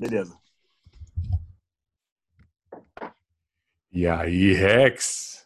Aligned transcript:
Beleza. 0.00 0.34
E 3.92 4.06
aí, 4.06 4.54
Rex? 4.54 5.44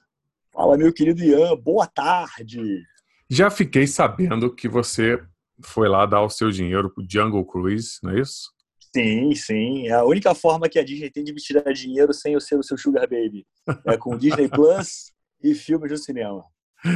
Fala, 0.52 0.78
meu 0.78 0.92
querido 0.92 1.24
Ian, 1.24 1.56
boa 1.56 1.88
tarde. 1.88 2.84
Já 3.28 3.50
fiquei 3.50 3.84
sabendo 3.88 4.54
que 4.54 4.68
você 4.68 5.20
foi 5.60 5.88
lá 5.88 6.06
dar 6.06 6.22
o 6.22 6.30
seu 6.30 6.52
dinheiro 6.52 6.88
pro 6.88 7.04
Jungle 7.04 7.44
Cruise, 7.44 7.98
não 8.00 8.12
é 8.12 8.20
isso? 8.20 8.52
Sim, 8.94 9.34
sim. 9.34 9.88
É 9.88 9.94
a 9.94 10.04
única 10.04 10.32
forma 10.36 10.68
que 10.68 10.78
a 10.78 10.84
Disney 10.84 11.10
tem 11.10 11.24
de 11.24 11.32
me 11.32 11.40
tirar 11.40 11.72
dinheiro 11.72 12.14
sem 12.14 12.34
eu 12.34 12.40
ser 12.40 12.56
o 12.56 12.62
seu 12.62 12.78
Sugar 12.78 13.08
Baby. 13.08 13.44
É 13.84 13.96
com 13.96 14.14
Disney 14.16 14.48
Plus 14.48 15.12
e 15.42 15.52
filmes 15.52 15.90
no 15.90 15.98
cinema. 15.98 16.44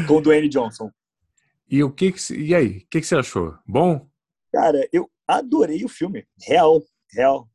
Com 0.06 0.22
Dwayne 0.22 0.48
Johnson. 0.48 0.92
E 1.68 1.82
o 1.82 1.90
que, 1.90 2.12
que 2.12 2.34
e 2.34 2.54
aí? 2.54 2.78
O 2.78 2.86
que, 2.88 3.00
que 3.00 3.06
você 3.06 3.16
achou? 3.16 3.58
Bom? 3.66 4.08
Cara, 4.52 4.88
eu 4.92 5.10
adorei 5.26 5.84
o 5.84 5.88
filme. 5.88 6.24
Real, 6.46 6.80
real. 7.12 7.48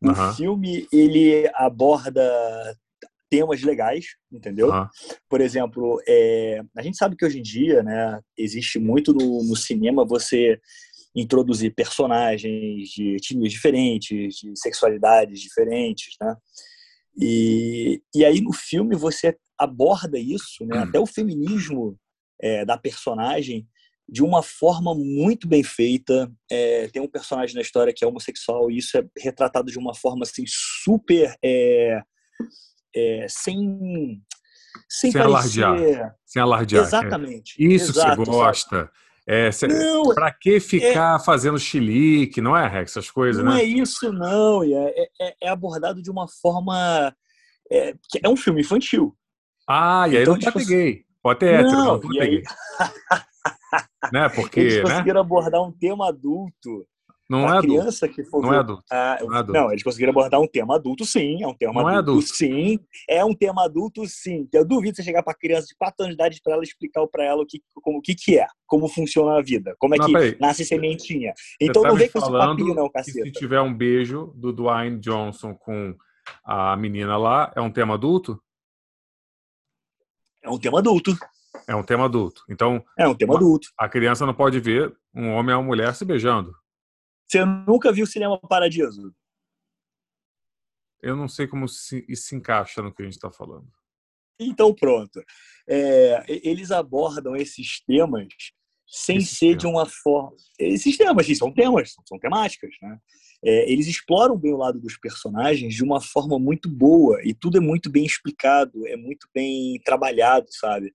O 0.00 0.10
Aham. 0.10 0.34
filme, 0.34 0.86
ele 0.92 1.50
aborda 1.54 2.76
temas 3.30 3.62
legais, 3.62 4.06
entendeu? 4.30 4.70
Aham. 4.70 4.90
Por 5.28 5.40
exemplo, 5.40 6.02
é, 6.06 6.60
a 6.76 6.82
gente 6.82 6.96
sabe 6.96 7.16
que 7.16 7.24
hoje 7.24 7.38
em 7.38 7.42
dia, 7.42 7.82
né, 7.82 8.20
existe 8.36 8.78
muito 8.78 9.14
no, 9.14 9.42
no 9.42 9.56
cinema 9.56 10.04
você 10.04 10.60
introduzir 11.14 11.74
personagens 11.74 12.88
de 12.88 13.16
times 13.16 13.52
diferentes, 13.52 14.36
de 14.36 14.52
sexualidades 14.56 15.40
diferentes, 15.40 16.14
né? 16.20 16.34
E, 17.18 18.02
e 18.14 18.24
aí 18.24 18.40
no 18.40 18.52
filme 18.52 18.96
você 18.96 19.36
aborda 19.58 20.18
isso, 20.18 20.64
né? 20.64 20.78
Até 20.78 20.98
o 20.98 21.06
feminismo 21.06 21.98
é, 22.40 22.64
da 22.64 22.78
personagem 22.78 23.66
de 24.12 24.22
uma 24.22 24.42
forma 24.42 24.94
muito 24.94 25.48
bem 25.48 25.62
feita. 25.62 26.30
É, 26.50 26.86
tem 26.88 27.00
um 27.00 27.08
personagem 27.08 27.54
na 27.56 27.62
história 27.62 27.94
que 27.96 28.04
é 28.04 28.06
homossexual 28.06 28.70
e 28.70 28.76
isso 28.76 28.98
é 28.98 29.04
retratado 29.18 29.72
de 29.72 29.78
uma 29.78 29.94
forma 29.94 30.24
assim 30.24 30.44
super 30.46 31.34
é, 31.42 31.98
é, 32.94 33.26
sem 33.26 34.20
sem, 34.88 35.10
Sem 35.10 35.22
parecer 35.22 35.64
alardear. 35.64 36.14
Sem 36.26 36.42
alardear. 36.42 36.84
exatamente 36.84 37.54
É. 37.58 37.66
Isso 37.74 37.90
exato, 37.92 38.16
você 38.24 38.30
gosta. 38.30 38.90
É, 39.26 39.48
Não, 39.68 40.14
pra 40.14 40.30
que 40.32 40.58
ficar 40.60 41.18
fazendo 41.20 41.58
chilique, 41.58 42.40
não 42.40 42.56
é, 42.56 42.66
Rex? 42.68 42.90
Essas 42.90 43.10
coisas, 43.10 43.42
não 43.44 43.52
né? 43.54 43.60
é 43.60 43.64
isso 43.64 44.12
não 44.12 44.62
é, 44.64 45.08
é, 45.20 45.34
é 45.42 45.48
abordado 45.48 46.02
de 46.02 46.10
uma 46.10 46.26
forma 46.28 47.14
é, 47.70 47.94
que 48.10 48.18
é 48.22 48.28
um 48.28 48.36
filme 48.36 48.60
infantil 48.62 49.16
Ah, 49.66 50.06
e 50.08 50.16
aí 50.16 50.22
Então, 50.22 50.34
não 50.34 50.38
tipo, 50.40 50.52
pode 50.52 50.66
ter 50.66 50.74
gay. 50.74 51.04
Pode 51.22 51.38
ter 51.38 51.54
hétero, 51.54 51.72
Não, 51.72 51.98
não 52.00 52.14
e 52.14 52.20
aí- 52.20 52.42
Né? 54.12 54.24
eles 54.24 54.34
Porque, 54.36 54.60
né? 54.76 54.82
conseguiram 54.82 55.20
abordar 55.20 55.62
um 55.62 55.72
tema 55.72 56.08
adulto 56.08 56.86
Não 57.30 57.40
é 57.46 57.58
adulto. 57.58 57.66
criança 57.68 58.08
que 58.08 58.22
for 58.24 58.42
Não 58.42 58.50
ver 58.50 58.56
é 58.56 58.58
adulto. 58.58 58.84
Ah, 58.90 59.18
Não 59.22 59.34
é 59.34 59.38
adulto. 59.38 59.60
não, 59.60 59.70
eles 59.70 59.82
conseguiram 59.82 60.10
abordar 60.10 60.40
um 60.40 60.46
tema 60.46 60.74
adulto, 60.76 61.04
sim. 61.06 61.42
É 61.42 61.46
um 61.46 61.54
tema 61.54 61.72
Não 61.72 61.88
é 61.88 61.94
adulto, 61.96 62.10
adulto. 62.20 62.28
sim. 62.36 62.78
É 63.08 63.24
um 63.24 63.34
tema 63.34 63.64
adulto, 63.64 64.06
sim. 64.06 64.46
Eu 64.52 64.64
duvido 64.66 64.96
você 64.96 65.02
chegar 65.02 65.22
para 65.22 65.32
criança 65.34 65.66
de 65.68 65.74
4 65.76 66.04
anos 66.04 66.16
de 66.16 66.20
idade 66.22 66.40
para 66.44 66.52
ela 66.54 66.62
explicar 66.62 67.06
para 67.06 67.24
ela 67.24 67.42
o 67.42 67.46
que, 67.46 67.62
como, 67.82 67.98
o 67.98 68.02
que, 68.02 68.14
que 68.14 68.38
é, 68.38 68.46
como 68.66 68.86
funciona 68.88 69.38
a 69.38 69.42
vida, 69.42 69.74
como 69.78 69.94
é 69.94 69.98
Não, 69.98 70.06
que 70.06 70.12
peraí. 70.12 70.36
nasce 70.40 70.64
sementinha. 70.64 71.32
Então 71.60 71.82
tá 71.82 71.88
não 71.88 71.96
vem 71.96 72.10
com 72.10 72.18
esse 72.18 72.30
papinho, 72.30 72.74
não, 72.74 72.88
que 72.90 73.02
se 73.04 73.12
caceta. 73.14 73.30
tiver 73.38 73.60
um 73.60 73.72
beijo 73.72 74.32
do 74.36 74.52
Dwayne 74.52 74.98
Johnson 74.98 75.54
com 75.54 75.96
a 76.44 76.76
menina 76.76 77.16
lá, 77.16 77.50
é 77.56 77.60
um 77.60 77.70
tema 77.70 77.94
adulto? 77.94 78.38
É 80.42 80.50
um 80.50 80.58
tema 80.58 80.80
adulto. 80.80 81.16
É 81.66 81.74
um 81.74 81.82
tema 81.82 82.06
adulto. 82.06 82.44
Então, 82.48 82.84
É 82.98 83.06
um 83.06 83.14
tema 83.14 83.36
adulto. 83.36 83.68
a 83.78 83.88
criança 83.88 84.26
não 84.26 84.34
pode 84.34 84.58
ver 84.60 84.94
um 85.14 85.30
homem 85.30 85.52
e 85.52 85.56
uma 85.56 85.62
mulher 85.62 85.94
se 85.94 86.04
beijando. 86.04 86.54
Você 87.28 87.44
nunca 87.44 87.92
viu 87.92 88.06
Cinema 88.06 88.38
Paradiso? 88.38 89.14
Eu 91.00 91.16
não 91.16 91.28
sei 91.28 91.46
como 91.46 91.68
se, 91.68 92.04
isso 92.08 92.28
se 92.28 92.36
encaixa 92.36 92.80
no 92.82 92.94
que 92.94 93.02
a 93.02 93.04
gente 93.04 93.14
está 93.14 93.30
falando. 93.30 93.66
Então 94.38 94.74
pronto. 94.74 95.22
É, 95.68 96.24
eles 96.28 96.70
abordam 96.70 97.36
esses 97.36 97.82
temas 97.84 98.28
sem 98.86 99.16
Esses 99.16 99.38
ser 99.38 99.56
de 99.56 99.66
uma 99.66 99.86
forma. 99.86 100.36
Esses 100.58 100.96
temas, 100.96 101.26
sim, 101.26 101.34
são 101.34 101.52
temas, 101.52 101.92
são, 101.92 102.04
são 102.06 102.18
temáticas, 102.18 102.70
né? 102.82 102.98
É, 103.44 103.72
eles 103.72 103.88
exploram 103.88 104.38
bem 104.38 104.52
o 104.52 104.58
lado 104.58 104.78
dos 104.78 104.96
personagens 104.96 105.74
de 105.74 105.82
uma 105.82 106.00
forma 106.00 106.38
muito 106.38 106.68
boa 106.68 107.18
e 107.24 107.34
tudo 107.34 107.56
é 107.56 107.60
muito 107.60 107.90
bem 107.90 108.04
explicado, 108.04 108.86
é 108.86 108.96
muito 108.96 109.26
bem 109.34 109.80
trabalhado, 109.84 110.46
sabe? 110.50 110.94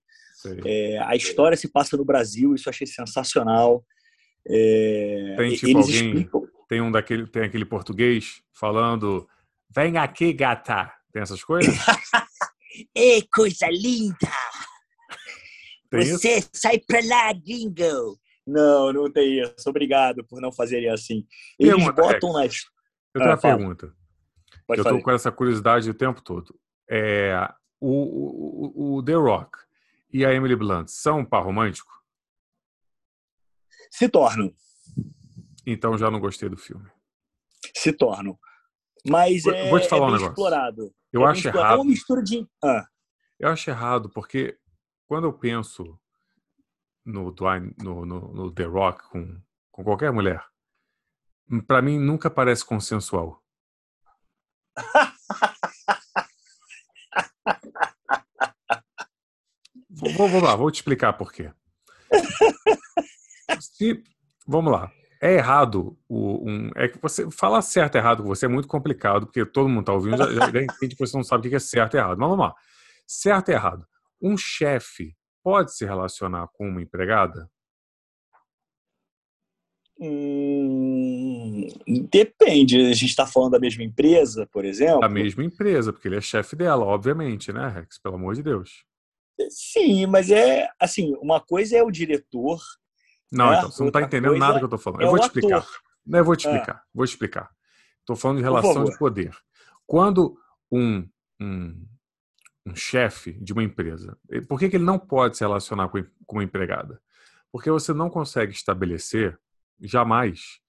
É, 0.64 0.98
a 0.98 1.16
história 1.16 1.56
se 1.56 1.68
passa 1.70 1.96
no 1.96 2.04
Brasil, 2.04 2.54
isso 2.54 2.68
eu 2.68 2.70
achei 2.70 2.86
sensacional. 2.86 3.84
É, 4.46 5.34
Tem, 5.36 5.54
tipo, 5.56 5.78
alguém- 5.78 5.94
explicam. 5.94 6.48
Tem 6.68 6.80
um 6.80 6.90
daquele, 6.90 7.26
tem 7.26 7.42
aquele 7.44 7.64
português 7.64 8.42
falando 8.52 9.26
vem 9.74 9.96
aqui, 9.96 10.32
gata. 10.32 10.92
Tem 11.12 11.22
essas 11.22 11.42
coisas? 11.42 11.74
Ê, 12.94 13.22
coisa 13.34 13.66
linda! 13.70 14.16
Tem 15.90 16.00
isso? 16.00 16.18
Você 16.18 16.44
sai 16.52 16.78
pra 16.78 17.00
lá, 17.04 17.32
gringo! 17.32 18.18
Não, 18.46 18.92
não 18.92 19.10
tem 19.10 19.40
isso. 19.40 19.68
Obrigado 19.68 20.24
por 20.24 20.40
não 20.40 20.52
fazerem 20.52 20.88
assim. 20.90 21.26
Eles 21.58 21.74
Pergunta, 21.74 22.02
botam 22.02 22.32
na. 22.34 22.46
his- 22.46 22.64
Eu 23.14 23.20
tenho 23.20 23.30
Ah, 23.30 23.34
uma 23.34 23.40
fala. 23.40 23.56
pergunta. 23.56 23.92
Pode 24.66 24.80
eu 24.80 24.84
falar. 24.84 24.96
tô 24.98 25.02
com 25.02 25.10
essa 25.10 25.32
curiosidade 25.32 25.88
o 25.90 25.94
tempo 25.94 26.22
todo. 26.22 26.54
É, 26.90 27.34
o, 27.80 27.90
o- 27.90 28.96
o 28.96 29.02
The 29.02 29.14
Rock 29.14 29.58
e 30.12 30.24
a 30.24 30.32
Emily 30.32 30.56
Blunt 30.56 30.88
são 30.88 31.20
um 31.20 31.24
par 31.24 31.44
romântico? 31.44 31.90
Se 33.90 34.08
tornam. 34.08 34.54
Então 35.66 35.96
já 35.98 36.10
não 36.10 36.20
gostei 36.20 36.48
do 36.48 36.56
filme. 36.56 36.90
Se 37.76 37.92
tornam. 37.92 38.38
Mas 39.08 39.42
Vou- 39.42 39.54
é, 39.54 39.70
vou 39.70 39.80
te 39.80 39.88
falar 39.88 40.06
é 40.06 40.08
um 40.08 40.12
negócio. 40.12 40.28
explorado. 40.30 40.94
Eu 41.12 41.22
É 41.26 41.30
acho 41.30 41.40
explorado. 41.48 41.58
É 41.58 41.68
errado. 41.68 41.80
uma 41.80 41.90
mistura 41.90 42.22
de. 42.22 42.46
Ah, 42.62 42.86
Eu 43.38 43.48
acho 43.48 43.70
errado, 43.70 44.10
porque 44.10 44.58
quando 45.06 45.24
eu 45.26 45.32
penso 45.32 45.98
no, 47.04 47.30
Dwayne, 47.32 47.74
no, 47.78 48.04
no, 48.04 48.20
no 48.34 48.52
The 48.52 48.64
Rock 48.64 49.08
com, 49.08 49.40
com 49.70 49.84
qualquer 49.84 50.12
mulher, 50.12 50.44
pra 51.66 51.80
mim 51.80 51.98
nunca 51.98 52.28
parece 52.28 52.64
consensual. 52.64 53.42
Vou, 60.00 60.28
vou- 60.28 60.40
lá, 60.42 60.54
vou 60.54 60.70
te 60.70 60.76
explicar 60.76 61.12
por 61.14 61.32
quê. 61.32 61.50
Se, 63.60 64.02
vamos 64.46 64.72
lá. 64.72 64.90
É 65.20 65.34
errado 65.34 65.98
o, 66.08 66.48
um, 66.48 66.70
é 66.76 66.86
que 66.86 66.98
você 67.02 67.28
falar 67.30 67.60
certo 67.62 67.96
e 67.96 67.98
errado 67.98 68.22
com 68.22 68.28
você 68.28 68.46
é 68.46 68.48
muito 68.48 68.68
complicado, 68.68 69.26
porque 69.26 69.44
todo 69.44 69.68
mundo 69.68 69.80
está 69.80 69.92
ouvindo 69.92 70.16
já, 70.16 70.30
já, 70.32 70.50
já 70.52 70.62
entende 70.62 70.94
que 70.94 71.04
você 71.04 71.16
não 71.16 71.24
sabe 71.24 71.48
o 71.48 71.50
que 71.50 71.56
é 71.56 71.58
certo 71.58 71.94
e 71.94 71.98
errado. 71.98 72.16
Mas 72.18 72.28
vamos 72.28 72.38
lá. 72.46 72.54
Certo 73.06 73.48
e 73.48 73.52
errado. 73.52 73.84
Um 74.22 74.36
chefe 74.36 75.16
pode 75.42 75.74
se 75.74 75.84
relacionar 75.84 76.46
com 76.52 76.68
uma 76.68 76.80
empregada? 76.82 77.50
hum, 80.00 81.66
depende. 82.10 82.76
A 82.86 82.94
gente 82.94 83.06
está 83.06 83.26
falando 83.26 83.52
da 83.52 83.58
mesma 83.58 83.82
empresa, 83.82 84.46
por 84.52 84.64
exemplo. 84.64 85.00
Da 85.00 85.08
mesma 85.08 85.44
empresa, 85.44 85.92
porque 85.92 86.06
ele 86.06 86.16
é 86.16 86.20
chefe 86.20 86.54
dela, 86.54 86.84
obviamente, 86.84 87.52
né, 87.52 87.68
Rex? 87.68 87.98
Pelo 87.98 88.14
amor 88.14 88.34
de 88.34 88.42
Deus. 88.42 88.84
Sim, 89.50 90.06
mas 90.06 90.30
é 90.30 90.68
assim. 90.80 91.14
Uma 91.20 91.40
coisa 91.40 91.76
é 91.76 91.82
o 91.82 91.90
diretor. 91.90 92.60
Não, 93.30 93.52
É, 93.52 93.58
então, 93.58 93.70
você 93.70 93.82
não 93.82 93.88
está 93.88 94.02
entendendo 94.02 94.36
nada 94.38 94.58
que 94.58 94.64
eu 94.64 94.66
estou 94.66 94.78
falando. 94.78 95.02
é 95.02 95.04
Eu 95.04 95.10
vou 95.10 95.18
te 95.18 95.24
explicar. 95.26 95.58
ator. 95.58 95.70
Não, 96.06 96.18
eu 96.18 96.24
vou 96.24 96.36
te 96.36 96.48
Ah. 96.48 96.50
explicar. 96.52 96.84
Vou 96.94 97.06
te 97.06 97.10
explicar. 97.10 97.50
Estou 98.00 98.16
falando 98.16 98.38
de 98.38 98.42
relação 98.42 98.84
de 98.84 98.96
poder. 98.98 99.36
Quando 99.86 100.38
um, 100.72 101.08
um, 101.40 101.86
um 102.66 102.74
chefe 102.74 103.32
de 103.34 103.52
uma 103.52 103.62
empresa, 103.62 104.18
por 104.48 104.58
que, 104.58 104.68
que 104.68 104.76
ele 104.76 104.84
não 104.84 104.98
pode 104.98 105.36
se 105.36 105.44
relacionar 105.44 105.88
com, 105.88 106.02
com 106.26 106.36
uma 106.36 106.44
empregada? 106.44 107.00
Porque 107.52 107.70
você 107.70 107.92
não 107.92 108.08
consegue 108.10 108.52
estabelecer 108.52 109.38
jamais 109.80 110.60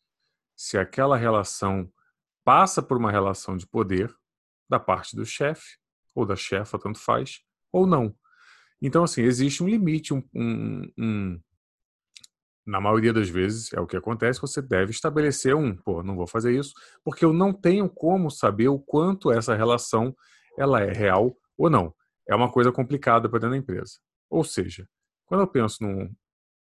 se 0.56 0.78
aquela 0.78 1.16
relação 1.18 1.90
passa 2.44 2.82
por 2.82 2.98
uma 2.98 3.12
relação 3.12 3.56
de 3.56 3.66
poder 3.66 4.14
da 4.70 4.80
parte 4.80 5.16
do 5.16 5.26
chefe 5.26 5.78
ou 6.14 6.26
da 6.26 6.36
chefa, 6.36 6.78
tanto 6.78 7.00
faz, 7.00 7.42
ou 7.72 7.88
não. 7.88 8.14
Então, 8.82 9.04
assim, 9.04 9.22
existe 9.24 9.64
um 9.64 9.68
limite, 9.68 10.14
um, 10.14 10.24
um- 10.34 10.92
um- 10.98 11.40
na 12.66 12.80
maioria 12.80 13.12
das 13.12 13.28
vezes 13.30 13.74
é 13.74 13.80
o 13.80 13.88
que 13.88 13.98
acontece, 13.98 14.40
você 14.40 14.62
deve 14.62 14.92
estabelecer 14.92 15.56
um, 15.56 15.76
pô, 15.76 16.04
não 16.04 16.16
vou 16.16 16.28
fazer 16.28 16.58
isso, 16.58 16.72
porque 17.04 17.26
eu 17.26 17.34
não 17.34 17.52
tenho 17.52 17.90
como 17.90 18.30
saber 18.30 18.68
o 18.68 18.80
quanto 18.80 19.32
essa 19.32 19.56
relação 19.56 20.16
ela 20.58 20.82
é 20.82 20.92
real 20.92 21.36
ou 21.58 21.70
não. 21.70 21.94
É 22.28 22.36
uma 22.36 22.52
coisa 22.52 22.72
complicada 22.72 23.28
para 23.28 23.40
dentro 23.40 23.52
da 23.52 23.58
empresa. 23.58 23.94
Ou 24.30 24.44
seja, 24.44 24.88
quando 25.26 25.42
eu 25.42 25.48
penso 25.48 25.84
num, 25.84 26.14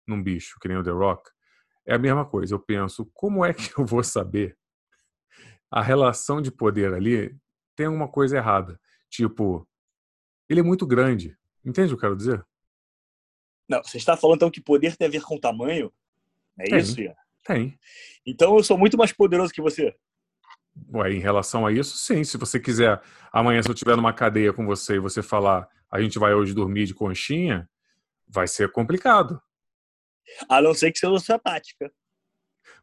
num 0.07 0.23
bicho 0.23 0.57
que 0.61 0.67
nem 0.67 0.77
o 0.77 0.83
The 0.83 0.91
Rock, 0.91 1.29
é 1.85 1.95
a 1.95 1.99
mesma 1.99 2.25
coisa. 2.25 2.53
Eu 2.55 2.59
penso, 2.59 3.09
como 3.13 3.43
é 3.43 3.53
que 3.53 3.77
eu 3.77 3.85
vou 3.85 4.03
saber 4.03 4.57
a 5.69 5.81
relação 5.81 6.41
de 6.41 6.51
poder 6.51 6.93
ali 6.93 7.35
tem 7.75 7.87
alguma 7.87 8.07
coisa 8.07 8.37
errada? 8.37 8.79
Tipo, 9.09 9.67
ele 10.49 10.61
é 10.61 10.63
muito 10.63 10.85
grande. 10.87 11.37
Entende 11.67 11.93
o 11.93 11.97
que 11.97 12.05
eu 12.05 12.09
quero 12.09 12.15
dizer? 12.15 12.45
Não, 13.67 13.83
você 13.83 13.97
está 13.97 14.15
falando 14.15 14.37
então 14.37 14.49
que 14.49 14.61
poder 14.61 14.95
tem 14.95 15.05
a 15.05 15.11
ver 15.11 15.21
com 15.21 15.37
tamanho? 15.37 15.91
É 16.57 16.63
Tem. 16.63 16.79
isso, 16.79 17.01
Ian? 17.01 17.13
Tem. 17.43 17.77
Então 18.25 18.55
eu 18.55 18.63
sou 18.63 18.77
muito 18.77 18.97
mais 18.97 19.11
poderoso 19.11 19.51
que 19.51 19.61
você. 19.61 19.93
Ué, 20.93 21.11
em 21.11 21.19
relação 21.19 21.65
a 21.65 21.71
isso, 21.71 21.97
sim. 21.97 22.23
Se 22.23 22.37
você 22.37 22.57
quiser, 22.57 23.01
amanhã, 23.33 23.61
se 23.61 23.67
eu 23.67 23.73
estiver 23.73 23.97
numa 23.97 24.13
cadeia 24.13 24.53
com 24.53 24.65
você 24.65 24.95
e 24.95 24.99
você 24.99 25.21
falar, 25.21 25.67
a 25.91 26.01
gente 26.01 26.17
vai 26.17 26.33
hoje 26.33 26.53
dormir 26.53 26.85
de 26.85 26.93
conchinha, 26.93 27.69
vai 28.25 28.47
ser 28.47 28.71
complicado. 28.71 29.41
A 30.49 30.61
não 30.61 30.73
ser 30.73 30.91
que 30.93 30.99
seja 30.99 31.19
sua 31.19 31.37
tática. 31.37 31.91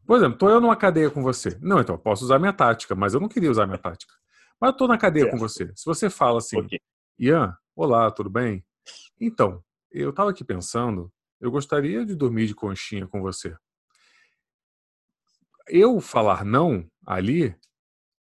Por 0.07 0.19
exemplo, 0.19 0.37
tô 0.37 0.51
eu 0.51 0.61
numa 0.61 0.77
cadeia 0.77 1.11
com 1.11 1.23
você. 1.23 1.57
Não, 1.63 1.81
então, 1.81 1.97
posso 1.97 2.25
usar 2.25 2.39
minha 2.39 2.53
tática, 2.53 2.95
mas 2.95 3.15
eu 3.15 3.21
não 3.21 3.29
queria 3.29 3.51
usar 3.51 3.67
minha 3.67 3.79
tática. 3.79 4.13
Mas 4.61 4.73
eu 4.73 4.77
tô 4.77 4.87
na 4.87 4.99
cadeia 4.99 5.25
Certo. 5.25 5.33
com 5.35 5.39
você. 5.39 5.73
Se 5.75 5.87
você 5.87 6.11
fala 6.11 6.39
assim, 6.39 6.59
Ok. 6.59 6.79
Ian, 7.19 7.57
olá, 7.75 8.11
tudo 8.11 8.29
bem? 8.29 8.63
Então, 9.21 9.63
eu 9.91 10.13
tava 10.13 10.31
aqui 10.31 10.45
pensando, 10.45 11.13
eu 11.41 11.51
gostaria 11.51 12.05
de 12.05 12.15
dormir 12.15 12.47
de 12.47 12.55
conchinha 12.55 13.07
com 13.07 13.21
você. 13.21 13.57
Eu 15.69 16.01
falar 16.01 16.45
não 16.45 16.87
ali, 17.07 17.57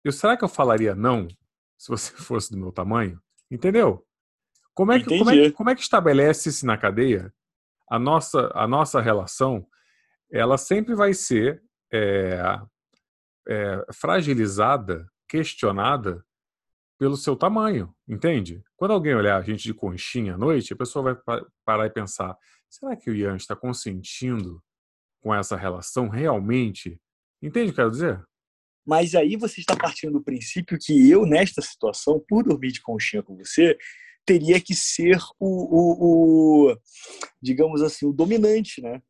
eu, 0.04 0.12
será 0.12 0.38
que 0.38 0.44
eu 0.44 0.50
falaria 0.50 0.96
não 0.96 1.28
se 1.78 1.90
você 1.90 2.12
fosse 2.16 2.52
do 2.52 2.58
meu 2.58 2.72
tamanho? 2.72 3.22
Entendeu? 3.50 4.06
Como 4.74 4.92
é 4.92 5.00
que, 5.00 5.18
como 5.18 5.30
é, 5.30 5.52
como 5.52 5.70
é 5.70 5.76
que 5.76 5.82
estabelece-se 5.82 6.66
na 6.66 6.78
cadeia 6.78 7.34
a 7.90 8.00
nossa, 8.00 8.52
a 8.56 8.68
nossa 8.68 9.00
relação? 9.00 9.68
Ela 10.32 10.58
sempre 10.58 10.96
vai 10.96 11.14
ser 11.14 11.62
é, 11.92 12.40
é, 13.48 13.86
fragilizada, 13.94 15.08
questionada 15.28 16.26
pelo 17.04 17.18
seu 17.18 17.36
tamanho, 17.36 17.94
entende? 18.08 18.64
Quando 18.78 18.92
alguém 18.92 19.14
olhar 19.14 19.36
a 19.38 19.42
gente 19.42 19.62
de 19.64 19.74
conchinha 19.74 20.36
à 20.36 20.38
noite, 20.38 20.72
a 20.72 20.76
pessoa 20.78 21.04
vai 21.04 21.16
pa- 21.16 21.46
parar 21.66 21.86
e 21.86 21.90
pensar: 21.90 22.34
será 22.70 22.96
que 22.96 23.10
o 23.10 23.14
Ian 23.14 23.36
está 23.36 23.54
consentindo 23.58 24.64
com 25.22 25.36
essa 25.36 25.58
relação 25.58 26.08
realmente? 26.08 26.98
Entende 27.42 27.72
o 27.72 27.74
que 27.74 27.82
eu 27.82 27.84
quero 27.84 27.92
dizer? 27.92 28.24
Mas 28.86 29.16
aí 29.16 29.36
você 29.36 29.60
está 29.60 29.76
partindo 29.76 30.14
do 30.14 30.24
princípio 30.24 30.78
que 30.80 31.10
eu, 31.10 31.26
nesta 31.26 31.62
situação, 31.62 32.24
por 32.26 32.42
dormir 32.42 32.72
de 32.72 32.82
conchinha 32.82 33.22
com 33.22 33.36
você, 33.36 33.78
teria 34.26 34.62
que 34.62 34.74
ser 34.74 35.18
o, 35.38 35.48
o- 35.48 36.70
o, 36.72 36.78
digamos 37.42 37.82
assim, 37.82 38.06
o 38.06 38.14
dominante, 38.14 38.82
né? 38.82 39.02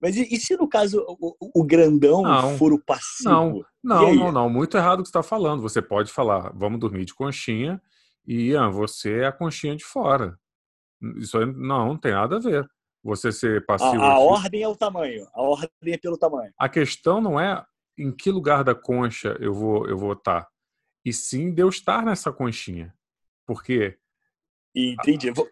Mas 0.00 0.14
e, 0.16 0.22
e 0.32 0.38
se 0.38 0.56
no 0.56 0.68
caso 0.68 1.04
o, 1.08 1.36
o- 1.60 1.64
grandão 1.64 2.22
Não. 2.22 2.56
for 2.56 2.72
o 2.72 2.78
passivo? 2.80 3.28
Não, 3.30 3.64
não, 3.86 4.14
não, 4.14 4.32
não. 4.32 4.50
Muito 4.50 4.76
errado 4.76 5.00
o 5.00 5.02
que 5.02 5.08
você 5.08 5.10
está 5.18 5.22
falando. 5.22 5.62
Você 5.62 5.80
pode 5.80 6.12
falar, 6.12 6.52
vamos 6.54 6.80
dormir 6.80 7.04
de 7.04 7.14
conchinha, 7.14 7.80
e 8.26 8.48
Ian, 8.50 8.70
você 8.70 9.20
é 9.20 9.26
a 9.26 9.32
conchinha 9.32 9.76
de 9.76 9.84
fora. 9.84 10.38
Isso 11.16 11.38
aí 11.38 11.46
não, 11.46 11.88
não 11.88 11.96
tem 11.96 12.12
nada 12.12 12.36
a 12.36 12.40
ver. 12.40 12.68
Você 13.02 13.30
ser 13.30 13.62
A, 13.62 13.66
passivo. 13.66 14.02
a 14.02 14.14
ativo. 14.14 14.26
ordem 14.26 14.62
é 14.62 14.68
o 14.68 14.74
tamanho. 14.76 15.26
A 15.32 15.40
ordem 15.42 15.70
é 15.94 15.98
pelo 15.98 16.18
tamanho. 16.18 16.52
A 16.58 16.68
questão 16.68 17.20
não 17.20 17.38
é 17.38 17.64
em 17.96 18.10
que 18.10 18.30
lugar 18.30 18.64
da 18.64 18.74
concha 18.74 19.36
eu 19.40 19.54
vou 19.54 19.86
eu 19.88 19.96
vou 19.96 20.12
estar, 20.12 20.46
e 21.04 21.12
sim 21.12 21.54
de 21.54 21.62
eu 21.62 21.68
estar 21.68 22.04
nessa 22.04 22.32
conchinha. 22.32 22.92
Porque 23.46 23.96
Entendi. 24.74 25.30
Vou- 25.30 25.48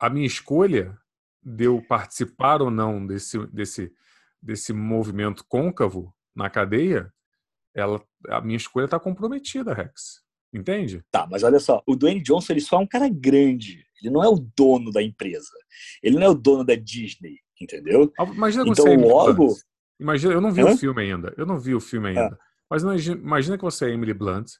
a 0.00 0.08
minha 0.08 0.26
escolha 0.26 0.96
de 1.42 1.64
eu 1.64 1.82
participar 1.86 2.62
ou 2.62 2.70
não 2.70 3.04
desse, 3.06 3.36
desse, 3.48 3.92
desse 4.40 4.72
movimento 4.72 5.44
côncavo 5.46 6.14
na 6.34 6.48
cadeia, 6.48 7.12
ela, 7.74 8.02
a 8.28 8.40
minha 8.40 8.56
escolha 8.56 8.84
está 8.86 8.98
comprometida, 9.00 9.72
Rex. 9.74 10.22
Entende? 10.54 11.02
Tá, 11.10 11.26
mas 11.30 11.42
olha 11.42 11.58
só, 11.58 11.82
o 11.86 11.96
Dwayne 11.96 12.20
Johnson 12.22 12.52
ele 12.52 12.60
só 12.60 12.76
é 12.76 12.80
um 12.80 12.86
cara 12.86 13.08
grande. 13.08 13.84
Ele 14.02 14.12
não 14.12 14.22
é 14.22 14.28
o 14.28 14.36
dono 14.56 14.90
da 14.90 15.02
empresa. 15.02 15.48
Ele 16.02 16.16
não 16.16 16.22
é 16.22 16.28
o 16.28 16.34
dono 16.34 16.62
da 16.64 16.74
Disney, 16.74 17.38
entendeu? 17.60 18.12
Imagina 18.34 18.62
Então, 18.64 18.84
você 18.84 18.92
é 18.92 18.96
logo- 18.96 19.32
Blunt. 19.34 19.58
Imagina, 19.98 20.32
eu 20.34 20.40
não 20.40 20.52
vi 20.52 20.62
Hã? 20.62 20.72
o 20.72 20.76
filme 20.76 21.02
ainda. 21.02 21.32
Eu 21.38 21.46
não 21.46 21.58
vi 21.58 21.74
o 21.74 21.80
filme 21.80 22.08
Ah. 22.18 22.22
ainda. 22.24 22.38
Mas 22.68 22.82
imagina, 22.82 23.56
que 23.56 23.62
você 23.64 23.86
é 23.86 23.90
Emily 23.92 24.12
Blunt, 24.14 24.50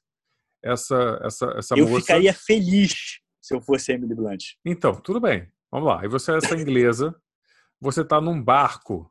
essa, 0.62 1.20
essa, 1.24 1.46
essa 1.56 1.74
eu 1.76 1.88
moça. 1.88 2.00
ficaria 2.02 2.32
feliz 2.32 3.20
se 3.40 3.54
eu 3.54 3.60
fosse 3.60 3.92
Emily 3.92 4.14
Blunt. 4.14 4.42
Então, 4.64 4.94
tudo 4.94 5.20
bem. 5.20 5.48
Vamos 5.70 5.88
lá. 5.88 6.00
Aí 6.02 6.08
você 6.08 6.32
é 6.32 6.36
essa 6.36 6.54
inglesa, 6.54 7.14
você 7.80 8.02
está 8.02 8.20
num 8.20 8.40
barco 8.42 9.10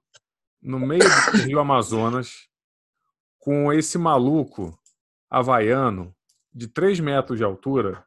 no 0.61 0.79
meio 0.79 1.01
do 1.03 1.37
Rio 1.45 1.59
Amazonas 1.59 2.47
com 3.41 3.73
esse 3.73 3.97
maluco 3.97 4.77
havaiano 5.29 6.15
de 6.53 6.67
3 6.69 6.99
metros 7.01 7.37
de 7.37 7.43
altura 7.43 8.05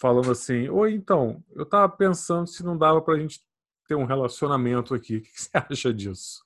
falando 0.00 0.30
assim: 0.30 0.68
Oi, 0.70 0.94
então, 0.94 1.42
eu 1.54 1.66
tava 1.66 1.88
pensando 1.90 2.46
se 2.46 2.64
não 2.64 2.78
dava 2.78 3.02
pra 3.02 3.18
gente 3.18 3.40
ter 3.86 3.94
um 3.96 4.04
relacionamento 4.06 4.94
aqui. 4.94 5.16
O 5.16 5.22
que 5.22 5.30
você 5.34 5.50
acha 5.52 5.92
disso? 5.92 6.42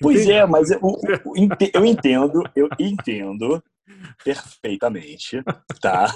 Pois 0.00 0.28
é, 0.28 0.44
mas 0.46 0.70
eu, 0.70 0.80
eu 1.74 1.84
entendo, 1.86 2.42
eu 2.54 2.68
entendo 2.78 3.62
perfeitamente, 4.22 5.42
tá? 5.80 6.12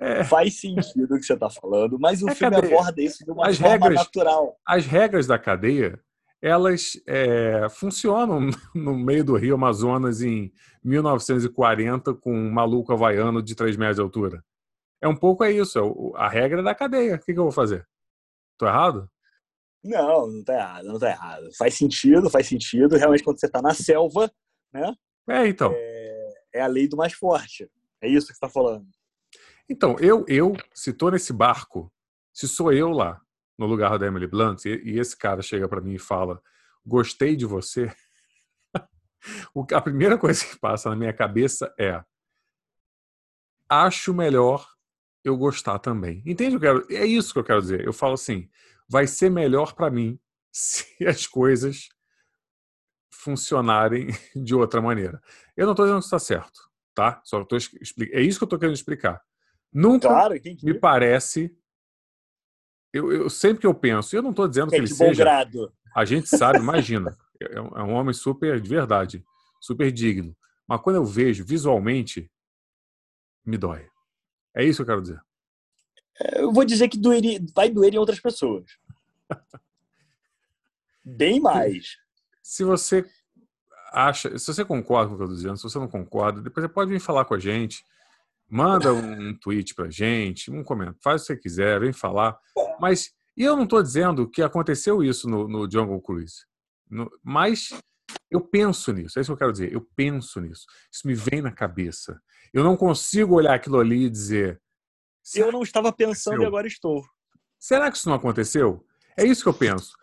É, 0.00 0.22
Faz 0.24 0.60
sentido 0.60 1.14
o 1.14 1.18
que 1.18 1.24
você 1.24 1.34
está 1.34 1.48
falando, 1.48 1.98
mas 1.98 2.22
o 2.22 2.28
É 2.28 2.34
filme 2.34 2.54
cadeia. 2.56 2.74
aborda 2.74 3.02
isso 3.02 3.24
de 3.24 3.30
uma 3.30 3.48
As 3.48 3.56
forma 3.58 3.72
regras- 3.72 3.94
natural. 3.94 4.56
as 4.66 4.86
regras 4.86 5.26
da 5.26 5.38
cadeia 5.38 5.98
elas 6.44 7.00
é, 7.06 7.66
funcionam 7.70 8.50
no 8.74 8.94
meio 8.98 9.24
do 9.24 9.34
Rio 9.34 9.54
Amazonas 9.54 10.20
em 10.20 10.52
1940 10.84 12.12
com 12.12 12.36
um 12.36 12.50
maluco 12.50 12.92
havaiano 12.92 13.42
de 13.42 13.54
3 13.54 13.78
metros 13.78 13.96
de 13.96 14.02
altura. 14.02 14.44
É 15.00 15.08
um 15.08 15.16
pouco 15.16 15.42
é 15.42 15.50
isso, 15.50 15.78
é 15.78 15.82
a 16.20 16.28
regra 16.28 16.62
da 16.62 16.74
cadeia. 16.74 17.14
O 17.14 17.18
que, 17.18 17.32
que 17.32 17.38
eu 17.38 17.44
vou 17.44 17.52
fazer? 17.52 17.88
Tô 18.58 18.66
errado? 18.66 19.10
Não, 19.82 20.26
não 20.26 20.44
tá 20.44 20.54
errado, 20.54 20.84
não 20.84 20.98
tá 20.98 21.10
errado. 21.10 21.48
Faz 21.56 21.74
sentido, 21.78 22.28
faz 22.28 22.46
sentido. 22.46 22.94
Realmente, 22.96 23.24
quando 23.24 23.40
você 23.40 23.46
está 23.46 23.62
na 23.62 23.72
selva, 23.72 24.30
É, 25.26 25.46
então. 25.48 25.72
é 26.54 26.60
a 26.60 26.66
lei 26.66 26.86
do 26.86 26.96
mais 26.96 27.14
forte. 27.14 27.70
É 28.02 28.08
isso 28.08 28.26
que 28.26 28.34
você 28.34 28.44
está 28.44 28.50
falando. 28.50 28.86
Então, 29.66 29.96
eu, 29.98 30.26
eu, 30.28 30.52
se 30.74 30.92
tô 30.92 31.10
nesse 31.10 31.32
barco, 31.32 31.90
se 32.34 32.46
sou 32.46 32.70
eu 32.70 32.90
lá, 32.90 33.18
no 33.58 33.66
lugar 33.66 33.98
da 33.98 34.06
Emily 34.06 34.26
Blunt, 34.26 34.64
e, 34.64 34.80
e 34.84 34.98
esse 34.98 35.16
cara 35.16 35.42
chega 35.42 35.68
pra 35.68 35.80
mim 35.80 35.94
e 35.94 35.98
fala, 35.98 36.40
gostei 36.84 37.36
de 37.36 37.46
você, 37.46 37.94
o 39.54 39.66
a 39.72 39.80
primeira 39.80 40.18
coisa 40.18 40.44
que 40.44 40.58
passa 40.58 40.90
na 40.90 40.96
minha 40.96 41.12
cabeça 41.12 41.72
é, 41.78 42.02
acho 43.68 44.12
melhor 44.12 44.66
eu 45.22 45.36
gostar 45.36 45.78
também. 45.78 46.22
Entende 46.26 46.56
o 46.56 46.60
que 46.60 46.66
eu 46.66 46.82
quero? 46.86 47.02
É 47.02 47.06
isso 47.06 47.32
que 47.32 47.38
eu 47.38 47.44
quero 47.44 47.60
dizer. 47.60 47.84
Eu 47.84 47.92
falo 47.92 48.14
assim, 48.14 48.48
vai 48.88 49.06
ser 49.06 49.30
melhor 49.30 49.74
pra 49.74 49.90
mim 49.90 50.18
se 50.52 50.86
as 51.06 51.26
coisas 51.26 51.88
funcionarem 53.10 54.08
de 54.36 54.54
outra 54.54 54.82
maneira. 54.82 55.20
Eu 55.56 55.64
não 55.66 55.72
estou 55.72 55.86
dizendo 55.86 56.00
que 56.00 56.04
está 56.04 56.18
certo, 56.18 56.60
tá? 56.94 57.20
Só 57.24 57.42
tô, 57.44 57.56
é 57.56 58.20
isso 58.20 58.38
que 58.38 58.44
eu 58.44 58.46
estou 58.46 58.58
querendo 58.58 58.74
explicar. 58.74 59.22
Nunca 59.72 60.08
Claro, 60.08 60.34
me 60.62 60.74
parece. 60.74 61.56
Eu, 62.94 63.12
eu 63.12 63.28
sempre 63.28 63.60
que 63.60 63.66
eu 63.66 63.74
penso, 63.74 64.14
eu 64.14 64.22
não 64.22 64.30
estou 64.30 64.46
dizendo 64.46 64.68
que 64.68 64.76
é 64.76 64.78
ele 64.78 64.86
de 64.86 64.92
bom 64.92 65.08
seja. 65.08 65.24
grado. 65.24 65.72
A 65.92 66.04
gente 66.04 66.28
sabe, 66.28 66.60
imagina. 66.62 67.18
É 67.40 67.60
um, 67.60 67.66
é 67.76 67.82
um 67.82 67.92
homem 67.92 68.14
super 68.14 68.60
de 68.60 68.68
verdade, 68.68 69.24
super 69.60 69.90
digno. 69.90 70.34
Mas 70.64 70.80
quando 70.80 70.96
eu 70.96 71.04
vejo 71.04 71.44
visualmente, 71.44 72.30
me 73.44 73.58
dói. 73.58 73.88
É 74.54 74.64
isso 74.64 74.76
que 74.76 74.82
eu 74.82 74.86
quero 74.86 75.02
dizer. 75.02 75.20
Eu 76.36 76.52
vou 76.52 76.64
dizer 76.64 76.88
que 76.88 76.96
doeria, 76.96 77.40
vai 77.52 77.68
doer 77.68 77.92
em 77.92 77.98
outras 77.98 78.20
pessoas. 78.20 78.78
Bem 81.04 81.40
mais. 81.40 81.96
Se 82.40 82.62
você 82.62 83.04
acha, 83.92 84.38
se 84.38 84.46
você 84.46 84.64
concorda 84.64 85.08
com 85.08 85.14
o 85.14 85.16
que 85.16 85.22
eu 85.24 85.26
estou 85.26 85.36
dizendo, 85.36 85.56
se 85.56 85.64
você 85.64 85.80
não 85.80 85.88
concorda, 85.88 86.40
depois 86.40 86.64
você 86.64 86.72
pode 86.72 86.92
vir 86.92 87.00
falar 87.00 87.24
com 87.24 87.34
a 87.34 87.40
gente. 87.40 87.84
Manda 88.48 88.92
um 88.92 89.36
tweet 89.36 89.74
pra 89.74 89.90
gente, 89.90 90.48
um 90.48 90.62
comentário, 90.62 91.00
faz 91.02 91.22
o 91.22 91.26
que 91.26 91.32
você 91.32 91.36
quiser, 91.36 91.80
vem 91.80 91.92
falar. 91.92 92.38
Mas 92.80 93.12
e 93.36 93.42
eu 93.42 93.56
não 93.56 93.64
estou 93.64 93.82
dizendo 93.82 94.28
que 94.30 94.42
aconteceu 94.42 95.02
isso 95.02 95.28
no, 95.28 95.48
no 95.48 95.70
Jungle 95.70 96.00
Cruise. 96.00 96.36
No- 96.88 97.10
mas 97.22 97.70
eu 98.30 98.40
penso 98.40 98.92
nisso, 98.92 99.18
é 99.18 99.22
isso 99.22 99.28
que 99.30 99.32
eu 99.32 99.38
quero 99.38 99.52
dizer. 99.52 99.72
Eu 99.72 99.86
penso 99.96 100.40
nisso. 100.40 100.66
Isso 100.92 101.06
me 101.06 101.14
vem 101.14 101.42
na 101.42 101.50
cabeça. 101.50 102.20
Eu 102.52 102.62
não 102.62 102.76
consigo 102.76 103.34
olhar 103.34 103.54
aquilo 103.54 103.80
ali 103.80 104.04
e 104.04 104.10
dizer. 104.10 104.60
Eu 105.34 105.50
não 105.50 105.62
estava 105.62 105.92
pensando 105.92 106.42
e 106.42 106.46
agora 106.46 106.66
estou. 106.66 107.02
Será 107.58 107.90
que 107.90 107.96
isso 107.96 108.08
não 108.08 108.16
aconteceu? 108.16 108.84
É 109.16 109.24
isso 109.24 109.42
que 109.42 109.48
eu 109.48 109.54
penso. 109.54 109.96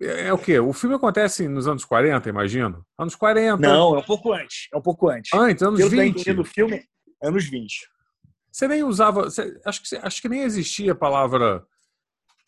É, 0.00 0.26
é 0.28 0.32
o 0.32 0.38
quê? 0.38 0.58
O 0.60 0.72
filme 0.72 0.94
acontece 0.94 1.48
nos 1.48 1.66
anos 1.66 1.84
40, 1.84 2.28
imagino? 2.28 2.86
Anos 2.98 3.14
40. 3.16 3.56
Não, 3.60 3.96
é 3.96 3.98
um 3.98 4.04
pouco 4.04 4.32
antes. 4.32 4.68
É 4.72 4.76
um 4.76 4.82
pouco 4.82 5.08
antes. 5.08 5.32
Antes, 5.32 5.62
anos 5.62 5.78
Pelo 5.78 5.90
que 5.90 5.96
eu 5.96 6.02
20. 6.02 6.10
entendi 6.20 6.32
do 6.34 6.44
filme, 6.44 6.84
anos 7.22 7.46
20. 7.48 7.88
Você 8.52 8.68
nem 8.68 8.82
usava. 8.84 9.24
você- 9.24 9.58
acho, 9.64 9.82
que, 9.82 9.96
acho 9.96 10.22
que 10.22 10.28
nem 10.28 10.42
existia 10.42 10.92
a 10.92 10.96
palavra 10.96 11.66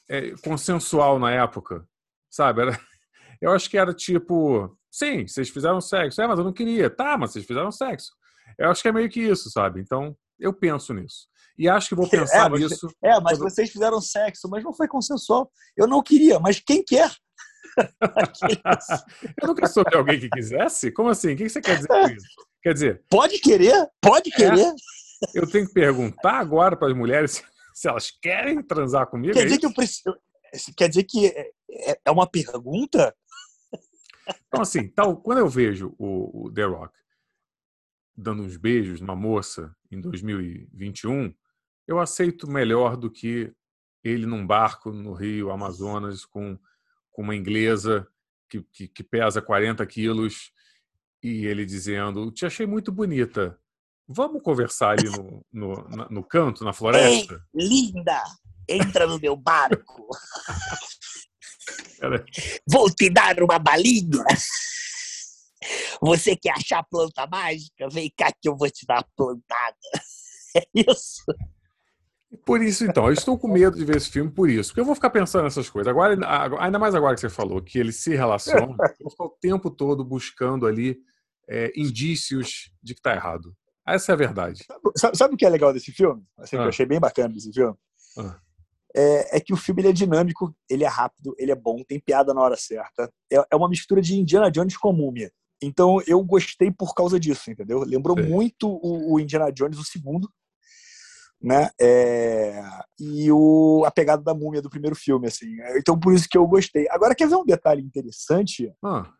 é, 0.08 0.30
consensual 0.42 1.18
na 1.18 1.30
época. 1.32 1.86
Sabe? 2.30 2.62
Era, 2.62 2.72
eu 3.40 3.52
acho 3.52 3.68
que 3.70 3.78
era 3.78 3.92
tipo. 3.94 4.76
Sim, 4.90 5.26
vocês 5.26 5.48
fizeram 5.50 5.80
sexo. 5.80 6.20
É, 6.22 6.26
mas 6.26 6.38
eu 6.38 6.44
não 6.44 6.52
queria. 6.52 6.88
Tá, 6.90 7.16
mas 7.18 7.32
vocês 7.32 7.44
fizeram 7.46 7.70
sexo. 7.70 8.12
Eu 8.58 8.70
acho 8.70 8.82
que 8.82 8.88
é 8.88 8.92
meio 8.92 9.08
que 9.08 9.20
isso, 9.20 9.50
sabe? 9.50 9.80
Então, 9.80 10.16
eu 10.38 10.52
penso 10.52 10.92
nisso. 10.94 11.26
E 11.58 11.68
acho 11.68 11.88
que 11.90 11.94
vou 11.94 12.08
pensar 12.10 12.46
É, 12.46 12.48
mas- 12.48 12.60
nisso. 12.60 12.88
É, 13.02 13.20
mas 13.20 13.38
Quando- 13.38 13.50
vocês 13.50 13.70
fizeram 13.70 14.00
sexo, 14.00 14.48
mas 14.48 14.64
não 14.64 14.72
foi 14.72 14.88
consensual. 14.88 15.50
Eu 15.76 15.86
não 15.86 16.02
queria, 16.02 16.38
mas 16.40 16.58
quem 16.60 16.82
quer? 16.84 17.10
eu 19.42 19.48
nunca 19.48 19.66
soube 19.68 19.94
alguém 19.96 20.18
que 20.18 20.28
quisesse? 20.28 20.90
Como 20.90 21.08
assim? 21.08 21.34
O 21.34 21.36
que 21.36 21.48
você 21.48 21.60
quer 21.60 21.76
dizer 21.76 21.88
com 21.88 22.08
isso? 22.08 22.26
Quer 22.62 22.72
dizer, 22.74 23.02
Pode 23.08 23.38
querer, 23.38 23.86
pode 24.02 24.30
querer. 24.30 24.72
eu 25.34 25.46
tenho 25.48 25.66
que 25.66 25.72
perguntar 25.72 26.38
agora 26.38 26.76
para 26.76 26.88
as 26.88 26.96
mulheres 26.96 27.42
se, 27.78 27.88
elas 27.88 28.10
querem 28.10 28.62
transar 28.62 29.06
comigo. 29.06 29.34
Quer 29.34 29.42
é 29.42 29.44
dizer 29.44 29.58
que 29.58 29.66
eu 29.66 29.74
preciso. 29.74 30.16
Quer 30.76 30.88
dizer 30.88 31.04
que 31.04 31.26
é, 31.26 31.50
é- 31.70 32.00
é 32.06 32.10
uma 32.10 32.28
pergunta? 32.28 33.14
Então, 34.46 34.60
assim, 34.60 34.88
tal, 34.88 35.16
quando 35.20 35.38
eu 35.38 35.48
vejo 35.48 35.94
o, 35.98 36.46
o 36.46 36.52
The 36.52 36.64
Rock 36.64 36.98
dando 38.16 38.42
uns 38.42 38.56
beijos 38.56 39.00
numa 39.00 39.14
moça 39.14 39.74
em 39.90 40.00
2021, 40.00 41.32
eu 41.86 42.00
aceito 42.00 42.50
melhor 42.50 42.96
do 42.96 43.10
que 43.10 43.54
ele 44.02 44.26
num 44.26 44.46
barco 44.46 44.90
no 44.90 45.12
Rio 45.12 45.50
Amazonas 45.50 46.24
com, 46.24 46.58
com 47.10 47.22
uma 47.22 47.36
inglesa 47.36 48.06
que, 48.48 48.62
que, 48.72 48.88
que 48.88 49.04
pesa 49.04 49.40
40 49.40 49.86
quilos 49.86 50.52
e 51.22 51.46
ele 51.46 51.64
dizendo: 51.64 52.30
Te 52.32 52.44
achei 52.44 52.66
muito 52.66 52.90
bonita. 52.90 53.58
Vamos 54.08 54.42
conversar 54.42 54.90
ali 54.98 55.08
no, 55.10 55.44
no, 55.52 55.88
na- 55.88 56.08
no 56.08 56.22
canto, 56.24 56.64
na 56.64 56.72
floresta? 56.72 57.40
Linda, 57.54 58.22
entra 58.68 59.06
no 59.06 59.18
meu 59.18 59.36
barco. 59.36 60.08
Vou 62.66 62.90
te 62.90 63.10
dar 63.10 63.42
uma 63.42 63.58
balinha. 63.58 64.24
Você 66.00 66.36
quer 66.36 66.52
achar 66.52 66.82
planta 66.84 67.26
mágica? 67.26 67.88
Vem 67.90 68.12
cá 68.16 68.30
que 68.32 68.48
eu 68.48 68.56
vou 68.56 68.70
te 68.70 68.86
dar 68.86 69.00
a 69.00 69.06
plantada. 69.16 69.76
É 70.56 70.62
isso. 70.74 71.22
Por 72.46 72.62
isso, 72.62 72.84
então, 72.84 73.06
eu 73.06 73.12
estou 73.12 73.38
com 73.38 73.48
medo 73.48 73.76
de 73.76 73.84
ver 73.84 73.96
esse 73.96 74.08
filme 74.10 74.30
por 74.30 74.48
isso. 74.48 74.70
Porque 74.70 74.80
eu 74.80 74.84
vou 74.84 74.94
ficar 74.94 75.10
pensando 75.10 75.44
nessas 75.44 75.68
coisas. 75.68 75.90
Agora, 75.90 76.14
agora- 76.26 76.64
ainda 76.64 76.78
mais 76.78 76.94
agora 76.94 77.14
que 77.14 77.20
você 77.20 77.28
falou 77.28 77.60
que 77.62 77.78
ele 77.78 77.92
se 77.92 78.14
relaciona, 78.16 78.74
eu 78.80 78.96
vou 79.04 79.10
ficar 79.10 79.24
o 79.24 79.36
tempo 79.40 79.70
todo 79.70 80.02
buscando 80.04 80.66
ali 80.66 80.98
é, 81.48 81.70
indícios 81.76 82.70
de 82.82 82.94
que 82.94 83.00
está 83.00 83.14
errado. 83.14 83.54
Essa 83.94 84.12
é 84.12 84.14
a 84.14 84.16
verdade. 84.16 84.64
Sabe, 84.96 85.16
sabe 85.16 85.34
o 85.34 85.36
que 85.36 85.46
é 85.46 85.48
legal 85.48 85.72
desse 85.72 85.92
filme? 85.92 86.22
Assim, 86.38 86.56
que 86.56 86.62
Ah. 86.62 86.64
eu 86.64 86.68
achei 86.68 86.86
bem 86.86 87.00
bacana 87.00 87.32
desse 87.32 87.52
filme? 87.52 87.76
Ah. 88.18 88.36
É, 88.96 89.36
é 89.36 89.40
que 89.40 89.52
o 89.52 89.56
filme 89.56 89.82
ele 89.82 89.88
é 89.88 89.92
dinâmico, 89.92 90.54
ele 90.68 90.84
é 90.84 90.88
rápido, 90.88 91.34
ele 91.38 91.52
é 91.52 91.54
bom, 91.54 91.82
tem 91.86 92.00
piada 92.00 92.32
na 92.32 92.40
hora 92.40 92.56
certa. 92.56 93.10
É, 93.32 93.36
é 93.50 93.56
uma 93.56 93.68
mistura 93.68 94.00
de 94.00 94.18
Indiana 94.18 94.50
Jones 94.50 94.76
com 94.76 94.92
Múmia. 94.92 95.30
Então 95.62 96.00
eu 96.06 96.22
gostei 96.24 96.70
por 96.70 96.94
causa 96.94 97.18
disso, 97.18 97.50
entendeu? 97.50 97.80
Lembrou 97.80 98.16
Sei. 98.16 98.28
muito 98.28 98.68
o, 98.68 99.14
o 99.14 99.20
Indiana 99.20 99.52
Jones, 99.52 99.78
o 99.78 99.84
segundo, 99.84 100.28
né? 101.40 101.68
É, 101.80 102.62
e 102.98 103.30
o, 103.30 103.84
a 103.84 103.90
pegada 103.90 104.22
da 104.22 104.34
múmia 104.34 104.62
do 104.62 104.70
primeiro 104.70 104.96
filme, 104.96 105.26
assim. 105.28 105.46
Então 105.76 105.98
por 105.98 106.12
isso 106.12 106.28
que 106.28 106.38
eu 106.38 106.46
gostei. 106.46 106.86
Agora, 106.90 107.14
quer 107.14 107.28
ver 107.28 107.36
um 107.36 107.44
detalhe 107.44 107.82
interessante? 107.82 108.72
Ah, 108.84 109.12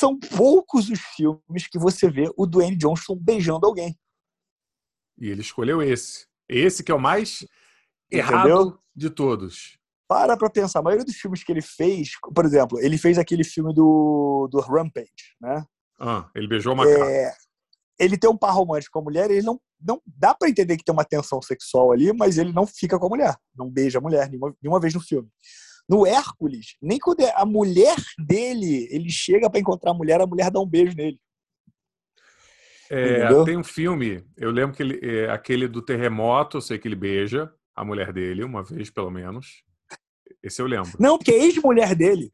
São 0.00 0.18
poucos 0.18 0.88
os 0.88 0.98
filmes 0.98 1.68
que 1.70 1.78
você 1.78 2.10
vê 2.10 2.32
o 2.34 2.46
Dwayne 2.46 2.74
Johnson 2.74 3.14
beijando 3.14 3.66
alguém. 3.66 3.94
e 5.18 5.28
ele 5.28 5.42
escolheu 5.42 5.82
esse. 5.82 6.26
Esse 6.48 6.82
que 6.82 6.90
é 6.90 6.94
o 6.94 6.98
mais 6.98 7.46
Entendeu? 8.10 8.18
errado 8.26 8.80
de 8.96 9.10
todos. 9.10 9.78
para 10.08 10.36
pra 10.38 10.48
pensar, 10.48 10.78
a 10.78 10.82
maioria 10.82 11.04
dos 11.04 11.16
filmes 11.16 11.44
que 11.44 11.52
ele 11.52 11.60
fez, 11.62 12.12
por 12.34 12.44
exemplo, 12.46 12.80
ele 12.80 12.96
fez 12.96 13.18
aquele 13.18 13.44
filme 13.44 13.72
do, 13.74 14.48
do 14.50 14.58
Rampage, 14.60 15.36
né? 15.40 15.64
Ah, 16.00 16.28
ele 16.34 16.48
beijou 16.48 16.72
uma. 16.72 16.88
É, 16.88 17.32
ele 17.98 18.16
tem 18.16 18.28
um 18.30 18.36
par 18.36 18.54
romântico 18.54 18.94
com 18.94 19.00
a 19.00 19.02
mulher, 19.02 19.30
ele 19.30 19.42
não, 19.42 19.60
não 19.78 20.00
dá 20.06 20.34
pra 20.34 20.48
entender 20.48 20.78
que 20.78 20.82
tem 20.82 20.92
uma 20.94 21.04
tensão 21.04 21.42
sexual 21.42 21.92
ali, 21.92 22.10
mas 22.14 22.38
ele 22.38 22.52
não 22.54 22.66
fica 22.66 22.98
com 22.98 23.04
a 23.06 23.08
mulher, 23.10 23.36
não 23.54 23.70
beija 23.70 23.98
a 23.98 24.00
mulher 24.00 24.28
nenhuma, 24.30 24.56
nenhuma 24.62 24.80
vez 24.80 24.94
no 24.94 25.00
filme. 25.00 25.28
No 25.90 26.06
Hércules, 26.06 26.76
nem 26.80 27.00
quando 27.00 27.22
é 27.22 27.32
a 27.34 27.44
mulher 27.44 27.96
dele, 28.16 28.86
ele 28.92 29.10
chega 29.10 29.50
pra 29.50 29.58
encontrar 29.58 29.90
a 29.90 29.94
mulher, 29.94 30.20
a 30.20 30.26
mulher 30.26 30.48
dá 30.48 30.60
um 30.60 30.66
beijo 30.66 30.94
nele. 30.94 31.18
É, 32.88 33.44
tem 33.44 33.56
um 33.56 33.64
filme, 33.64 34.24
eu 34.36 34.52
lembro 34.52 34.76
que 34.76 34.84
ele, 34.84 35.00
é, 35.02 35.28
aquele 35.30 35.66
do 35.66 35.82
terremoto, 35.82 36.58
eu 36.58 36.60
sei 36.60 36.78
que 36.78 36.86
ele 36.86 36.94
beija 36.94 37.52
a 37.74 37.84
mulher 37.84 38.12
dele, 38.12 38.44
uma 38.44 38.62
vez 38.62 38.88
pelo 38.88 39.10
menos. 39.10 39.64
Esse 40.40 40.62
eu 40.62 40.66
lembro. 40.66 40.92
Não, 40.96 41.18
porque 41.18 41.32
é 41.32 41.44
ex-mulher 41.44 41.96
dele. 41.96 42.32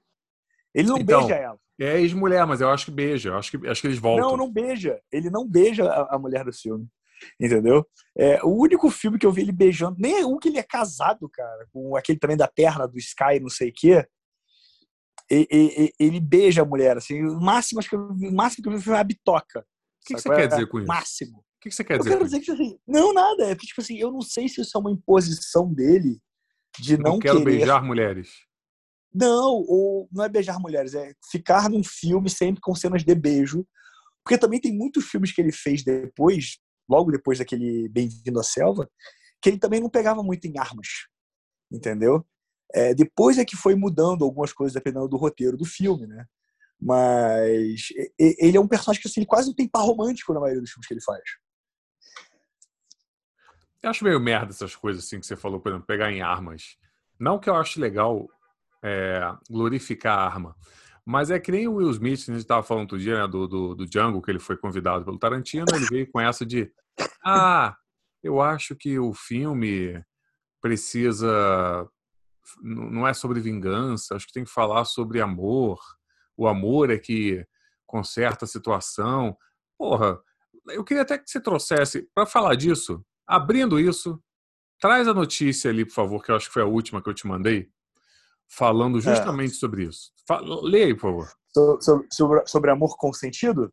Ele 0.74 0.88
não 0.88 0.98
Então, 0.98 1.20
beija 1.20 1.34
ela. 1.34 1.58
É 1.80 1.98
ex-mulher, 1.98 2.46
mas 2.46 2.60
eu 2.60 2.68
acho 2.68 2.84
que 2.84 2.90
beija. 2.90 3.30
Eu 3.30 3.38
acho 3.38 3.50
que, 3.50 3.68
acho 3.68 3.80
que 3.80 3.86
eles 3.86 3.98
voltam. 3.98 4.30
Não, 4.30 4.36
não 4.36 4.52
beija. 4.52 5.00
Ele 5.10 5.30
não 5.30 5.48
beija 5.48 5.84
a, 5.84 6.16
a 6.16 6.18
mulher 6.18 6.44
do 6.44 6.52
filme. 6.52 6.86
Entendeu? 7.40 7.86
É, 8.16 8.42
o 8.44 8.48
único 8.50 8.90
filme 8.90 9.18
que 9.18 9.26
eu 9.26 9.32
vi 9.32 9.42
ele 9.42 9.52
beijando, 9.52 9.96
nem 9.98 10.20
é 10.20 10.26
um 10.26 10.38
que 10.38 10.48
ele 10.48 10.58
é 10.58 10.62
casado, 10.62 11.28
cara, 11.28 11.66
com 11.72 11.96
aquele 11.96 12.18
também 12.18 12.36
da 12.36 12.48
perna 12.48 12.86
do 12.86 12.98
Sky, 12.98 13.40
não 13.40 13.48
sei 13.48 13.70
o 13.70 13.72
quê. 13.74 14.06
E- 15.30 15.48
e- 15.50 15.92
ele 15.98 16.20
beija 16.20 16.62
a 16.62 16.64
mulher, 16.64 16.96
assim. 16.96 17.22
O 17.24 17.40
máximo, 17.40 17.80
acho 17.80 17.88
que 17.88 17.96
eu, 17.96 18.14
vi- 18.14 18.28
o 18.28 18.32
máximo 18.34 18.62
que 18.62 18.68
eu 18.68 18.78
vi 18.78 18.84
foi 18.84 18.96
a 18.96 19.02
bitoca. 19.04 19.60
O 19.60 20.06
que, 20.06 20.14
que 20.14 20.20
você 20.20 20.28
quer 20.28 20.44
É, 20.44 20.46
dizer 20.46 20.68
com 20.68 20.78
isso? 20.78 20.86
Máximo. 20.86 21.38
O 21.38 21.60
que, 21.60 21.68
que 21.70 21.74
você 21.74 21.82
quer 21.82 21.94
Eu 21.94 21.98
dizer 21.98 22.10
quero 22.10 22.20
com 22.20 22.26
dizer 22.26 22.40
que 22.40 22.50
assim, 22.52 22.78
não, 22.86 23.12
nada. 23.12 23.50
É 23.50 23.56
que, 23.56 23.66
tipo 23.66 23.80
assim, 23.80 23.96
eu 23.98 24.12
não 24.12 24.20
sei 24.20 24.48
se 24.48 24.60
isso 24.60 24.76
é 24.76 24.80
uma 24.80 24.92
imposição 24.92 25.72
dele 25.72 26.20
de 26.78 26.96
não, 26.96 27.12
Não 27.12 27.18
quero 27.18 27.38
querer. 27.40 27.56
beijar 27.58 27.82
mulheres. 27.82 28.30
Não, 29.12 29.64
ou 29.66 30.08
não 30.12 30.22
é 30.24 30.28
beijar 30.28 30.60
mulheres, 30.60 30.94
é 30.94 31.12
ficar 31.30 31.70
num 31.70 31.82
filme 31.82 32.28
sempre 32.28 32.60
com 32.60 32.74
cenas 32.74 33.02
de 33.02 33.14
beijo. 33.14 33.66
Porque 34.22 34.36
também 34.38 34.60
tem 34.60 34.76
muitos 34.76 35.06
filmes 35.06 35.32
que 35.32 35.40
ele 35.40 35.52
fez 35.52 35.82
depois, 35.82 36.58
logo 36.88 37.10
depois 37.10 37.38
daquele 37.38 37.88
Bem-vindo 37.88 38.40
à 38.40 38.42
Selva, 38.42 38.88
que 39.40 39.48
ele 39.48 39.58
também 39.58 39.80
não 39.80 39.90
pegava 39.90 40.22
muito 40.22 40.46
em 40.46 40.58
armas. 40.58 40.88
Entendeu? 41.70 42.24
É, 42.72 42.94
depois 42.94 43.38
é 43.38 43.44
que 43.44 43.56
foi 43.56 43.74
mudando 43.74 44.24
algumas 44.24 44.52
coisas 44.52 44.74
dependendo 44.74 45.08
do 45.08 45.16
roteiro 45.16 45.56
do 45.56 45.64
filme, 45.64 46.06
né? 46.06 46.26
Mas 46.80 47.88
ele 48.18 48.56
é 48.56 48.60
um 48.60 48.68
personagem 48.68 49.00
que 49.00 49.08
assim, 49.08 49.20
ele 49.20 49.26
quase 49.26 49.48
não 49.48 49.54
tem 49.54 49.68
par 49.68 49.82
romântico 49.82 50.34
na 50.34 50.40
maioria 50.40 50.60
dos 50.60 50.70
filmes 50.70 50.86
que 50.86 50.94
ele 50.94 51.02
faz. 51.02 51.22
Eu 53.82 53.90
acho 53.90 54.04
meio 54.04 54.20
merda 54.20 54.50
essas 54.50 54.74
coisas 54.74 55.04
assim 55.04 55.20
que 55.20 55.26
você 55.26 55.36
falou, 55.36 55.60
por 55.60 55.70
exemplo, 55.70 55.86
pegar 55.86 56.12
em 56.12 56.20
armas. 56.20 56.76
Não 57.18 57.38
que 57.38 57.48
eu 57.48 57.54
acho 57.54 57.80
legal 57.80 58.28
é, 58.82 59.20
glorificar 59.48 60.18
a 60.18 60.24
arma, 60.24 60.56
mas 61.06 61.30
é 61.30 61.38
que 61.38 61.52
nem 61.52 61.68
o 61.68 61.74
Will 61.74 61.90
Smith, 61.90 62.20
a 62.28 62.32
gente 62.32 62.36
estava 62.38 62.62
falando 62.62 62.82
outro 62.82 62.98
dia 62.98 63.20
né, 63.20 63.28
do, 63.28 63.46
do, 63.46 63.74
do 63.74 63.86
Django, 63.86 64.20
que 64.20 64.30
ele 64.30 64.40
foi 64.40 64.56
convidado 64.56 65.04
pelo 65.04 65.18
Tarantino, 65.18 65.66
ele 65.72 65.86
veio 65.86 66.10
com 66.10 66.20
essa 66.20 66.44
de 66.44 66.70
ah, 67.24 67.76
eu 68.22 68.40
acho 68.40 68.74
que 68.74 68.98
o 68.98 69.14
filme 69.14 70.02
precisa 70.60 71.88
não 72.62 73.06
é 73.06 73.12
sobre 73.12 73.40
vingança, 73.40 74.14
acho 74.14 74.26
que 74.26 74.32
tem 74.32 74.44
que 74.44 74.50
falar 74.50 74.84
sobre 74.84 75.20
amor. 75.20 75.78
O 76.36 76.46
amor 76.46 76.90
é 76.90 76.98
que 76.98 77.44
conserta 77.86 78.44
a 78.44 78.48
situação. 78.48 79.36
Porra, 79.78 80.18
eu 80.68 80.84
queria 80.84 81.02
até 81.02 81.18
que 81.18 81.28
você 81.30 81.40
trouxesse, 81.40 82.08
para 82.14 82.26
falar 82.26 82.54
disso, 82.54 83.04
abrindo 83.26 83.80
isso, 83.80 84.22
traz 84.80 85.08
a 85.08 85.14
notícia 85.14 85.70
ali, 85.70 85.84
por 85.84 85.94
favor, 85.94 86.22
que 86.22 86.30
eu 86.30 86.36
acho 86.36 86.48
que 86.48 86.52
foi 86.52 86.62
a 86.62 86.66
última 86.66 87.02
que 87.02 87.08
eu 87.08 87.14
te 87.14 87.26
mandei, 87.26 87.70
falando 88.48 89.00
justamente 89.00 89.54
sobre 89.54 89.84
isso. 89.84 90.10
Lê 90.62 90.84
aí, 90.84 90.94
por 90.94 91.00
favor. 91.02 91.28
So- 91.54 91.78
so- 91.80 92.04
Sobre, 92.12 92.46
sobre 92.46 92.70
amor 92.70 92.96
consentido? 92.96 93.72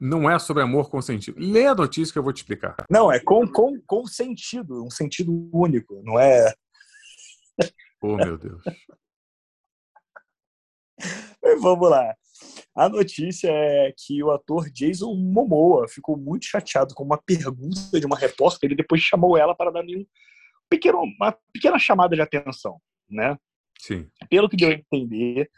Não 0.00 0.28
é 0.28 0.38
sobre 0.38 0.62
amor 0.62 0.90
consentido. 0.90 1.38
Lê 1.40 1.66
a 1.66 1.74
notícia 1.74 2.12
que 2.12 2.18
eu 2.18 2.22
vou 2.22 2.32
te 2.32 2.38
explicar. 2.38 2.74
Não, 2.90 3.10
é 3.10 3.20
com, 3.20 3.46
com, 3.46 3.80
com 3.86 4.06
sentido, 4.06 4.84
um 4.84 4.90
sentido 4.90 5.48
único, 5.52 6.02
não 6.04 6.18
é 6.18 6.52
Oh, 8.02 8.16
meu 8.16 8.36
Deus. 8.36 8.62
Vamos 11.60 11.90
lá. 11.90 12.14
A 12.74 12.88
notícia 12.88 13.48
é 13.50 13.92
que 13.96 14.22
o 14.22 14.30
ator 14.30 14.68
Jason 14.70 15.14
Momoa 15.14 15.88
ficou 15.88 16.16
muito 16.16 16.44
chateado 16.46 16.94
com 16.94 17.04
uma 17.04 17.16
pergunta 17.16 17.98
de 17.98 18.04
uma 18.06 18.18
repórter 18.18 18.72
e 18.72 18.76
depois 18.76 19.00
chamou 19.00 19.38
ela 19.38 19.54
para 19.54 19.70
dar 19.70 19.84
um 19.84 20.04
pequeno, 20.68 21.02
uma 21.02 21.36
pequena 21.52 21.78
chamada 21.78 22.14
de 22.16 22.22
atenção, 22.22 22.80
né? 23.08 23.38
Sim. 23.80 24.06
Pelo 24.30 24.48
que 24.48 24.56
deu 24.56 24.70
a 24.70 24.72
entender, 24.72 25.50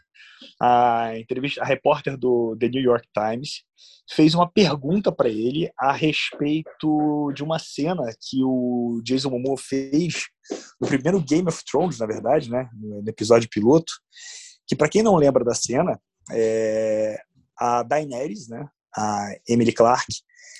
a 0.61 1.17
entrevista, 1.17 1.61
a 1.61 1.65
repórter 1.65 2.17
do 2.17 2.55
The 2.59 2.69
New 2.69 2.81
York 2.81 3.07
Times 3.13 3.63
fez 4.09 4.33
uma 4.33 4.49
pergunta 4.49 5.11
para 5.11 5.29
ele 5.29 5.69
a 5.77 5.91
respeito 5.91 7.31
de 7.33 7.43
uma 7.43 7.59
cena 7.59 8.03
que 8.21 8.43
o 8.43 9.01
Jason 9.03 9.29
Momoa 9.29 9.57
fez 9.57 10.25
no 10.79 10.87
primeiro 10.87 11.21
Game 11.21 11.47
of 11.47 11.63
Thrones, 11.65 11.99
na 11.99 12.05
verdade, 12.05 12.49
né? 12.49 12.69
No 12.73 13.03
episódio 13.07 13.49
piloto, 13.49 13.91
que 14.65 14.75
para 14.75 14.89
quem 14.89 15.03
não 15.03 15.15
lembra 15.15 15.43
da 15.43 15.53
cena, 15.53 15.99
é, 16.31 17.17
a 17.57 17.83
Daenerys, 17.83 18.47
né? 18.47 18.67
A 18.95 19.27
Emily 19.47 19.73
Clark, 19.73 20.05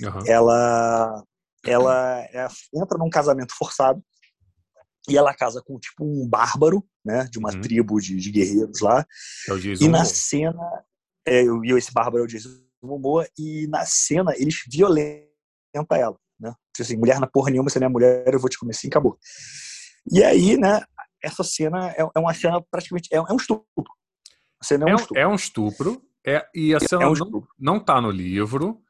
Aham. 0.03 0.23
ela 0.27 1.23
ela 1.65 2.21
é- 2.31 2.47
entra 2.73 2.97
num 2.97 3.09
casamento 3.09 3.53
forçado 3.57 4.01
e 5.09 5.17
ela 5.17 5.33
casa 5.33 5.61
com 5.65 5.79
tipo 5.79 6.03
um 6.05 6.27
bárbaro, 6.27 6.83
né, 7.05 7.25
de 7.31 7.39
uma 7.39 7.53
Uhum. 7.53 7.61
tribo 7.61 7.99
de, 7.99 8.15
de 8.17 8.31
guerreiros 8.31 8.81
lá. 8.81 9.05
É 9.47 9.53
o 9.53 9.59
Jason 9.59 9.83
E 9.85 9.87
na 9.87 9.99
Momoa. 9.99 10.05
cena, 10.13 10.83
é, 11.25 11.43
e 11.43 11.71
esse 11.77 11.91
bárbaro 11.93 12.23
é 12.23 12.25
o 12.25 12.27
Jason 12.27 12.49
Momoa 12.81 13.27
e 13.37 13.67
na 13.67 13.85
cena 13.85 14.33
eles 14.37 14.61
violentam 14.71 15.27
ela, 15.91 16.17
né? 16.39 16.53
Tipo 16.75 16.83
assim, 16.85 16.97
mulher 16.97 17.19
na 17.19 17.27
porra 17.27 17.49
nenhuma, 17.51 17.69
você 17.69 17.79
não 17.79 17.87
é 17.87 17.89
mulher, 17.89 18.33
eu 18.33 18.39
vou 18.39 18.49
te 18.49 18.57
comer 18.57 18.71
assim, 18.71 18.87
acabou. 18.87 19.17
E 20.11 20.23
aí, 20.23 20.57
né, 20.57 20.81
essa 21.23 21.43
cena 21.43 21.89
é, 21.91 22.01
é 22.15 22.19
uma 22.19 22.33
cena 22.33 22.61
praticamente 22.69 23.09
é, 23.13 23.17
é 23.17 23.21
um 23.21 23.35
estupro. 23.37 23.65
A 24.61 24.65
cena 24.65 24.83
é 24.83 24.87
um 24.87 24.89
É 24.89 24.93
um, 24.93 24.95
estupro. 24.97 25.21
é 25.21 25.27
um 25.27 25.35
estupro. 25.35 26.01
É, 26.25 26.45
e 26.53 26.73
a 26.75 26.79
cena 26.79 27.03
É 27.03 27.07
um 27.07 27.13
não, 27.13 27.47
não 27.57 27.79
tá 27.79 28.01
no 28.01 28.11
livro. 28.11 28.81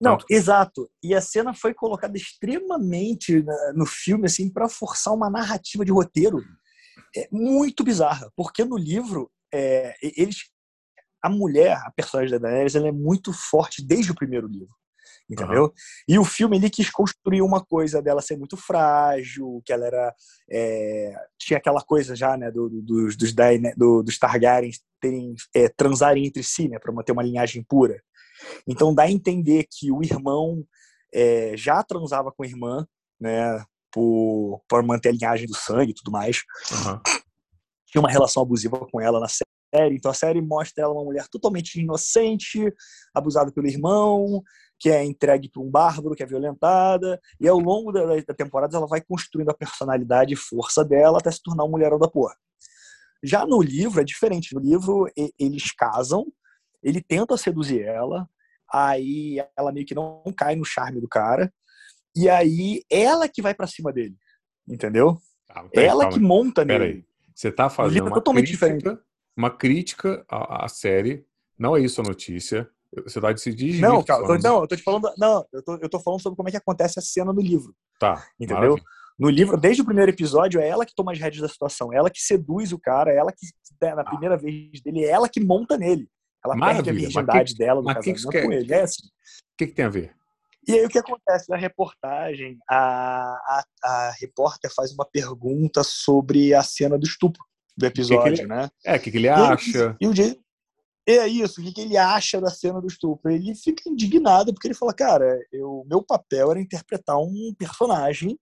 Não, 0.00 0.12
Tanto- 0.18 0.26
exato. 0.30 0.90
E 1.02 1.14
a 1.14 1.20
cena 1.20 1.54
foi 1.54 1.72
colocada 1.72 2.16
extremamente 2.16 3.42
na- 3.42 3.72
no 3.74 3.86
filme, 3.86 4.26
assim, 4.26 4.50
para 4.50 4.68
forçar 4.68 5.14
uma 5.14 5.30
narrativa 5.30 5.84
de 5.84 5.92
roteiro 5.92 6.38
é, 7.16 7.28
muito 7.32 7.82
bizarra. 7.82 8.30
Porque 8.36 8.64
no 8.64 8.76
livro, 8.76 9.30
é, 9.52 9.94
eles. 10.02 10.50
A 11.22 11.28
mulher, 11.30 11.76
a 11.84 11.90
personagem 11.90 12.30
da 12.32 12.38
Daenerys, 12.38 12.74
ela 12.74 12.88
é 12.88 12.92
muito 12.92 13.32
forte 13.32 13.84
desde 13.84 14.12
o 14.12 14.14
primeiro 14.14 14.46
livro. 14.46 14.74
Entendeu? 15.28 15.72
E 16.06 16.18
o 16.18 16.24
filme 16.24 16.56
ele 16.56 16.70
quis 16.70 16.88
construir 16.88 17.42
uma 17.42 17.64
coisa 17.64 18.00
dela 18.00 18.22
ser 18.22 18.36
muito 18.36 18.56
frágil, 18.56 19.60
que 19.64 19.72
ela 19.72 19.86
era. 19.86 20.14
é, 20.50 21.12
tinha 21.38 21.58
aquela 21.58 21.80
coisa 21.82 22.14
já, 22.14 22.36
né, 22.36 22.50
do- 22.50 22.68
do- 22.68 22.82
dos, 22.82 23.16
dos, 23.16 23.32
do- 23.76 24.02
dos 24.04 24.18
Targaryens 24.18 24.80
terem, 25.00 25.34
é, 25.54 25.68
transarem 25.68 26.26
entre 26.26 26.42
si, 26.44 26.68
né, 26.68 26.78
para 26.78 26.92
manter 26.92 27.10
uma 27.12 27.22
linhagem 27.24 27.64
pura. 27.68 28.00
Então 28.66 28.94
dá 28.94 29.04
a 29.04 29.10
entender 29.10 29.66
que 29.70 29.90
o 29.90 30.02
irmão 30.02 30.64
é, 31.12 31.56
já 31.56 31.82
transava 31.82 32.32
com 32.32 32.42
a 32.42 32.46
irmã, 32.46 32.86
né, 33.20 33.64
por, 33.90 34.62
por 34.68 34.82
manter 34.82 35.08
a 35.08 35.12
linhagem 35.12 35.46
do 35.46 35.54
sangue 35.54 35.92
e 35.92 35.94
tudo 35.94 36.10
mais. 36.10 36.42
Aham. 36.72 37.00
Tinha 37.86 38.00
uma 38.00 38.10
relação 38.10 38.42
abusiva 38.42 38.78
com 38.90 39.00
ela 39.00 39.18
na 39.18 39.28
série. 39.28 39.96
Então 39.96 40.10
a 40.10 40.14
série 40.14 40.42
mostra 40.42 40.84
ela 40.84 40.92
uma 40.92 41.04
mulher 41.04 41.26
totalmente 41.28 41.80
inocente, 41.80 42.72
abusada 43.14 43.50
pelo 43.50 43.66
irmão, 43.66 44.42
que 44.78 44.90
é 44.90 45.04
entregue 45.04 45.48
para 45.48 45.62
um 45.62 45.70
bárbaro, 45.70 46.14
que 46.14 46.22
é 46.22 46.26
violentada. 46.26 47.18
E 47.40 47.48
ao 47.48 47.58
longo 47.58 47.92
da, 47.92 48.04
da 48.04 48.34
temporada 48.34 48.76
ela 48.76 48.86
vai 48.86 49.00
construindo 49.00 49.50
a 49.50 49.54
personalidade 49.54 50.34
e 50.34 50.36
força 50.36 50.84
dela 50.84 51.18
até 51.18 51.30
se 51.30 51.42
tornar 51.42 51.64
um 51.64 51.70
mulherão 51.70 51.98
da 51.98 52.08
porra. 52.08 52.34
Já 53.22 53.46
no 53.46 53.62
livro 53.62 54.00
é 54.00 54.04
diferente. 54.04 54.54
No 54.54 54.60
livro 54.60 55.06
eles 55.38 55.72
casam, 55.72 56.26
ele 56.86 57.02
tenta 57.02 57.36
seduzir 57.36 57.82
ela, 57.82 58.28
aí 58.72 59.36
ela 59.56 59.72
meio 59.72 59.84
que 59.84 59.94
não 59.94 60.22
cai 60.36 60.54
no 60.56 60.64
charme 60.64 61.00
do 61.00 61.08
cara, 61.08 61.52
e 62.14 62.28
aí 62.28 62.82
ela 62.90 63.28
que 63.28 63.42
vai 63.42 63.54
pra 63.54 63.66
cima 63.66 63.92
dele, 63.92 64.16
entendeu? 64.68 65.18
Ah, 65.50 65.64
ela 65.74 66.04
calma 66.04 66.16
que 66.16 66.20
monta 66.20 66.64
Peraí. 66.64 66.88
nele. 66.88 67.06
Você 67.34 67.50
tá 67.52 67.68
fazendo 67.68 67.98
é 67.98 68.08
uma 68.08 68.14
totalmente 68.14 68.56
crítica, 68.56 69.00
uma 69.36 69.50
crítica 69.50 70.24
à, 70.30 70.64
à 70.64 70.68
série. 70.68 71.26
Não 71.58 71.76
é 71.76 71.80
isso 71.80 72.00
a 72.00 72.04
notícia. 72.04 72.68
Você 73.04 73.20
tá 73.20 73.36
se 73.36 73.50
Não, 73.80 73.98
desvirtuando. 74.02 74.42
não, 74.42 74.60
eu 74.62 74.66
tô 74.68 74.76
te 74.76 74.82
falando, 74.82 75.12
não, 75.18 75.46
eu 75.52 75.62
tô, 75.62 75.74
eu 75.82 75.88
tô 75.88 76.00
falando 76.00 76.22
sobre 76.22 76.36
como 76.36 76.48
é 76.48 76.52
que 76.52 76.56
acontece 76.56 76.98
a 76.98 77.02
cena 77.02 77.32
no 77.32 77.40
livro, 77.42 77.74
Tá, 77.98 78.24
entendeu? 78.40 78.56
maravilha. 78.60 78.84
No 79.18 79.28
livro, 79.30 79.56
desde 79.56 79.82
o 79.82 79.84
primeiro 79.84 80.10
episódio, 80.10 80.60
é 80.60 80.68
ela 80.68 80.84
que 80.86 80.94
toma 80.94 81.12
as 81.12 81.18
rédeas 81.18 81.42
da 81.42 81.48
situação, 81.48 81.90
ela 81.92 82.10
que 82.10 82.20
seduz 82.20 82.72
o 82.72 82.78
cara, 82.78 83.10
ela 83.12 83.32
que, 83.32 83.46
na 83.80 84.04
primeira 84.04 84.36
vez 84.36 84.80
dele, 84.82 85.04
é 85.04 85.08
ela 85.08 85.28
que 85.28 85.40
monta 85.40 85.76
nele. 85.78 86.08
Ela 86.46 86.54
perde 86.54 86.64
a. 86.64 86.74
Maravilha, 86.92 87.00
virgindade 87.08 87.52
que- 87.52 87.58
dela 87.58 87.80
no 87.80 87.84
mas 87.84 87.98
que 87.98 88.02
que 88.04 88.12
casamento 88.12 88.32
quer- 88.32 88.44
com 88.46 88.52
ele. 88.52 88.72
É 88.74 88.82
assim. 88.82 89.06
O 89.06 89.56
que, 89.58 89.66
que 89.68 89.72
tem 89.74 89.84
a 89.84 89.88
ver? 89.88 90.14
E 90.68 90.72
aí 90.72 90.84
o 90.84 90.88
que 90.88 90.98
acontece 90.98 91.48
na 91.48 91.56
reportagem? 91.56 92.58
A, 92.68 92.76
a, 92.78 93.64
a 93.84 94.10
repórter 94.20 94.70
faz 94.74 94.90
uma 94.92 95.04
pergunta 95.04 95.82
sobre 95.84 96.52
a 96.54 96.62
cena 96.62 96.98
do 96.98 97.06
estupro 97.06 97.42
do 97.76 97.86
episódio, 97.86 98.32
ele- 98.42 98.46
né? 98.46 98.68
É, 98.84 98.96
o 98.96 99.00
que, 99.00 99.10
que 99.10 99.16
ele 99.18 99.26
E 99.26 99.30
acha? 99.30 99.96
E 100.00 100.08
o 100.08 100.14
Jay- 100.14 100.38
é 101.08 101.28
isso, 101.28 101.60
o 101.60 101.64
que 101.64 101.72
que 101.72 101.80
ele 101.82 101.96
acha 101.96 102.40
da 102.40 102.50
cena 102.50 102.80
do 102.80 102.88
estupro? 102.88 103.30
Ele 103.30 103.54
fica 103.54 103.88
indignado 103.88 104.52
porque 104.52 104.66
ele 104.66 104.74
fala, 104.74 104.92
cara, 104.92 105.38
eu, 105.52 105.84
meu 105.88 106.02
papel 106.02 106.50
era 106.50 106.60
interpretar 106.60 107.16
um 107.16 107.54
personagem, 107.56 108.36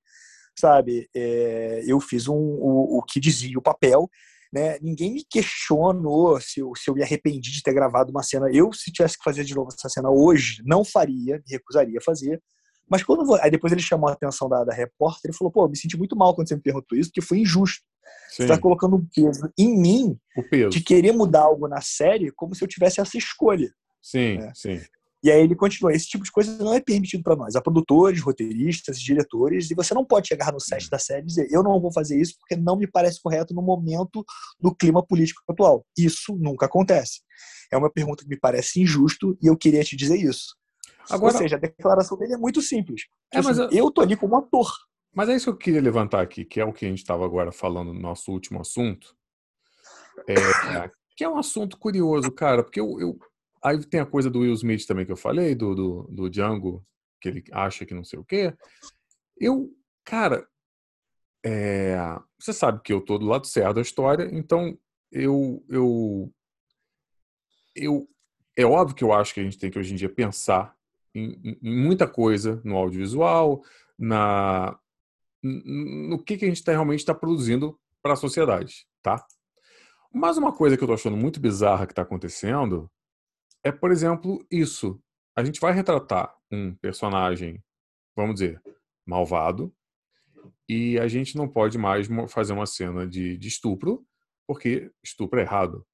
sabe? 0.58 1.10
É, 1.14 1.82
eu 1.86 2.00
fiz 2.00 2.26
um, 2.26 2.34
o, 2.34 2.98
o 2.98 3.02
que 3.02 3.20
dizia 3.20 3.58
o 3.58 3.62
papel, 3.62 4.08
né? 4.54 4.78
Ninguém 4.80 5.12
me 5.12 5.24
questionou 5.28 6.40
se 6.40 6.60
eu, 6.60 6.72
se 6.76 6.88
eu 6.88 6.94
me 6.94 7.02
arrependi 7.02 7.50
de 7.50 7.60
ter 7.62 7.74
gravado 7.74 8.12
uma 8.12 8.22
cena. 8.22 8.48
Eu, 8.52 8.72
se 8.72 8.92
tivesse 8.92 9.18
que 9.18 9.24
fazer 9.24 9.42
de 9.42 9.54
novo 9.54 9.68
essa 9.76 9.88
cena 9.88 10.08
hoje, 10.10 10.62
não 10.64 10.84
faria, 10.84 11.36
me 11.38 11.44
recusaria 11.50 11.98
a 11.98 12.04
fazer. 12.04 12.40
Mas 12.88 13.02
quando 13.02 13.34
aí 13.36 13.50
depois 13.50 13.72
ele 13.72 13.82
chamou 13.82 14.08
a 14.08 14.12
atenção 14.12 14.48
da, 14.48 14.62
da 14.62 14.72
repórter, 14.72 15.22
ele 15.30 15.36
falou, 15.36 15.50
pô, 15.50 15.66
me 15.66 15.76
senti 15.76 15.96
muito 15.96 16.14
mal 16.14 16.34
quando 16.34 16.48
você 16.48 16.54
me 16.54 16.62
perguntou 16.62 16.96
isso, 16.96 17.10
porque 17.10 17.26
foi 17.26 17.38
injusto. 17.38 17.82
Sim, 18.28 18.42
Você 18.42 18.46
tá 18.48 18.58
colocando 18.58 18.96
um 18.96 19.06
peso 19.14 19.50
em 19.58 19.76
mim 19.76 20.16
peso. 20.50 20.70
de 20.70 20.80
querer 20.80 21.12
mudar 21.12 21.42
algo 21.42 21.66
na 21.66 21.80
série 21.80 22.30
como 22.36 22.54
se 22.54 22.62
eu 22.62 22.68
tivesse 22.68 23.00
essa 23.00 23.16
escolha. 23.18 23.72
Sim, 24.02 24.38
É. 24.38 24.52
sim. 24.54 24.80
E 25.24 25.30
aí 25.32 25.40
ele 25.42 25.56
continua: 25.56 25.90
esse 25.92 26.06
tipo 26.06 26.22
de 26.22 26.30
coisa 26.30 26.54
não 26.62 26.74
é 26.74 26.80
permitido 26.80 27.22
para 27.22 27.34
nós, 27.34 27.56
a 27.56 27.62
produtores, 27.62 28.20
roteiristas, 28.20 29.00
diretores, 29.00 29.70
e 29.70 29.74
você 29.74 29.94
não 29.94 30.04
pode 30.04 30.28
chegar 30.28 30.52
no 30.52 30.60
set 30.60 30.90
da 30.90 30.98
série 30.98 31.22
e 31.22 31.26
dizer 31.26 31.48
eu 31.50 31.62
não 31.62 31.80
vou 31.80 31.90
fazer 31.90 32.20
isso 32.20 32.34
porque 32.38 32.54
não 32.54 32.76
me 32.76 32.86
parece 32.86 33.20
correto 33.22 33.54
no 33.54 33.62
momento 33.62 34.22
do 34.60 34.74
clima 34.74 35.02
político 35.04 35.40
atual. 35.48 35.84
Isso 35.96 36.36
nunca 36.36 36.66
acontece. 36.66 37.22
É 37.72 37.76
uma 37.78 37.90
pergunta 37.90 38.22
que 38.22 38.28
me 38.28 38.38
parece 38.38 38.82
injusto 38.82 39.36
e 39.42 39.46
eu 39.46 39.56
queria 39.56 39.82
te 39.82 39.96
dizer 39.96 40.16
isso. 40.16 40.54
Agora, 41.10 41.32
Ou 41.34 41.38
seja, 41.38 41.56
a 41.56 41.58
declaração 41.58 42.18
dele 42.18 42.34
é 42.34 42.38
muito 42.38 42.60
simples. 42.60 43.02
É, 43.32 43.40
mas 43.40 43.58
Assim, 43.58 43.76
eu- 43.76 43.86
eu 43.86 43.90
tô 43.90 44.02
ali 44.02 44.16
como 44.16 44.36
ator. 44.36 44.70
Mas 45.14 45.28
é 45.30 45.36
isso 45.36 45.44
que 45.46 45.50
eu 45.50 45.56
queria 45.56 45.80
levantar 45.80 46.20
aqui, 46.20 46.44
que 46.44 46.60
é 46.60 46.64
o 46.64 46.72
que 46.72 46.84
a 46.84 46.88
gente 46.88 46.98
estava 46.98 47.24
agora 47.24 47.50
falando 47.50 47.94
no 47.94 48.00
nosso 48.00 48.30
último 48.30 48.60
assunto. 48.60 49.14
É, 50.28 50.90
que 51.16 51.24
é 51.24 51.28
um 51.28 51.38
assunto 51.38 51.78
curioso, 51.78 52.30
cara, 52.32 52.62
porque 52.62 52.80
eu, 52.80 53.00
eu- 53.00 53.18
Aí 53.64 53.82
tem 53.86 54.00
a 54.00 54.06
coisa 54.06 54.28
do 54.28 54.40
Will 54.40 54.52
Smith 54.52 54.86
também 54.86 55.06
que 55.06 55.12
eu 55.12 55.16
falei, 55.16 55.54
do, 55.54 55.74
do, 55.74 56.02
do 56.10 56.28
Django, 56.28 56.86
que 57.18 57.28
ele 57.30 57.44
acha 57.50 57.86
que 57.86 57.94
não 57.94 58.04
sei 58.04 58.18
o 58.18 58.24
quê. 58.24 58.54
Eu, 59.40 59.74
cara, 60.04 60.46
é, 61.44 61.96
você 62.38 62.52
sabe 62.52 62.82
que 62.82 62.92
eu 62.92 63.00
tô 63.00 63.16
do 63.16 63.24
lado 63.24 63.46
certo 63.46 63.76
da 63.76 63.80
história, 63.80 64.28
então 64.32 64.78
eu, 65.10 65.64
eu, 65.68 66.30
eu. 67.74 68.06
É 68.54 68.66
óbvio 68.66 68.94
que 68.94 69.02
eu 69.02 69.14
acho 69.14 69.32
que 69.32 69.40
a 69.40 69.42
gente 69.42 69.58
tem 69.58 69.70
que 69.70 69.78
hoje 69.78 69.94
em 69.94 69.96
dia 69.96 70.10
pensar 70.10 70.76
em, 71.14 71.40
em- 71.42 71.58
muita 71.62 72.06
coisa 72.06 72.60
no 72.64 72.76
audiovisual, 72.76 73.64
na, 73.98 74.78
no 75.42 76.22
que, 76.22 76.36
que 76.36 76.44
a 76.44 76.48
gente 76.48 76.62
tá, 76.62 76.72
realmente 76.72 77.00
está 77.00 77.14
produzindo 77.14 77.80
para 78.02 78.12
a 78.12 78.16
sociedade, 78.16 78.86
tá? 79.02 79.24
Mas 80.12 80.36
uma 80.36 80.52
coisa 80.52 80.76
que 80.76 80.84
eu 80.84 80.88
tô 80.88 80.94
achando 80.94 81.16
muito 81.16 81.40
bizarra 81.40 81.86
que 81.86 81.92
está 81.92 82.02
acontecendo 82.02 82.90
é, 83.64 83.72
por 83.72 83.90
exemplo, 83.90 84.46
isso. 84.50 85.00
A 85.34 85.42
gente 85.42 85.58
vai 85.58 85.72
retratar 85.72 86.32
um 86.52 86.74
personagem, 86.76 87.64
vamos 88.14 88.34
dizer, 88.34 88.62
malvado, 89.06 89.74
e 90.68 90.98
a 90.98 91.08
gente 91.08 91.36
não 91.36 91.48
pode 91.48 91.78
mais 91.78 92.06
fazer 92.28 92.52
uma 92.52 92.66
cena 92.66 93.06
de, 93.06 93.36
de 93.36 93.48
estupro, 93.48 94.06
porque 94.46 94.92
estupro 95.02 95.40
é 95.40 95.42
errado. 95.42 95.84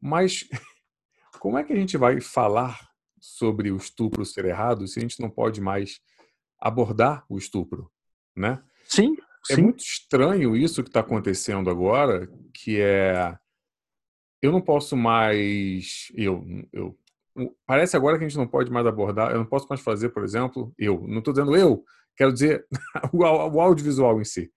Mas 0.00 0.48
como 1.40 1.58
é 1.58 1.64
que 1.64 1.72
a 1.72 1.76
gente 1.76 1.96
vai 1.96 2.20
falar 2.20 2.88
sobre 3.20 3.70
o 3.70 3.76
estupro 3.76 4.24
ser 4.24 4.44
errado 4.44 4.86
se 4.86 4.98
a 4.98 5.02
gente 5.02 5.20
não 5.20 5.28
pode 5.28 5.60
mais 5.60 6.00
abordar 6.58 7.24
o 7.28 7.36
estupro, 7.36 7.90
né? 8.34 8.62
Sim, 8.84 9.16
É 9.50 9.56
muito 9.56 9.80
estranho 9.80 10.56
isso 10.56 10.82
que 10.82 10.88
está 10.88 11.00
acontecendo 11.00 11.68
agora, 11.68 12.28
que 12.54 12.80
é 12.80 13.36
eu 14.40 14.52
não 14.52 14.60
posso 14.60 14.96
mais 14.96 16.12
eu 16.14 16.44
eu 16.72 16.96
parece 17.66 17.96
agora 17.96 18.18
que 18.18 18.24
a 18.24 18.28
gente 18.28 18.38
não 18.38 18.46
pode 18.46 18.70
mais 18.70 18.86
abordar, 18.86 19.30
eu 19.32 19.38
não 19.38 19.46
posso 19.46 19.66
mais 19.68 19.80
fazer, 19.80 20.10
por 20.10 20.24
exemplo, 20.24 20.72
eu 20.78 21.04
não 21.06 21.18
estou 21.18 21.32
dizendo 21.32 21.56
eu, 21.56 21.82
quero 22.16 22.32
dizer 22.32 22.66
o, 23.12 23.18
o 23.18 23.60
audiovisual 23.60 24.20
em 24.20 24.24
si. 24.24 24.50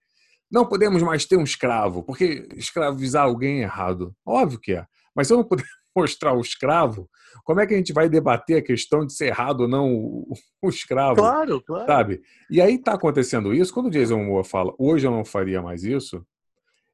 Não 0.50 0.66
podemos 0.66 1.02
mais 1.02 1.24
ter 1.24 1.36
um 1.36 1.44
escravo, 1.44 2.02
porque 2.02 2.46
escravizar 2.56 3.24
alguém 3.24 3.60
é 3.60 3.62
errado. 3.62 4.14
Óbvio 4.26 4.60
que 4.60 4.72
é. 4.72 4.86
Mas 5.14 5.26
se 5.26 5.32
eu 5.32 5.38
não 5.38 5.44
puder 5.44 5.64
mostrar 5.96 6.34
o 6.34 6.40
escravo, 6.40 7.08
como 7.44 7.60
é 7.60 7.66
que 7.66 7.72
a 7.74 7.76
gente 7.76 7.92
vai 7.92 8.08
debater 8.08 8.58
a 8.58 8.62
questão 8.62 9.06
de 9.06 9.14
ser 9.14 9.26
errado 9.26 9.62
ou 9.62 9.68
não 9.68 9.94
o, 9.94 10.34
o 10.60 10.68
escravo? 10.68 11.16
Claro, 11.16 11.62
claro. 11.62 11.86
Sabe? 11.86 12.22
E 12.50 12.60
aí 12.60 12.78
tá 12.78 12.94
acontecendo 12.94 13.54
isso. 13.54 13.72
Quando 13.72 13.86
o 13.86 13.90
Jason 13.90 14.18
Momoa 14.18 14.44
fala, 14.44 14.74
hoje 14.78 15.06
eu 15.06 15.10
não 15.10 15.24
faria 15.24 15.62
mais 15.62 15.84
isso, 15.84 16.24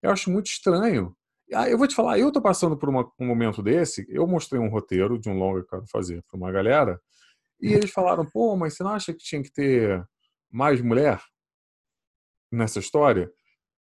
eu 0.02 0.10
acho 0.10 0.30
muito 0.30 0.46
estranho. 0.46 1.16
Ah, 1.54 1.68
eu 1.68 1.78
vou 1.78 1.88
te 1.88 1.94
falar, 1.94 2.18
eu 2.18 2.30
tô 2.30 2.40
passando 2.42 2.76
por 2.76 2.88
uma- 2.88 3.10
um 3.18 3.26
momento 3.26 3.62
desse, 3.62 4.06
eu 4.08 4.26
mostrei 4.26 4.60
um 4.60 4.68
roteiro 4.68 5.18
de 5.18 5.28
um 5.30 5.38
longa 5.38 5.60
que 5.60 5.66
eu 5.66 5.70
quero 5.80 5.86
fazer 5.90 6.22
para 6.28 6.36
uma 6.36 6.52
galera, 6.52 7.00
e 7.60 7.72
eles 7.72 7.90
falaram, 7.90 8.24
pô, 8.26 8.54
mas 8.56 8.74
você 8.76 8.82
não 8.84 8.90
acha 8.92 9.12
que 9.12 9.18
tinha 9.24 9.42
que 9.42 9.50
ter 9.50 10.06
mais 10.50 10.80
mulher 10.80 11.20
nessa 12.52 12.78
história? 12.78 13.30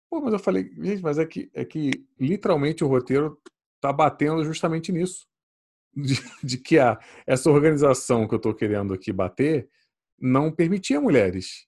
Pô, 0.09 0.21
mas 0.21 0.33
eu 0.33 0.39
falei, 0.39 0.69
gente, 0.77 1.01
mas 1.01 1.17
é 1.17 1.25
que, 1.25 1.49
é 1.53 1.65
que 1.65 1.91
literalmente 2.19 2.83
o 2.83 2.87
roteiro 2.87 3.39
tá 3.81 3.91
batendo 3.91 4.43
justamente 4.43 4.91
nisso. 4.91 5.27
De, 5.95 6.15
de 6.43 6.57
que 6.57 6.77
a, 6.77 6.99
essa 7.25 7.49
organização 7.49 8.27
que 8.27 8.35
eu 8.35 8.39
tô 8.39 8.53
querendo 8.53 8.93
aqui 8.93 9.13
bater 9.13 9.69
não 10.19 10.51
permitia 10.51 10.99
mulheres. 10.99 11.65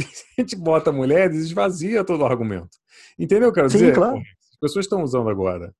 Se 0.00 0.24
a 0.38 0.40
gente 0.40 0.56
bota 0.56 0.90
mulheres, 0.90 1.36
esvazia 1.36 2.02
todo 2.02 2.22
o 2.22 2.26
argumento. 2.26 2.70
Entendeu 3.18 3.50
o 3.50 3.52
que 3.52 3.60
eu 3.60 3.64
quero 3.64 3.68
Sim, 3.70 3.78
dizer? 3.78 3.94
claro. 3.94 4.22
As 4.56 4.60
pessoas 4.60 4.86
estão 4.86 5.02
usando 5.02 5.28
agora 5.28 5.74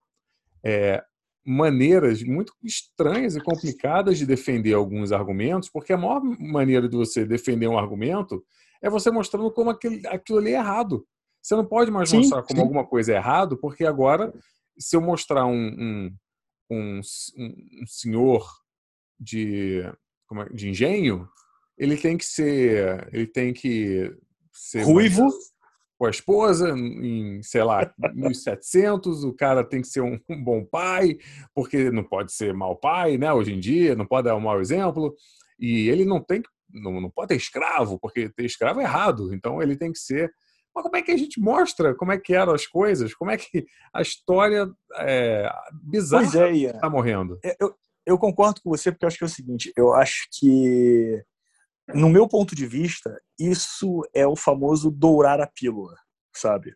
é, 0.64 1.02
maneiras 1.44 2.22
muito 2.22 2.52
estranhas 2.62 3.36
e 3.36 3.40
complicadas 3.40 4.18
de 4.18 4.26
defender 4.26 4.74
alguns 4.74 5.12
argumentos, 5.12 5.70
porque 5.70 5.92
a 5.92 5.96
maior 5.96 6.20
maneira 6.22 6.88
de 6.88 6.96
você 6.96 7.24
defender 7.24 7.68
um 7.68 7.78
argumento 7.78 8.44
é 8.82 8.90
você 8.90 9.10
mostrando 9.10 9.50
como 9.50 9.70
aquele, 9.70 10.06
aquilo 10.08 10.38
ali 10.38 10.50
é 10.50 10.58
errado. 10.58 11.06
Você 11.40 11.54
não 11.54 11.64
pode 11.64 11.90
mais 11.90 12.10
Sim, 12.10 12.18
mostrar 12.18 12.42
como 12.42 12.58
sim. 12.58 12.62
alguma 12.62 12.84
coisa 12.84 13.12
é 13.12 13.16
errado, 13.16 13.56
porque 13.56 13.86
agora, 13.86 14.34
se 14.76 14.96
eu 14.96 15.00
mostrar 15.00 15.46
um, 15.46 15.54
um, 15.54 16.16
um, 16.70 17.00
um, 17.38 17.86
senhor 17.86 18.44
de, 19.18 19.82
como 20.26 20.42
é, 20.42 20.48
de 20.48 20.68
engenho, 20.68 21.28
ele 21.78 21.96
tem 21.96 22.18
que 22.18 22.24
ser, 22.24 23.08
ele 23.12 23.26
tem 23.28 23.52
que 23.52 24.12
ser 24.52 24.82
Ruivo. 24.82 25.28
Com 25.98 26.06
a 26.06 26.10
esposa 26.10 26.70
em, 26.70 27.42
sei 27.42 27.62
lá, 27.62 27.92
1700, 28.14 29.24
o 29.24 29.32
cara 29.32 29.64
tem 29.64 29.80
que 29.80 29.88
ser 29.88 30.02
um, 30.02 30.18
um, 30.28 30.42
bom 30.42 30.64
pai, 30.64 31.18
porque 31.54 31.90
não 31.90 32.04
pode 32.04 32.32
ser 32.32 32.52
mau 32.52 32.76
pai, 32.76 33.16
né, 33.16 33.32
hoje 33.32 33.52
em 33.52 33.60
dia, 33.60 33.96
não 33.96 34.06
pode 34.06 34.26
dar 34.26 34.36
um 34.36 34.40
mau 34.40 34.60
exemplo, 34.60 35.14
e 35.58 35.88
ele 35.88 36.04
não 36.04 36.20
tem 36.22 36.42
não, 36.68 37.00
não 37.00 37.10
pode 37.10 37.28
ter 37.28 37.36
escravo, 37.36 37.98
porque 37.98 38.28
ter 38.28 38.44
escravo 38.44 38.80
é 38.80 38.84
errado, 38.84 39.32
então 39.32 39.62
ele 39.62 39.76
tem 39.76 39.92
que 39.92 39.98
ser 39.98 40.30
mas 40.74 40.82
como 40.82 40.96
é 40.96 41.00
que 41.00 41.10
a 41.10 41.16
gente 41.16 41.40
mostra 41.40 41.94
como 41.94 42.12
é 42.12 42.18
que 42.18 42.34
eram 42.34 42.52
as 42.52 42.66
coisas? 42.66 43.14
Como 43.14 43.30
é 43.30 43.38
que 43.38 43.64
a 43.94 44.02
história 44.02 44.70
é, 44.98 45.50
bizarra 45.72 46.50
está 46.50 46.90
morrendo? 46.90 47.38
É, 47.42 47.56
eu, 47.58 47.74
eu 48.04 48.18
concordo 48.18 48.60
com 48.60 48.68
você, 48.68 48.92
porque 48.92 49.06
eu 49.06 49.08
acho 49.08 49.16
que 49.16 49.24
é 49.24 49.26
o 49.26 49.30
seguinte, 49.30 49.72
eu 49.74 49.94
acho 49.94 50.28
que 50.38 51.24
no 51.94 52.08
meu 52.08 52.28
ponto 52.28 52.54
de 52.54 52.66
vista, 52.66 53.16
isso 53.38 54.02
é 54.14 54.26
o 54.26 54.36
famoso 54.36 54.90
dourar 54.90 55.40
a 55.40 55.46
pílula, 55.46 55.94
sabe? 56.34 56.74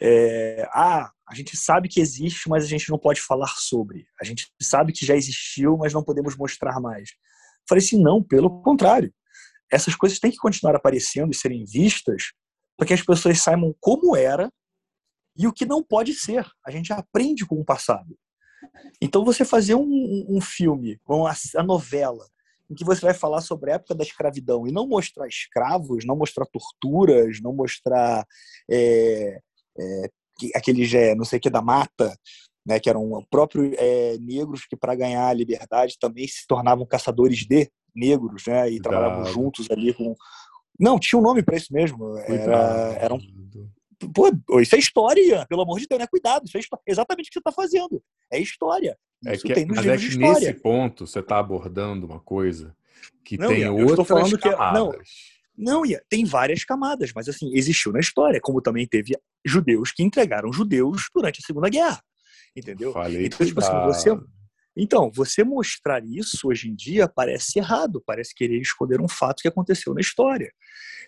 É, 0.00 0.68
ah, 0.72 1.10
a 1.28 1.34
gente 1.34 1.56
sabe 1.56 1.88
que 1.88 2.00
existe, 2.00 2.48
mas 2.48 2.64
a 2.64 2.68
gente 2.68 2.88
não 2.90 2.98
pode 2.98 3.20
falar 3.20 3.52
sobre. 3.56 4.06
A 4.20 4.24
gente 4.24 4.48
sabe 4.60 4.92
que 4.92 5.06
já 5.06 5.16
existiu, 5.16 5.76
mas 5.76 5.92
não 5.92 6.02
podemos 6.02 6.36
mostrar 6.36 6.80
mais. 6.80 7.10
Falei 7.68 7.84
assim, 7.84 8.00
não, 8.00 8.22
pelo 8.22 8.62
contrário. 8.62 9.12
Essas 9.70 9.96
coisas 9.96 10.20
têm 10.20 10.30
que 10.30 10.36
continuar 10.36 10.76
aparecendo 10.76 11.32
e 11.32 11.36
serem 11.36 11.64
vistas 11.64 12.32
para 12.76 12.86
que 12.86 12.94
as 12.94 13.02
pessoas 13.02 13.42
saibam 13.42 13.74
como 13.80 14.14
era 14.14 14.50
e 15.36 15.46
o 15.46 15.52
que 15.52 15.66
não 15.66 15.82
pode 15.82 16.14
ser. 16.14 16.46
A 16.64 16.70
gente 16.70 16.92
aprende 16.92 17.44
com 17.44 17.56
o 17.56 17.64
passado. 17.64 18.16
Então, 19.00 19.24
você 19.24 19.44
fazer 19.44 19.74
um, 19.74 20.26
um 20.28 20.40
filme, 20.40 21.00
uma, 21.06 21.34
a 21.56 21.62
novela, 21.62 22.24
em 22.70 22.74
que 22.74 22.84
você 22.84 23.00
vai 23.00 23.14
falar 23.14 23.40
sobre 23.40 23.70
a 23.70 23.74
época 23.74 23.94
da 23.94 24.04
escravidão 24.04 24.66
e 24.66 24.72
não 24.72 24.86
mostrar 24.86 25.26
escravos, 25.28 26.04
não 26.04 26.16
mostrar 26.16 26.46
torturas, 26.46 27.40
não 27.40 27.52
mostrar 27.52 28.26
é, 28.70 29.40
é, 29.78 30.10
aqueles, 30.54 30.92
é, 30.92 31.14
não 31.14 31.24
sei 31.24 31.38
o 31.38 31.40
que, 31.40 31.50
da 31.50 31.62
mata, 31.62 32.16
né, 32.66 32.80
que 32.80 32.90
eram 32.90 33.24
próprios 33.30 33.72
é, 33.78 34.18
negros 34.18 34.66
que, 34.66 34.76
para 34.76 34.96
ganhar 34.96 35.28
a 35.28 35.32
liberdade, 35.32 35.96
também 35.98 36.26
se 36.26 36.46
tornavam 36.46 36.84
caçadores 36.84 37.38
de 37.38 37.70
negros, 37.94 38.42
né, 38.46 38.70
e 38.70 38.80
trabalhavam 38.80 39.24
juntos 39.26 39.70
ali 39.70 39.94
com. 39.94 40.14
Não, 40.78 40.98
tinha 40.98 41.18
um 41.18 41.22
nome 41.22 41.42
para 41.42 41.56
isso 41.56 41.72
mesmo. 41.72 42.18
Era, 42.18 42.96
era 43.00 43.14
um... 43.14 43.20
Pô, 44.14 44.60
isso 44.60 44.74
é 44.74 44.78
história, 44.78 45.46
pelo 45.48 45.62
amor 45.62 45.78
de 45.78 45.86
Deus, 45.86 45.98
né? 45.98 46.06
Cuidado, 46.06 46.44
isso 46.46 46.58
é 46.58 46.60
exatamente 46.86 47.26
o 47.26 47.30
que 47.30 47.34
você 47.34 47.38
está 47.38 47.52
fazendo. 47.52 48.02
É 48.30 48.38
história. 48.38 48.96
É 49.24 49.36
que, 49.36 49.52
tem 49.54 49.64
nos 49.64 49.76
mas 49.76 49.86
é 49.86 49.96
que 49.96 50.16
nesse 50.16 50.54
ponto 50.54 51.06
você 51.06 51.20
está 51.20 51.38
abordando 51.38 52.06
uma 52.06 52.20
coisa 52.20 52.76
que 53.24 53.38
não, 53.38 53.48
tem 53.48 53.60
Ian, 53.60 53.72
outras 53.72 54.06
falando 54.06 54.38
camadas. 54.38 55.08
Que, 55.54 55.62
não, 55.62 55.80
não, 55.80 55.86
Ian, 55.86 56.00
tem 56.08 56.24
várias 56.24 56.64
camadas, 56.64 57.12
mas 57.14 57.28
assim, 57.28 57.50
existiu 57.54 57.92
na 57.92 58.00
história, 58.00 58.40
como 58.40 58.60
também 58.60 58.86
teve 58.86 59.16
judeus 59.44 59.90
que 59.92 60.02
entregaram 60.02 60.52
judeus 60.52 61.08
durante 61.14 61.40
a 61.42 61.46
Segunda 61.46 61.70
Guerra. 61.70 62.02
Entendeu? 62.54 62.92
Falei 62.92 63.26
então, 63.26 63.46
tipo 63.46 63.60
assim, 63.60 63.86
você, 63.86 64.10
então, 64.76 65.10
você 65.10 65.42
mostrar 65.42 66.04
isso 66.04 66.48
hoje 66.48 66.68
em 66.68 66.74
dia 66.74 67.08
parece 67.08 67.58
errado, 67.58 68.02
parece 68.04 68.34
querer 68.34 68.60
esconder 68.60 69.00
um 69.00 69.08
fato 69.08 69.40
que 69.40 69.48
aconteceu 69.48 69.94
na 69.94 70.00
história. 70.00 70.52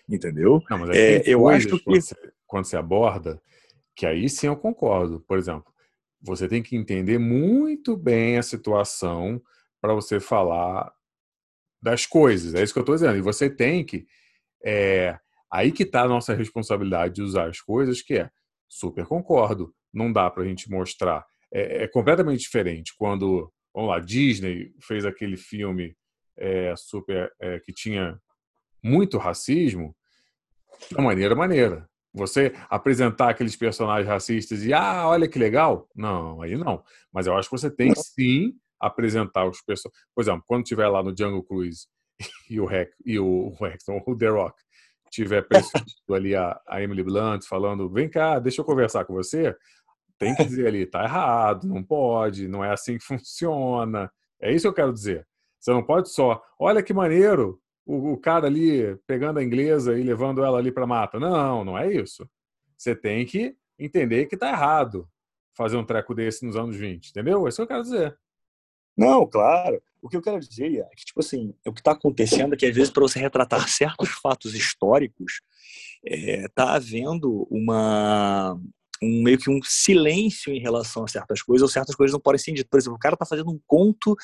Entendeu? 0.09 0.63
Não, 0.67 0.79
mas 0.79 0.97
é, 0.97 1.21
eu 1.25 1.47
acho 1.47 1.77
que. 1.77 1.85
Você, 1.85 2.15
quando 2.49 2.65
você 2.65 2.75
aborda, 2.75 3.41
que 3.95 4.05
aí 4.05 4.27
sim 4.27 4.47
eu 4.47 4.57
concordo. 4.57 5.21
Por 5.21 5.37
exemplo, 5.37 5.71
você 6.21 6.47
tem 6.47 6.61
que 6.61 6.75
entender 6.75 7.17
muito 7.17 7.95
bem 7.95 8.37
a 8.37 8.43
situação 8.43 9.41
para 9.79 9.93
você 9.93 10.19
falar 10.19 10.91
das 11.81 12.05
coisas. 12.05 12.53
É 12.53 12.63
isso 12.63 12.73
que 12.73 12.79
eu 12.79 12.81
estou 12.81 12.95
dizendo. 12.95 13.17
E 13.17 13.21
você 13.21 13.49
tem 13.49 13.85
que. 13.85 14.05
É, 14.63 15.17
aí 15.49 15.71
que 15.71 15.83
está 15.83 16.01
a 16.01 16.07
nossa 16.07 16.33
responsabilidade 16.33 17.15
de 17.15 17.21
usar 17.21 17.47
as 17.47 17.61
coisas, 17.61 18.01
que 18.01 18.15
é 18.15 18.29
super 18.67 19.05
concordo. 19.05 19.73
Não 19.93 20.11
dá 20.11 20.29
para 20.29 20.43
a 20.43 20.45
gente 20.45 20.69
mostrar. 20.69 21.25
É, 21.51 21.83
é, 21.83 21.87
completamente 21.87 22.41
diferente 22.41 22.93
quando, 22.95 23.51
vamos 23.73 23.89
lá, 23.89 23.99
Disney 23.99 24.71
fez 24.81 25.03
aquele 25.03 25.35
filme 25.35 25.95
é, 26.37 26.75
super 26.75 27.31
é, 27.39 27.59
que 27.59 27.73
tinha 27.73 28.19
muito 28.83 29.17
racismo, 29.17 29.95
uma 30.91 31.05
maneira 31.05 31.35
maneira. 31.35 31.88
Você 32.13 32.53
apresentar 32.69 33.29
aqueles 33.29 33.55
personagens 33.55 34.07
racistas 34.07 34.65
e, 34.65 34.73
ah, 34.73 35.07
olha 35.07 35.27
que 35.27 35.37
legal. 35.37 35.87
Não, 35.95 36.41
aí 36.41 36.57
não. 36.57 36.83
Mas 37.13 37.27
eu 37.27 37.35
acho 37.35 37.49
que 37.49 37.57
você 37.57 37.69
tem 37.69 37.93
sim 37.95 38.53
apresentar 38.79 39.47
os 39.47 39.61
personagens. 39.61 40.05
Por 40.15 40.21
exemplo, 40.21 40.43
quando 40.47 40.63
tiver 40.63 40.87
lá 40.87 41.03
no 41.03 41.15
Jungle 41.15 41.43
Cruise 41.43 41.87
e 42.49 42.59
o 42.59 42.65
Rex, 42.65 42.95
e 43.05 43.19
o, 43.19 43.49
Rex, 43.59 43.83
o 43.87 44.17
The 44.17 44.29
Rock 44.29 44.55
tiver 45.11 45.41
presidindo 45.41 46.13
ali 46.13 46.35
a, 46.35 46.59
a 46.67 46.81
Emily 46.81 47.03
Blunt 47.03 47.43
falando, 47.45 47.89
vem 47.89 48.09
cá, 48.09 48.39
deixa 48.39 48.61
eu 48.61 48.65
conversar 48.65 49.05
com 49.05 49.13
você, 49.13 49.55
tem 50.17 50.35
que 50.35 50.45
dizer 50.45 50.67
ali, 50.67 50.85
tá 50.85 51.03
errado, 51.03 51.67
não 51.67 51.83
pode, 51.83 52.47
não 52.47 52.63
é 52.63 52.71
assim 52.71 52.97
que 52.97 53.03
funciona. 53.03 54.11
É 54.41 54.51
isso 54.53 54.63
que 54.63 54.67
eu 54.67 54.73
quero 54.73 54.93
dizer. 54.93 55.27
Você 55.59 55.71
não 55.71 55.83
pode 55.83 56.09
só, 56.11 56.41
olha 56.59 56.83
que 56.83 56.93
maneiro, 56.93 57.59
o, 57.89 58.13
o 58.13 58.17
cara 58.17 58.45
ali 58.45 58.95
pegando 59.07 59.39
a 59.39 59.43
inglesa 59.43 59.97
e 59.97 60.03
levando 60.03 60.43
ela 60.43 60.59
ali 60.59 60.71
para 60.71 60.85
mata. 60.85 61.19
Não, 61.19 61.65
não 61.65 61.77
é 61.77 61.91
isso. 61.91 62.29
Você 62.77 62.95
tem 62.95 63.25
que 63.25 63.55
entender 63.79 64.27
que 64.27 64.35
está 64.35 64.49
errado 64.49 65.09
fazer 65.57 65.75
um 65.75 65.83
treco 65.83 66.13
desse 66.13 66.45
nos 66.45 66.55
anos 66.55 66.75
20, 66.75 67.09
entendeu? 67.09 67.45
É 67.45 67.49
isso 67.49 67.57
que 67.57 67.63
eu 67.63 67.67
quero 67.67 67.81
dizer. 67.81 68.17
Não, 68.95 69.25
claro. 69.25 69.81
O 70.01 70.07
que 70.07 70.15
eu 70.15 70.21
quero 70.21 70.39
dizer 70.39 70.77
é 70.77 70.89
que, 70.95 71.03
tipo 71.03 71.19
assim, 71.19 71.53
o 71.65 71.73
que 71.73 71.81
está 71.81 71.91
acontecendo 71.91 72.53
é 72.53 72.57
que, 72.57 72.65
às 72.65 72.75
vezes, 72.75 72.91
para 72.91 73.01
você 73.01 73.19
retratar 73.19 73.67
certos 73.67 74.09
fatos 74.09 74.53
históricos, 74.53 75.41
está 76.05 76.43
é, 76.43 76.47
tá 76.47 76.73
havendo 76.75 77.47
uma, 77.49 78.53
um 79.01 79.23
meio 79.23 79.37
que 79.37 79.49
um 79.49 79.59
silêncio 79.63 80.53
em 80.53 80.59
relação 80.59 81.03
a 81.03 81.07
certas 81.07 81.41
coisas, 81.41 81.63
ou 81.63 81.69
certas 81.69 81.95
coisas 81.95 82.13
não 82.13 82.21
podem 82.21 82.39
ser 82.39 82.51
ditas. 82.51 82.69
Por 82.69 82.79
exemplo, 82.79 82.95
o 82.95 82.99
cara 82.99 83.15
está 83.15 83.25
fazendo 83.25 83.49
um 83.49 83.59
conto 83.65 84.15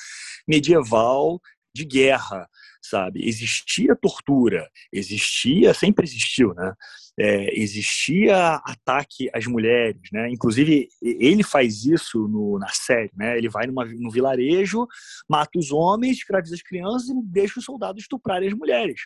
medieval 0.48 1.42
de 1.74 1.84
guerra, 1.84 2.48
sabe? 2.90 3.28
Existia 3.28 3.96
tortura, 3.96 4.70
existia, 4.92 5.74
sempre 5.74 6.06
existiu, 6.06 6.54
né? 6.54 6.74
É, 7.18 7.60
existia 7.60 8.56
ataque 8.66 9.30
às 9.34 9.46
mulheres, 9.48 10.02
né? 10.12 10.30
Inclusive 10.30 10.90
ele 11.02 11.44
faz 11.44 11.86
isso 11.86 12.28
no, 12.28 12.60
na 12.60 12.70
série, 12.70 13.12
né? 13.16 13.38
Ele 13.38 13.50
vai 13.50 13.66
numa, 13.68 13.86
no 13.86 14.12
vilarejo, 14.12 14.86
mata 15.30 15.58
os 15.58 15.72
homens, 15.72 16.18
escraviza 16.18 16.56
as 16.56 16.62
crianças 16.62 17.10
e 17.10 17.14
deixa 17.24 17.60
os 17.60 17.66
soldados 17.66 18.04
estuprarem 18.04 18.50
as 18.50 18.54
mulheres. 18.54 19.02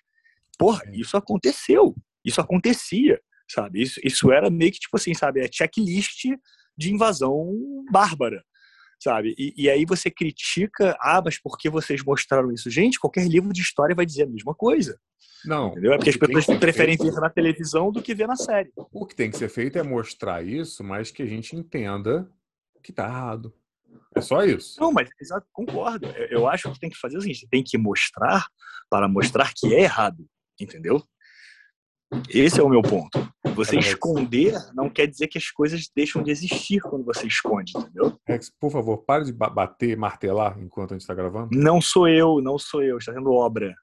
Porra, 0.58 0.82
é. 0.88 0.96
isso 0.96 1.16
aconteceu, 1.16 1.96
isso 2.26 2.42
acontecia, 2.42 3.22
sabe? 3.50 3.82
Isso, 3.82 4.00
isso 4.04 4.32
era 4.32 4.50
meio 4.50 4.72
que 4.72 4.80
tipo 4.80 4.98
assim, 4.98 5.14
sabe? 5.14 5.42
É 5.42 5.50
checklist 5.52 6.26
de 6.78 6.92
invasão 6.94 7.54
bárbara, 7.92 8.44
sabe? 9.00 9.34
E, 9.38 9.54
e, 9.56 9.70
aí 9.70 9.86
você 9.86 10.12
critica, 10.12 10.98
ah, 11.00 11.22
mas 11.24 11.40
por 11.40 11.58
que 11.58 11.70
vocês 11.70 12.04
mostraram 12.04 12.52
isso? 12.52 12.70
Gente, 12.70 13.00
qualquer 13.00 13.28
livro 13.28 13.54
de 13.54 13.62
história 13.62 13.96
vai 13.96 14.06
dizer 14.06 14.24
a 14.24 14.28
mesma 14.28 14.54
coisa. 14.54 15.00
Não. 15.46 15.70
Entendeu? 15.70 15.94
É 15.94 15.98
porque 15.98 16.10
as 16.10 16.18
pessoas 16.18 16.58
preferem 16.60 16.98
feito... 16.98 17.14
ver 17.14 17.22
na 17.22 17.30
televisão 17.30 17.92
do 17.92 18.02
que 18.02 18.14
ver 18.14 18.28
na 18.28 18.36
série. 18.36 18.72
O 18.76 19.06
que 19.06 19.16
tem 19.16 19.32
que 19.32 19.38
ser 19.38 19.50
feito 19.50 19.80
é 19.80 19.84
mostrar 19.84 20.44
isso, 20.44 20.84
mas 20.84 21.12
que 21.12 21.24
a 21.24 21.26
gente 21.26 21.56
entenda 21.56 22.30
que 22.84 22.92
tá 22.92 23.06
errado. 23.06 23.54
É 24.16 24.22
só 24.22 24.44
isso. 24.44 24.80
Não, 24.80 24.92
mas 24.92 25.10
exato, 25.20 25.48
concordo. 25.52 26.08
Eu 26.30 26.48
acho 26.48 26.72
que 26.72 26.80
tem 26.80 26.90
que 26.90 26.98
fazer 26.98 27.18
o 27.18 27.22
seguinte: 27.22 27.48
tem 27.50 27.64
que 27.64 27.78
mostrar 27.78 28.48
para 28.90 29.08
mostrar 29.08 29.54
que 29.56 29.74
é 29.74 29.82
errado. 29.82 30.28
Entendeu? 30.60 31.02
Esse 32.30 32.60
é 32.60 32.64
o 32.64 32.70
meu 32.70 32.82
ponto. 32.82 33.20
Você 33.56 33.78
esconder 33.78 34.56
não 34.74 34.90
quer 34.90 35.06
dizer 35.06 35.28
que 35.28 35.38
as 35.38 35.52
coisas 35.52 35.90
deixam 35.96 36.24
de 36.24 36.32
existir 36.32 36.82
quando 36.82 37.06
você 37.06 37.28
esconde, 37.28 37.74
entendeu? 37.76 38.20
Rex, 38.28 38.52
por 38.60 38.72
favor, 38.72 38.98
pare 39.00 39.26
de 39.26 39.34
bater, 39.34 39.96
martelar 39.96 40.60
enquanto 40.60 40.92
a 40.92 40.96
gente 40.96 41.02
está 41.02 41.14
gravando. 41.14 41.50
Não 41.52 41.80
sou 41.80 42.08
eu, 42.08 42.42
não 42.42 42.58
sou 42.58 42.82
eu. 42.82 42.98
Está 42.98 43.14
tendo 43.14 43.32
obra. 43.32 43.76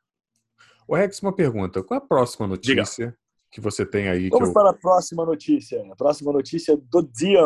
O 0.89 0.97
Rex, 0.97 1.21
uma 1.21 1.35
pergunta. 1.35 1.83
Qual 1.83 2.01
é 2.01 2.03
a 2.03 2.07
próxima 2.07 2.47
notícia 2.47 3.07
Diga. 3.07 3.19
que 3.51 3.61
você 3.61 3.87
tem 3.87 4.09
aí? 4.09 4.29
Vamos 4.29 4.49
eu... 4.49 4.55
para 4.55 4.71
a 4.71 4.75
próxima 4.75 5.25
notícia. 5.25 5.85
A 5.93 5.97
próxima 5.97 6.33
notícia 6.33 6.77
do 6.77 7.03
dia. 7.03 7.43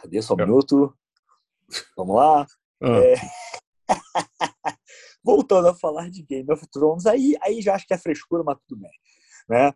Cadê 0.00 0.20
só 0.20 0.34
um 0.34 0.36
minuto? 0.36 0.96
Vamos 1.96 2.16
lá. 2.16 2.46
Ah. 2.82 2.98
É... 2.98 3.14
Voltando 5.22 5.68
a 5.68 5.74
falar 5.74 6.08
de 6.10 6.22
Game 6.22 6.50
of 6.50 6.66
Thrones, 6.68 7.04
aí, 7.04 7.36
aí 7.42 7.60
já 7.60 7.74
acho 7.74 7.86
que 7.86 7.92
é 7.92 7.98
frescura, 7.98 8.42
mas 8.42 8.56
tudo 8.66 8.80
bem. 8.80 8.90
Né? 9.48 9.72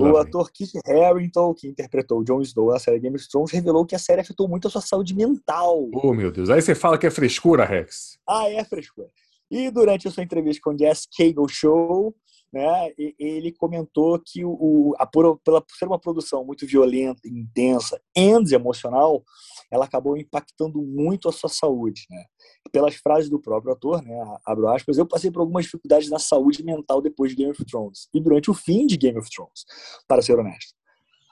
o 0.00 0.16
ator 0.16 0.50
Kit 0.50 0.78
Harington, 0.86 1.54
que 1.54 1.68
interpretou 1.68 2.24
Jon 2.24 2.40
Snow 2.40 2.72
na 2.72 2.78
série 2.78 2.98
Game 2.98 3.14
of 3.14 3.28
Thrones, 3.28 3.52
revelou 3.52 3.86
que 3.86 3.94
a 3.94 3.98
série 3.98 4.20
afetou 4.20 4.48
muito 4.48 4.66
a 4.66 4.70
sua 4.70 4.80
saúde 4.80 5.14
mental. 5.14 5.88
Oh, 5.92 6.12
meu 6.12 6.32
Deus. 6.32 6.50
Aí 6.50 6.60
você 6.60 6.74
fala 6.74 6.98
que 6.98 7.06
é 7.06 7.10
frescura, 7.10 7.64
Rex. 7.64 8.18
Ah, 8.28 8.48
é 8.48 8.64
frescura. 8.64 9.08
E 9.50 9.70
durante 9.70 10.08
a 10.08 10.10
sua 10.10 10.24
entrevista 10.24 10.60
com 10.62 10.74
o 10.74 10.78
Jess 10.78 11.06
Cagle 11.16 11.48
Show, 11.48 12.14
né, 12.52 12.92
ele 13.18 13.52
comentou 13.52 14.18
que 14.24 14.44
o, 14.44 14.94
a, 14.98 15.06
por, 15.06 15.38
pela, 15.40 15.60
por 15.60 15.76
ser 15.76 15.86
uma 15.86 15.98
produção 15.98 16.44
muito 16.44 16.66
violenta, 16.66 17.20
intensa 17.26 18.00
e 18.16 18.54
emocional, 18.54 19.22
ela 19.70 19.84
acabou 19.84 20.16
impactando 20.16 20.80
muito 20.80 21.28
a 21.28 21.32
sua 21.32 21.50
saúde. 21.50 22.06
Né? 22.08 22.24
Pelas 22.72 22.94
frases 22.94 23.28
do 23.28 23.40
próprio 23.40 23.72
ator, 23.72 24.02
né, 24.02 24.16
abro 24.46 24.68
aspas, 24.68 24.96
eu 24.96 25.06
passei 25.06 25.30
por 25.30 25.40
algumas 25.40 25.64
dificuldades 25.64 26.08
na 26.08 26.18
saúde 26.18 26.64
mental 26.64 27.02
depois 27.02 27.30
de 27.30 27.36
Game 27.36 27.50
of 27.50 27.64
Thrones 27.64 28.08
e 28.14 28.20
durante 28.20 28.50
o 28.50 28.54
fim 28.54 28.86
de 28.86 28.96
Game 28.96 29.18
of 29.18 29.28
Thrones, 29.28 29.64
para 30.06 30.22
ser 30.22 30.38
honesto. 30.38 30.74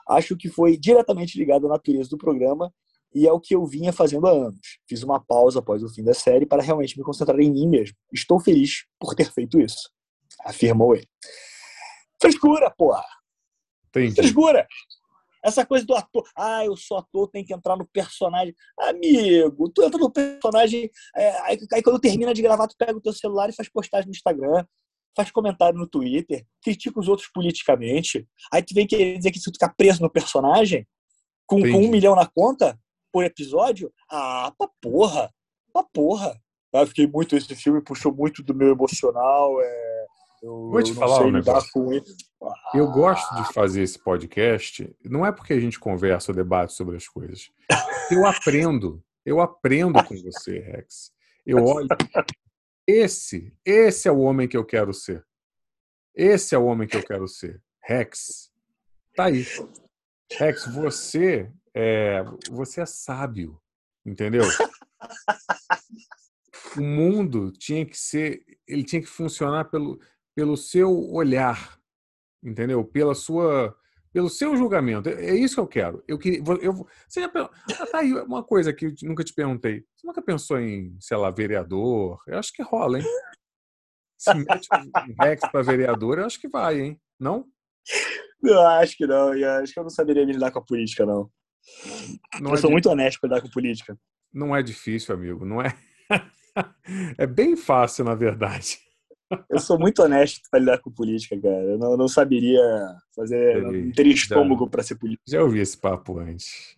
Acho 0.09 0.37
que 0.37 0.49
foi 0.49 0.77
diretamente 0.77 1.39
ligado 1.39 1.67
à 1.67 1.71
natureza 1.71 2.11
do 2.11 2.19
programa 2.19 2.73
e 3.15 3.27
é 3.27 3.33
o 3.33 3.41
que 3.41 3.55
eu 3.55 3.65
vinha 3.65 3.93
fazendo 3.93 4.27
há 4.27 4.31
anos. 4.31 4.79
Fiz 4.89 5.03
uma 5.03 5.21
pausa 5.21 5.61
após 5.61 5.83
o 5.83 5.89
fim 5.89 6.03
da 6.03 6.13
série 6.13 6.45
para 6.45 6.63
realmente 6.63 6.99
me 6.99 7.05
concentrar 7.05 7.39
em 7.39 7.51
mim 7.51 7.69
mesmo. 7.69 7.97
Estou 8.13 8.41
feliz 8.41 8.85
por 8.99 9.15
ter 9.15 9.33
feito 9.33 9.61
isso, 9.61 9.89
afirmou 10.45 10.95
ele. 10.95 11.09
Frescura, 12.21 12.71
porra! 12.71 13.05
Entendi. 13.89 14.15
Frescura! 14.15 14.67
Essa 15.45 15.67
coisa 15.67 15.85
do 15.85 15.95
ator, 15.95 16.25
ah, 16.35 16.65
eu 16.65 16.75
sou 16.75 16.97
ator, 16.97 17.29
tem 17.29 17.45
que 17.45 17.53
entrar 17.53 17.77
no 17.77 17.87
personagem. 17.87 18.55
Amigo, 18.81 19.69
tu 19.69 19.83
entra 19.83 19.99
no 19.99 20.11
personagem, 20.11 20.91
é, 21.15 21.31
aí, 21.43 21.59
aí, 21.71 21.83
quando 21.83 22.01
termina 22.01 22.33
de 22.33 22.41
gravar, 22.41 22.67
tu 22.67 22.75
pega 22.79 22.97
o 22.97 23.01
teu 23.01 23.13
celular 23.13 23.51
e 23.51 23.55
faz 23.55 23.69
postagem 23.69 24.07
no 24.07 24.13
Instagram, 24.13 24.65
faz 25.15 25.31
comentário 25.31 25.79
no 25.79 25.87
Twitter, 25.87 26.47
critica 26.63 26.99
os 26.99 27.09
outros 27.09 27.29
politicamente. 27.29 28.27
Aí 28.51 28.63
tu 28.63 28.75
vem 28.75 28.87
querer 28.87 29.19
dizer 29.19 29.33
que 29.33 29.39
se 29.39 29.45
tu 29.45 29.53
ficar 29.53 29.75
preso 29.77 30.01
no 30.01 30.11
personagem, 30.11 30.87
com, 31.47 31.61
com 31.61 31.85
um 31.85 31.91
milhão 31.91 32.17
na 32.17 32.27
conta, 32.27 32.79
por 33.13 33.23
episódio, 33.23 33.93
ah, 34.11 34.51
pra 34.57 34.69
porra, 34.81 35.31
pra 35.73 35.85
porra. 35.85 36.41
Eu 36.73 36.87
fiquei 36.87 37.07
muito, 37.07 37.37
esse 37.37 37.55
filme 37.55 37.81
puxou 37.81 38.13
muito 38.13 38.43
do 38.43 38.55
meu 38.55 38.73
emocional, 38.73 39.61
é, 39.61 40.04
eu, 40.45 40.71
Vou 40.71 40.83
te 40.83 40.91
eu 40.91 40.97
falar 40.97 41.25
um 41.25 41.31
negócio. 41.31 41.71
Eu 42.75 42.91
gosto 42.91 43.35
de 43.37 43.51
fazer 43.55 43.83
esse 43.83 43.99
podcast, 43.99 44.95
não 45.03 45.25
é 45.25 45.33
porque 45.33 45.55
a 45.55 45.61
gente 45.61 45.81
conversa 45.81 46.33
ou 46.33 46.37
debate 46.37 46.75
sobre 46.75 46.97
as 46.97 47.09
coisas. 47.09 47.51
Eu 48.11 48.27
aprendo, 48.27 49.03
eu 49.25 49.41
aprendo 49.41 50.05
com 50.05 50.15
você, 50.15 50.59
Rex. 50.59 51.11
Eu 51.47 51.65
olho, 51.65 51.89
esse, 52.87 53.57
esse 53.65 54.07
é 54.07 54.13
o 54.13 54.19
homem 54.19 54.47
que 54.47 54.57
eu 54.57 54.65
quero 54.67 54.93
ser. 54.93 55.25
Esse 56.15 56.55
é 56.55 56.59
o 56.59 56.67
homem 56.67 56.87
que 56.87 56.99
eu 56.99 57.03
quero 57.03 57.27
ser. 57.27 57.63
Rex, 57.83 58.53
tá 59.17 59.25
aí. 59.25 59.47
Rex, 60.31 60.67
você 60.67 61.51
é, 61.73 62.23
você 62.51 62.83
é 62.83 62.87
sábio, 62.87 63.59
entendeu? 64.05 64.45
O 66.77 66.83
mundo 66.83 67.51
tinha 67.53 67.87
que 67.87 67.97
ser, 67.97 68.45
ele 68.67 68.85
tinha 68.85 69.01
que 69.01 69.09
funcionar 69.09 69.67
pelo, 69.67 69.99
pelo 70.35 70.57
seu 70.57 71.11
olhar, 71.11 71.79
entendeu? 72.43 72.85
Pela 72.85 73.15
sua, 73.15 73.77
pelo 74.13 74.29
seu 74.29 74.57
julgamento. 74.57 75.09
É, 75.09 75.31
é 75.31 75.35
isso 75.35 75.55
que 75.55 75.61
eu 75.61 75.67
quero. 75.67 76.05
Eu 76.07 76.19
queria, 76.19 76.43
eu, 76.61 76.87
você 77.09 77.21
já 77.21 77.31
ah, 77.35 77.87
tá 77.87 77.99
aí 77.99 78.13
uma 78.13 78.43
coisa 78.43 78.73
que 78.73 78.87
eu 78.87 78.95
nunca 79.03 79.25
te 79.25 79.33
perguntei. 79.33 79.85
Você 79.95 80.07
nunca 80.07 80.23
pensou 80.23 80.59
em, 80.59 80.97
sei 81.01 81.17
lá, 81.17 81.31
vereador? 81.31 82.21
Eu 82.27 82.39
acho 82.39 82.53
que 82.53 82.63
rola, 82.63 82.99
hein? 82.99 83.05
Se 84.17 84.33
mete 84.35 84.69
um 84.73 85.23
Rex 85.23 85.41
para 85.51 85.63
vereador, 85.63 86.19
eu 86.19 86.27
acho 86.27 86.41
que 86.41 86.49
vai, 86.49 86.81
hein? 86.81 87.01
Não? 87.19 87.47
Não, 88.41 88.67
acho 88.67 88.97
que 88.97 89.07
não. 89.07 89.35
Eu 89.35 89.51
acho 89.63 89.73
que 89.73 89.79
eu 89.79 89.83
não 89.83 89.91
saberia 89.91 90.25
lidar 90.25 90.51
com 90.51 90.59
a 90.59 90.65
política, 90.65 91.05
não. 91.05 91.31
não 92.41 92.51
eu 92.51 92.55
é 92.55 92.59
sou 92.59 92.71
muito 92.71 92.89
honesto 92.89 93.21
para 93.21 93.29
lidar 93.29 93.43
com 93.43 93.51
política. 93.51 93.99
Não 94.33 94.55
é 94.55 94.63
difícil, 94.63 95.15
amigo. 95.15 95.45
Não 95.45 95.63
é. 95.63 95.77
é 97.19 97.27
bem 97.27 97.57
fácil, 97.57 98.05
na 98.05 98.15
verdade. 98.15 98.79
Eu 99.49 99.59
sou 99.59 99.79
muito 99.79 100.03
honesto 100.03 100.41
para 100.51 100.61
lidar 100.61 100.79
com 100.79 100.91
política, 100.91 101.41
cara. 101.41 101.63
Eu 101.65 101.79
não, 101.79 101.97
não 101.97 102.09
saberia 102.09 102.61
fazer. 103.15 103.63
não 103.63 103.91
teria 103.93 104.13
estômago 104.13 104.69
para 104.69 104.83
ser 104.83 104.97
político. 104.97 105.25
Já 105.27 105.43
ouvi 105.43 105.61
esse 105.61 105.77
papo 105.77 106.19
antes. 106.19 106.77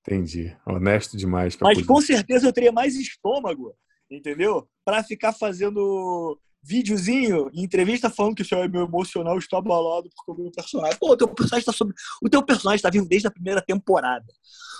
Entendi. 0.00 0.56
Honesto 0.64 1.16
demais. 1.16 1.56
Mas 1.60 1.74
política. 1.74 1.92
com 1.92 2.00
certeza 2.00 2.46
eu 2.46 2.52
teria 2.52 2.72
mais 2.72 2.94
estômago, 2.96 3.74
entendeu? 4.10 4.68
Para 4.84 5.02
ficar 5.02 5.32
fazendo 5.32 6.38
videozinho 6.62 7.50
em 7.52 7.62
entrevista 7.62 8.10
falando 8.10 8.34
que 8.34 8.54
o 8.54 8.68
meu 8.68 8.84
emocional 8.84 9.38
está 9.38 9.58
abalado 9.58 10.08
por 10.26 10.34
o 10.34 10.42
meu 10.42 10.50
personagem. 10.50 10.98
Pô, 10.98 11.12
o 11.12 11.16
teu 11.16 11.28
personagem 11.28 11.60
está 11.60 11.72
sobre... 11.72 11.94
O 12.22 12.28
teu 12.28 12.42
personagem 12.42 12.76
está 12.76 12.90
vivo 12.90 13.06
desde 13.06 13.28
a 13.28 13.30
primeira 13.30 13.62
temporada. 13.62 14.26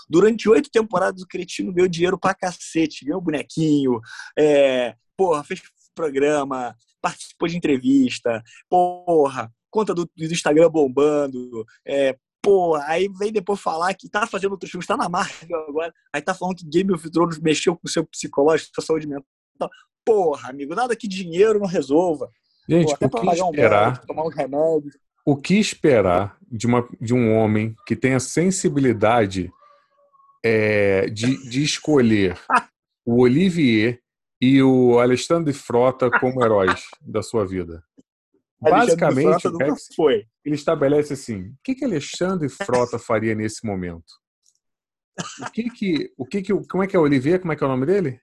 Durante 0.09 0.49
oito 0.49 0.71
temporadas, 0.71 1.23
o 1.23 1.27
cretino 1.27 1.73
deu 1.73 1.87
dinheiro 1.87 2.19
pra 2.19 2.35
cacete. 2.35 3.05
Ganhou 3.05 3.21
bonequinho, 3.21 4.01
é... 4.37 4.95
porra, 5.17 5.45
fez 5.45 5.61
programa, 5.99 6.77
participou 7.03 7.49
de 7.49 7.57
entrevista, 7.57 8.43
porra, 8.71 9.53
conta 9.71 9.93
do, 9.93 10.05
do 10.05 10.33
Instagram 10.33 10.71
bombando, 10.71 11.67
é, 11.85 12.17
porra, 12.41 12.85
aí 12.87 13.09
vem 13.19 13.33
depois 13.33 13.61
falar 13.61 13.95
que 13.95 14.09
tá 14.09 14.27
fazendo 14.27 14.53
outros 14.53 14.71
filmes, 14.71 14.87
tá 14.87 14.97
na 14.97 15.09
Marvel 15.09 15.67
agora, 15.69 15.93
aí 16.13 16.23
tá 16.23 16.35
falando 16.35 16.57
que 16.57 16.69
Game 16.69 16.93
of 16.93 17.11
Thrones 17.11 17.39
mexeu 17.39 17.75
com 17.75 17.87
o 17.87 17.91
seu 17.91 18.07
psicológico, 18.07 18.71
sua 18.75 18.85
saúde 18.85 19.07
mental. 19.07 19.71
Porra, 20.05 20.51
amigo, 20.51 20.75
nada 20.75 20.97
que 20.97 21.09
dinheiro 21.09 21.59
não 21.59 21.67
resolva. 21.67 22.31
Gente, 22.69 22.97
Pô, 22.97 23.07
o 23.07 23.11
que 23.11 23.29
esperar? 23.29 24.01
Um 24.03 24.07
tomar 24.07 24.25
um 24.25 24.29
remédio. 24.29 24.93
O 25.27 25.37
que 25.37 25.55
esperar 25.59 26.39
de, 26.51 26.67
uma, 26.67 26.89
de 27.01 27.13
um 27.13 27.35
homem 27.37 27.75
que 27.87 27.95
tenha 27.95 28.21
sensibilidade 28.21 29.51
é, 30.43 31.09
de, 31.09 31.49
de 31.51 31.63
escolher 31.63 32.39
o 33.05 33.21
Olivier 33.23 34.01
e 34.41 34.63
o 34.63 34.99
Alexandre 34.99 35.53
Frota 35.53 36.11
como 36.11 36.45
heróis 36.45 36.83
da 37.01 37.23
sua 37.23 37.47
vida? 37.47 37.83
Basicamente, 38.61 39.47
o 39.47 39.57
Rex, 39.57 39.89
foi. 39.95 40.27
ele 40.45 40.55
estabelece 40.57 41.13
assim: 41.13 41.51
o 41.51 41.59
que, 41.63 41.75
que 41.75 41.85
Alexandre 41.85 42.49
Frota 42.49 42.99
faria 42.99 43.35
nesse 43.35 43.65
momento? 43.65 44.07
O 45.41 45.51
que 45.51 45.71
que, 45.71 46.13
o 46.17 46.27
que 46.27 46.43
que, 46.43 46.53
como 46.69 46.83
é 46.83 46.87
que 46.87 46.97
é 46.97 46.99
o 46.99 47.03
Olivier? 47.03 47.41
Como 47.41 47.53
é 47.53 47.57
que 47.57 47.63
é 47.63 47.67
o 47.67 47.71
nome 47.71 47.87
dele? 47.87 48.21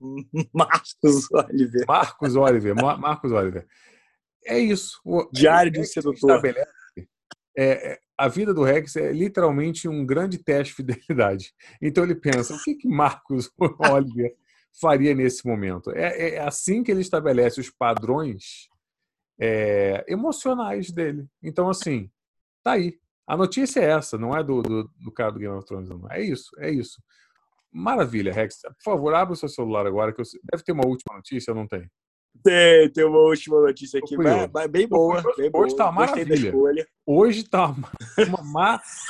Marcos 0.52 1.28
Oliver. 1.32 1.84
Marcos 1.86 2.36
Oliver. 2.36 2.74
Marcos 2.74 3.32
Oliver. 3.32 3.66
É 4.44 4.58
isso. 4.58 5.00
O, 5.04 5.28
Diário 5.32 5.72
de 5.72 5.80
um 5.80 5.84
sedutor. 5.84 6.44
É, 6.46 7.92
é, 7.92 7.98
a 8.18 8.28
vida 8.28 8.52
do 8.52 8.62
Rex 8.62 8.96
é 8.96 9.12
literalmente 9.12 9.88
um 9.88 10.04
grande 10.04 10.38
teste 10.38 10.70
de 10.70 10.94
fidelidade. 10.94 11.52
Então 11.82 12.04
ele 12.04 12.14
pensa: 12.14 12.54
o 12.54 12.62
que, 12.62 12.74
que 12.74 12.88
Marcos 12.88 13.50
Oliver 13.90 14.34
faria 14.80 15.14
nesse 15.14 15.46
momento? 15.46 15.90
É, 15.90 16.34
é 16.34 16.40
assim 16.40 16.82
que 16.82 16.90
ele 16.90 17.00
estabelece 17.00 17.60
os 17.60 17.70
padrões 17.70 18.68
é, 19.40 20.04
emocionais 20.08 20.90
dele. 20.90 21.26
Então, 21.42 21.68
assim, 21.68 22.10
tá 22.62 22.72
aí. 22.72 22.98
A 23.26 23.36
notícia 23.36 23.80
é 23.80 23.90
essa, 23.90 24.16
não 24.16 24.36
é 24.36 24.42
do, 24.42 24.62
do, 24.62 24.90
do 24.98 25.10
cara 25.10 25.32
do 25.32 25.38
Game 25.38 25.54
of 25.54 25.66
Thrones, 25.66 25.88
não. 25.88 26.10
É 26.10 26.22
isso, 26.22 26.50
é 26.58 26.70
isso. 26.70 27.02
Maravilha, 27.72 28.32
Rex. 28.32 28.60
Por 28.62 28.92
favor, 28.92 29.14
abra 29.14 29.34
o 29.34 29.36
seu 29.36 29.48
celular 29.48 29.86
agora, 29.86 30.12
que 30.12 30.20
eu... 30.20 30.24
deve 30.50 30.62
ter 30.62 30.72
uma 30.72 30.86
última 30.86 31.16
notícia, 31.16 31.52
não 31.52 31.66
tem? 31.66 31.90
Tem, 32.42 32.90
tem 32.92 33.04
uma 33.04 33.18
última 33.18 33.60
notícia 33.60 33.98
aqui, 33.98 34.16
mas, 34.16 34.70
bem 34.70 34.86
boa. 34.86 35.22
Bem 35.36 35.50
hoje 35.52 35.72
está 35.72 35.84
uma 35.90 36.06
maravilha. 36.06 36.52
Hoje 37.04 37.40
está 37.40 37.74
uma 38.28 38.42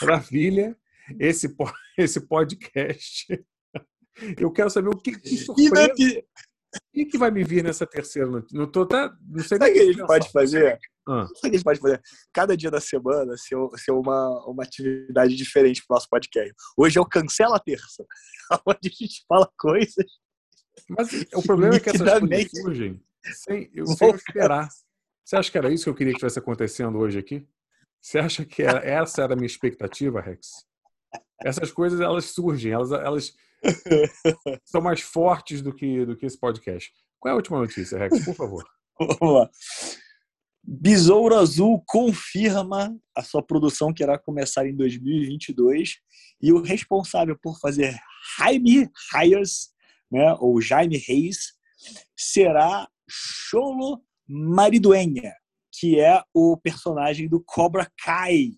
maravilha 0.01 0.77
esse, 1.19 1.55
esse 1.99 2.21
podcast. 2.21 3.45
Eu 4.39 4.51
quero 4.51 4.71
saber 4.71 4.89
o 4.89 4.97
que, 4.97 5.19
que 5.19 5.37
surpresa. 5.37 5.93
O 6.95 7.07
que, 7.07 7.19
vai 7.19 7.31
me 7.31 7.45
vir 7.45 7.63
nessa 7.63 7.87
terceira 7.87 8.29
notícia? 8.29 8.59
Não, 8.59 8.71
tô 8.71 8.83
até, 8.83 9.11
não 9.29 9.43
sei 9.43 9.59
Sabe 9.59 9.71
o 9.71 9.75
que 9.75 9.81
a 9.81 9.93
gente 9.93 10.07
pode 10.07 10.31
fazer? 10.31 10.79
Ah. 11.09 11.27
Sabe 11.27 11.33
o 11.33 11.41
que 11.41 11.47
a 11.47 11.53
gente 11.53 11.65
pode 11.65 11.81
fazer? 11.81 12.03
Cada 12.33 12.57
dia 12.57 12.71
da 12.71 12.81
semana 12.81 13.37
ser, 13.37 13.57
ser 13.77 13.93
uma, 13.93 14.45
uma 14.47 14.63
atividade 14.63 15.35
diferente 15.37 15.83
para 15.87 15.95
o 15.95 15.97
nosso 15.97 16.09
podcast. 16.11 16.53
Hoje 16.77 16.99
é 16.99 17.01
o 17.01 17.07
Cancela 17.07 17.59
Terça, 17.61 18.05
onde 18.67 18.79
a 18.85 18.89
gente 18.89 19.25
fala 19.29 19.51
coisas. 19.59 20.07
Mas 20.91 21.09
o 21.35 21.43
problema 21.43 21.77
é 21.77 21.81
que 21.81 21.89
essas 21.89 22.19
coisas 22.19 22.51
surgem 22.51 23.03
sem 23.35 23.71
eu, 23.73 23.87
sem 23.87 24.09
eu 24.09 24.15
esperar. 24.15 24.69
Você 25.25 25.37
acha 25.37 25.51
que 25.51 25.59
era 25.59 25.73
isso 25.73 25.85
que 25.85 25.91
eu 25.91 25.95
queria 25.95 26.13
que 26.13 26.19
estivesse 26.19 26.39
acontecendo 26.39 26.99
hoje 26.99 27.19
aqui? 27.19 27.47
Você 28.01 28.19
acha 28.19 28.45
que 28.45 28.63
era, 28.63 28.79
essa 28.81 29.23
era 29.23 29.33
a 29.33 29.37
minha 29.37 29.47
expectativa, 29.47 30.21
Rex? 30.21 30.67
Essas 31.43 31.73
coisas, 31.73 32.01
elas 32.01 32.27
surgem, 32.27 32.73
elas, 32.73 32.93
elas 32.93 33.35
são 34.65 34.81
mais 34.81 35.01
fortes 35.01 35.63
do 35.63 35.75
que, 35.75 36.05
do 36.05 36.17
que 36.17 36.27
esse 36.27 36.39
podcast. 36.39 36.91
Qual 37.19 37.31
é 37.31 37.33
a 37.33 37.37
última 37.37 37.59
notícia, 37.59 37.99
Rex, 37.99 38.25
por 38.25 38.35
favor? 38.35 38.65
Vamos 39.21 39.35
lá. 39.35 39.51
Besouro 40.63 41.37
Azul 41.37 41.83
confirma 41.87 42.97
a 43.15 43.23
sua 43.23 43.41
produção 43.41 43.95
que 43.95 44.03
irá 44.03 44.19
começar 44.19 44.67
em 44.67 44.75
2022 44.75 45.97
e 46.43 46.53
o 46.53 46.61
responsável 46.61 47.39
por 47.41 47.59
fazer 47.61 47.97
Jaime 48.37 48.91
Hayes, 49.15 49.71
né, 50.11 50.35
ou 50.41 50.61
Jaime 50.61 50.99
Reis, 50.99 51.53
será 52.17 52.89
Cholo 53.09 54.03
Mariduenha, 54.29 55.33
que 55.73 56.01
é 56.01 56.21
o 56.35 56.57
personagem 56.57 57.29
do 57.29 57.41
Cobra 57.41 57.89
Kai, 58.05 58.51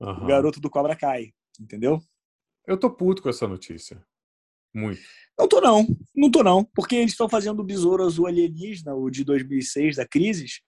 uhum. 0.00 0.24
o 0.24 0.26
garoto 0.26 0.60
do 0.60 0.68
Cobra 0.68 0.96
Kai, 0.96 1.32
entendeu? 1.60 2.00
Eu 2.66 2.76
tô 2.76 2.90
puto 2.90 3.22
com 3.22 3.28
essa 3.28 3.46
notícia. 3.46 4.04
Muito. 4.76 5.00
Não 5.38 5.48
tô 5.48 5.60
não, 5.60 5.86
não 6.14 6.30
tô 6.30 6.42
não, 6.42 6.62
porque 6.62 6.96
eles 6.96 7.12
estão 7.12 7.28
fazendo 7.28 7.60
o 7.60 7.64
Besouro 7.64 8.04
Azul 8.04 8.26
Alienígena, 8.26 8.94
o 8.94 9.08
de 9.10 9.24
2006 9.24 9.96
da 9.96 10.06
Crisis. 10.06 10.60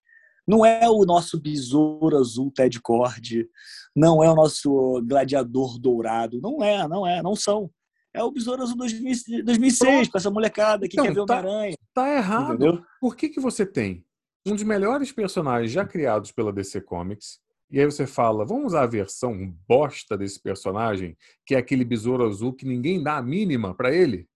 Não 0.46 0.64
é 0.64 0.88
o 0.88 1.04
nosso 1.04 1.38
Besouro 1.38 2.16
Azul 2.16 2.50
Ted 2.50 2.80
Cord, 2.80 3.46
não 3.94 4.24
é 4.24 4.30
o 4.30 4.34
nosso 4.34 5.02
Gladiador 5.06 5.78
Dourado, 5.78 6.40
não 6.40 6.64
é, 6.64 6.88
não 6.88 7.06
é, 7.06 7.22
não 7.22 7.36
são. 7.36 7.70
É 8.14 8.22
o 8.22 8.30
Besouro 8.30 8.62
Azul 8.62 8.76
2006, 8.76 9.78
Pronto. 9.78 10.10
com 10.10 10.18
essa 10.18 10.30
molecada 10.30 10.88
que 10.88 10.94
então, 10.94 11.04
quer 11.04 11.12
ver 11.12 11.20
o 11.20 11.26
tá, 11.26 11.40
Homem-Aranha. 11.40 11.76
Tá 11.92 12.16
errado. 12.16 12.54
Entendeu? 12.54 12.82
Por 12.98 13.14
que, 13.14 13.28
que 13.28 13.40
você 13.40 13.66
tem 13.66 14.04
um 14.46 14.54
dos 14.54 14.62
melhores 14.62 15.12
personagens 15.12 15.70
já 15.70 15.84
criados 15.84 16.32
pela 16.32 16.52
DC 16.52 16.80
Comics, 16.80 17.40
e 17.70 17.78
aí 17.78 17.84
você 17.84 18.06
fala, 18.06 18.46
vamos 18.46 18.68
usar 18.68 18.82
a 18.82 18.86
versão 18.86 19.54
bosta 19.68 20.16
desse 20.16 20.40
personagem, 20.40 21.16
que 21.44 21.54
é 21.54 21.58
aquele 21.58 21.84
besouro 21.84 22.26
azul 22.26 22.54
que 22.54 22.64
ninguém 22.64 23.02
dá 23.02 23.18
a 23.18 23.22
mínima 23.22 23.74
para 23.74 23.94
ele? 23.94 24.26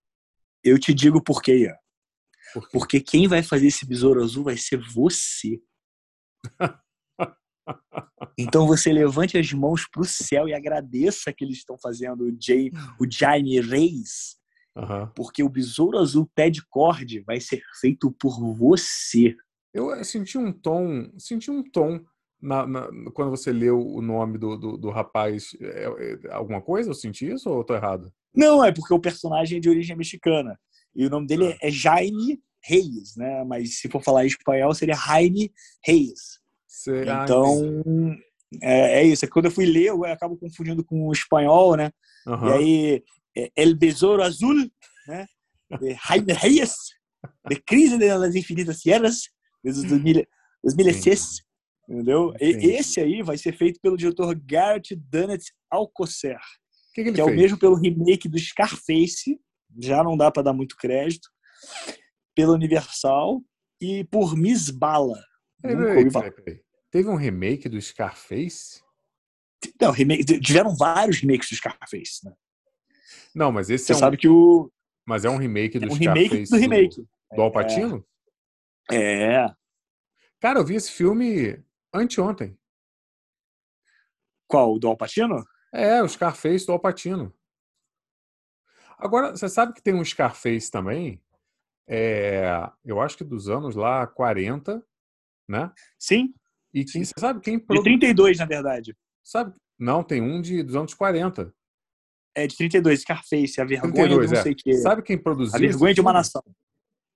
Eu 0.62 0.78
te 0.78 0.92
digo 0.92 1.22
por 1.22 1.40
quê, 1.40 1.60
Ian. 1.60 1.76
Por 2.52 2.68
quê? 2.68 2.78
Porque 2.78 3.00
quem 3.00 3.26
vai 3.26 3.42
fazer 3.42 3.68
esse 3.68 3.86
besouro 3.86 4.22
azul 4.22 4.44
vai 4.44 4.56
ser 4.58 4.78
você. 4.92 5.58
então 8.38 8.66
você 8.66 8.92
levante 8.92 9.38
as 9.38 9.50
mãos 9.52 9.88
para 9.88 10.02
o 10.02 10.04
céu 10.04 10.46
e 10.46 10.52
agradeça 10.52 11.32
que 11.32 11.42
eles 11.42 11.58
estão 11.58 11.78
fazendo 11.78 12.24
o, 12.24 12.36
Jay, 12.38 12.70
o 13.00 13.10
Jaime 13.10 13.58
Reis, 13.60 14.36
uhum. 14.76 15.08
porque 15.16 15.42
o 15.42 15.48
besouro 15.48 15.98
azul 15.98 16.30
Ted 16.34 16.62
Cord 16.68 17.20
vai 17.20 17.40
ser 17.40 17.62
feito 17.80 18.12
por 18.12 18.38
você. 18.54 19.34
Eu 19.72 20.04
senti 20.04 20.36
um 20.36 20.52
tom, 20.52 21.10
senti 21.18 21.50
um 21.50 21.62
tom 21.62 22.04
na, 22.42 22.66
na, 22.66 22.88
quando 23.14 23.30
você 23.30 23.52
leu 23.52 23.80
o 23.80 24.02
nome 24.02 24.36
do, 24.36 24.56
do, 24.56 24.76
do 24.76 24.90
rapaz, 24.90 25.56
é, 25.60 25.84
é, 25.84 26.32
alguma 26.32 26.60
coisa? 26.60 26.90
Eu 26.90 26.94
senti 26.94 27.30
isso 27.30 27.48
ou 27.48 27.58
eu 27.58 27.64
tô 27.64 27.74
errado? 27.74 28.12
Não, 28.34 28.64
é 28.64 28.72
porque 28.72 28.92
o 28.92 28.98
personagem 28.98 29.58
é 29.58 29.60
de 29.60 29.70
origem 29.70 29.96
mexicana. 29.96 30.58
E 30.94 31.06
o 31.06 31.10
nome 31.10 31.26
dele 31.26 31.52
ah. 31.52 31.58
é 31.62 31.70
Jaime 31.70 32.40
Reis, 32.64 33.16
né? 33.16 33.44
Mas 33.44 33.78
se 33.78 33.88
for 33.88 34.02
falar 34.02 34.24
em 34.24 34.28
espanhol, 34.28 34.74
seria 34.74 34.94
Jaime 34.94 35.52
Reis. 35.84 36.40
Será 36.66 37.22
então, 37.22 38.16
é, 38.60 39.00
é, 39.00 39.04
isso. 39.04 39.24
É 39.24 39.28
quando 39.28 39.44
eu 39.46 39.50
fui 39.50 39.64
ler, 39.64 39.86
eu 39.86 40.04
acabo 40.04 40.36
confundindo 40.36 40.84
com 40.84 41.06
o 41.06 41.12
espanhol, 41.12 41.76
né? 41.76 41.92
Uhum. 42.26 42.48
E 42.48 42.52
aí, 42.52 43.04
é 43.36 43.52
El 43.56 43.76
Besouro 43.76 44.22
Azul, 44.22 44.68
né? 45.06 45.26
De 45.80 45.94
Jaime 45.94 46.32
Reis, 46.32 46.74
de 47.48 47.56
Crise 47.56 47.98
das 47.98 48.34
Infinitas 48.34 48.80
Sierras, 48.80 49.22
de 49.64 50.26
2006. 50.62 51.42
Entendeu? 51.92 52.32
E, 52.40 52.70
esse 52.70 53.00
aí 53.00 53.22
vai 53.22 53.36
ser 53.36 53.52
feito 53.52 53.78
pelo 53.78 53.98
diretor 53.98 54.34
Garrett 54.34 54.96
Dunnett 54.96 55.52
Alcocer, 55.70 56.40
que, 56.94 57.04
que, 57.04 57.12
que 57.12 57.20
é 57.20 57.24
o 57.24 57.28
mesmo 57.28 57.58
pelo 57.58 57.74
remake 57.74 58.30
do 58.30 58.38
Scarface, 58.38 59.38
já 59.78 60.02
não 60.02 60.16
dá 60.16 60.30
para 60.30 60.44
dar 60.44 60.52
muito 60.54 60.74
crédito, 60.74 61.28
pela 62.34 62.54
Universal 62.54 63.42
e 63.78 64.04
por 64.04 64.34
Miss 64.34 64.70
Bala. 64.70 65.22
Peraí, 65.60 66.10
peraí, 66.10 66.30
peraí. 66.30 66.60
Teve 66.90 67.08
um 67.10 67.16
remake 67.16 67.68
do 67.68 67.80
Scarface? 67.80 68.80
Não, 69.78 69.90
remake, 69.90 70.40
tiveram 70.40 70.74
vários 70.74 71.20
remakes 71.20 71.50
do 71.50 71.56
Scarface, 71.56 72.24
né? 72.24 72.32
Não, 73.34 73.52
mas 73.52 73.68
esse 73.68 73.84
Você 73.84 73.92
é 73.92 73.96
um... 73.96 73.98
sabe 73.98 74.16
que 74.16 74.28
o 74.28 74.72
mas 75.06 75.24
é 75.24 75.30
um 75.30 75.36
remake 75.36 75.78
do 75.78 75.86
é 75.86 75.88
um 75.88 75.94
Scarface 75.94 76.30
remake 76.30 76.50
do 76.50 76.56
remake. 76.56 76.96
Do, 76.96 77.36
do 77.36 77.42
Alpatino? 77.42 78.06
É. 78.90 79.34
é. 79.34 79.54
Cara, 80.40 80.58
eu 80.58 80.64
vi 80.64 80.74
esse 80.74 80.90
filme 80.90 81.62
Anteontem. 81.92 82.58
Qual? 84.46 84.74
O 84.74 84.78
do 84.78 84.88
Alpatino? 84.88 85.44
É, 85.72 86.02
o 86.02 86.08
Scarface 86.08 86.66
do 86.66 86.72
Alpatino. 86.72 87.34
Agora, 88.98 89.30
você 89.30 89.48
sabe 89.48 89.72
que 89.72 89.82
tem 89.82 89.94
um 89.94 90.04
Scarface 90.04 90.70
também? 90.70 91.22
É, 91.88 92.70
eu 92.84 93.00
acho 93.00 93.16
que 93.16 93.24
dos 93.24 93.48
anos 93.48 93.74
lá 93.74 94.06
40, 94.06 94.84
né? 95.48 95.72
Sim. 95.98 96.34
E 96.72 96.86
Sim. 96.88 97.04
você 97.04 97.12
sabe 97.18 97.40
quem 97.40 97.58
produziu? 97.58 97.92
De 97.92 97.98
32, 97.98 98.38
na 98.38 98.46
verdade. 98.46 98.96
Sabe? 99.22 99.54
Não, 99.78 100.02
tem 100.02 100.22
um 100.22 100.40
de, 100.40 100.62
dos 100.62 100.76
anos 100.76 100.94
40. 100.94 101.52
É, 102.34 102.46
de 102.46 102.56
32, 102.56 103.00
Scarface, 103.00 103.60
a 103.60 103.64
vergonha 103.64 103.92
32, 103.92 104.30
não 104.30 104.38
é. 104.38 104.42
sei 104.42 104.52
o 104.52 104.56
que. 104.56 104.74
Sabe 104.74 105.02
quem 105.02 105.18
produziu? 105.18 105.56
A 105.56 105.58
vergonha 105.58 105.92
de 105.92 106.00
uma 106.00 106.12
nação. 106.12 106.42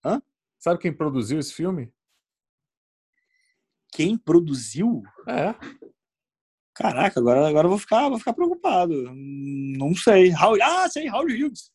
Hã? 0.05 0.21
Sabe 0.59 0.81
quem 0.81 0.93
produziu 0.93 1.39
esse 1.39 1.55
filme? 1.55 1.93
Quem 3.97 4.19
produziu? 4.19 5.03
É. 5.27 5.55
Caraca, 6.75 7.19
agora, 7.19 7.49
agora 7.49 7.65
eu 7.65 7.71
vou 7.71 7.79
ficar, 7.79 8.11
vou 8.11 8.19
ficar 8.19 8.35
preocupado. 8.35 8.93
Não 9.11 9.95
sei. 9.95 10.31
How, 10.35 10.55
ah, 10.63 10.87
sei, 10.91 11.09
Howard 11.09 11.43
Hughes. 11.43 11.71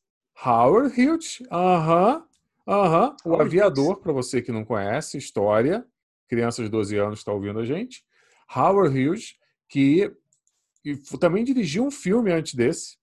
Howard 0.45 1.01
Hughes, 1.01 1.41
aham, 1.51 2.23
uh 2.67 2.71
aham. 2.71 3.07
-huh, 3.07 3.25
uh 3.25 3.31
-huh. 3.31 3.37
O 3.39 3.41
aviador, 3.41 3.99
para 3.99 4.13
você 4.13 4.39
que 4.39 4.51
não 4.51 4.63
conhece, 4.63 5.17
história, 5.17 5.83
crianças 6.29 6.65
de 6.65 6.69
12 6.69 6.95
anos 6.95 7.19
está 7.19 7.33
ouvindo 7.33 7.57
a 7.57 7.65
gente. 7.65 8.05
Howard 8.55 8.95
Hughes, 8.95 9.33
que 9.67 10.15
também 11.19 11.43
dirigiu 11.43 11.83
um 11.85 11.91
filme 11.91 12.31
antes 12.31 12.53
desse, 12.53 12.99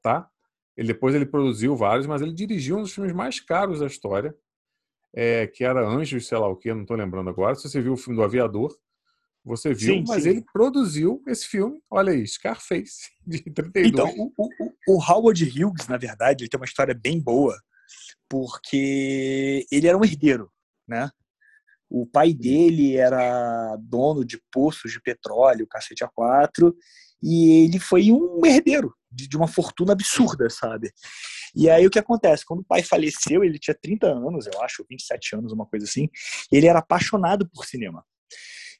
tá? 0.00 0.26
Ele 0.74 0.88
depois 0.88 1.14
ele 1.14 1.26
produziu 1.26 1.76
vários, 1.76 2.06
mas 2.06 2.22
ele 2.22 2.32
dirigiu 2.32 2.78
um 2.78 2.82
dos 2.82 2.94
filmes 2.94 3.12
mais 3.12 3.38
caros 3.38 3.80
da 3.80 3.86
história, 3.86 4.34
é, 5.14 5.46
que 5.46 5.64
era 5.64 5.86
Anjos, 5.86 6.26
sei 6.26 6.38
lá 6.38 6.48
o 6.48 6.56
que, 6.56 6.72
não 6.72 6.82
estou 6.82 6.96
lembrando 6.96 7.30
agora. 7.30 7.54
Se 7.54 7.68
você 7.68 7.80
viu 7.80 7.92
o 7.92 7.96
filme 7.96 8.16
do 8.16 8.24
Aviador, 8.24 8.74
você 9.44 9.74
viu, 9.74 9.94
sim, 9.94 10.04
mas 10.06 10.22
sim. 10.22 10.30
ele 10.30 10.44
produziu 10.52 11.22
esse 11.26 11.46
filme, 11.46 11.80
olha 11.90 12.12
aí, 12.12 12.26
Scarface, 12.26 13.10
de 13.26 13.42
32. 13.42 13.88
Então, 13.88 14.32
o, 14.36 14.48
o, 14.48 14.94
o 14.94 15.02
Howard 15.02 15.44
Hughes, 15.44 15.88
na 15.88 15.96
verdade, 15.96 16.44
ele 16.44 16.50
tem 16.50 16.58
uma 16.58 16.66
história 16.66 16.94
bem 16.94 17.20
boa, 17.20 17.56
porque 18.28 19.66
ele 19.70 19.88
era 19.88 19.98
um 19.98 20.04
herdeiro, 20.04 20.50
né? 20.86 21.10
O 21.90 22.06
pai 22.06 22.32
dele 22.32 22.96
era 22.96 23.76
dono 23.76 24.24
de 24.24 24.40
poços 24.50 24.92
de 24.92 25.00
petróleo, 25.00 25.66
cacete 25.66 26.04
A4, 26.04 26.72
e 27.22 27.64
ele 27.64 27.78
foi 27.78 28.10
um 28.10 28.44
herdeiro 28.44 28.94
de, 29.10 29.28
de 29.28 29.36
uma 29.36 29.46
fortuna 29.46 29.92
absurda, 29.92 30.48
sabe? 30.50 30.90
E 31.54 31.68
aí 31.68 31.86
o 31.86 31.90
que 31.90 31.98
acontece? 31.98 32.44
Quando 32.44 32.60
o 32.60 32.64
pai 32.64 32.82
faleceu, 32.82 33.44
ele 33.44 33.58
tinha 33.58 33.76
30 33.80 34.06
anos, 34.06 34.46
eu 34.46 34.62
acho, 34.62 34.84
27 34.88 35.36
anos, 35.36 35.52
uma 35.52 35.66
coisa 35.66 35.84
assim, 35.84 36.08
ele 36.50 36.66
era 36.66 36.78
apaixonado 36.78 37.48
por 37.48 37.66
cinema. 37.66 38.04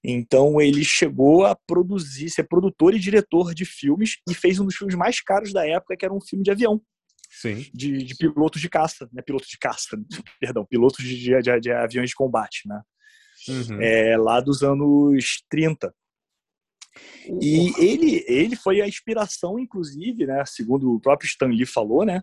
Então 0.04 0.60
ele 0.60 0.84
chegou 0.84 1.46
a 1.46 1.54
produzir, 1.54 2.28
ser 2.30 2.44
produtor 2.44 2.94
e 2.94 2.98
diretor 2.98 3.54
de 3.54 3.64
filmes 3.64 4.16
e 4.28 4.34
fez 4.34 4.58
um 4.58 4.64
dos 4.64 4.74
filmes 4.74 4.96
mais 4.96 5.20
caros 5.20 5.52
da 5.52 5.66
época, 5.66 5.96
que 5.96 6.04
era 6.04 6.14
um 6.14 6.20
filme 6.20 6.42
de 6.42 6.50
avião. 6.50 6.82
Sim. 7.30 7.64
De, 7.72 8.02
de 8.02 8.14
pilotos 8.16 8.60
de 8.60 8.68
caça, 8.68 9.08
né? 9.12 9.22
Pilotos 9.22 9.48
de 9.48 9.58
caça, 9.58 9.96
perdão, 10.40 10.66
pilotos 10.66 11.04
de, 11.04 11.16
de, 11.18 11.60
de, 11.60 11.70
aviões 11.70 12.10
de 12.10 12.16
combate, 12.16 12.66
né? 12.66 12.82
Uhum. 13.48 13.80
É, 13.80 14.16
lá 14.16 14.40
dos 14.40 14.62
anos 14.62 15.42
30. 15.48 15.94
E 17.40 17.72
ele, 17.78 18.24
ele 18.26 18.56
foi 18.56 18.80
a 18.80 18.88
inspiração, 18.88 19.58
inclusive, 19.58 20.26
né, 20.26 20.44
segundo 20.46 20.94
o 20.94 21.00
próprio 21.00 21.26
Stan 21.26 21.46
Lee 21.46 21.66
falou, 21.66 22.04
né, 22.04 22.22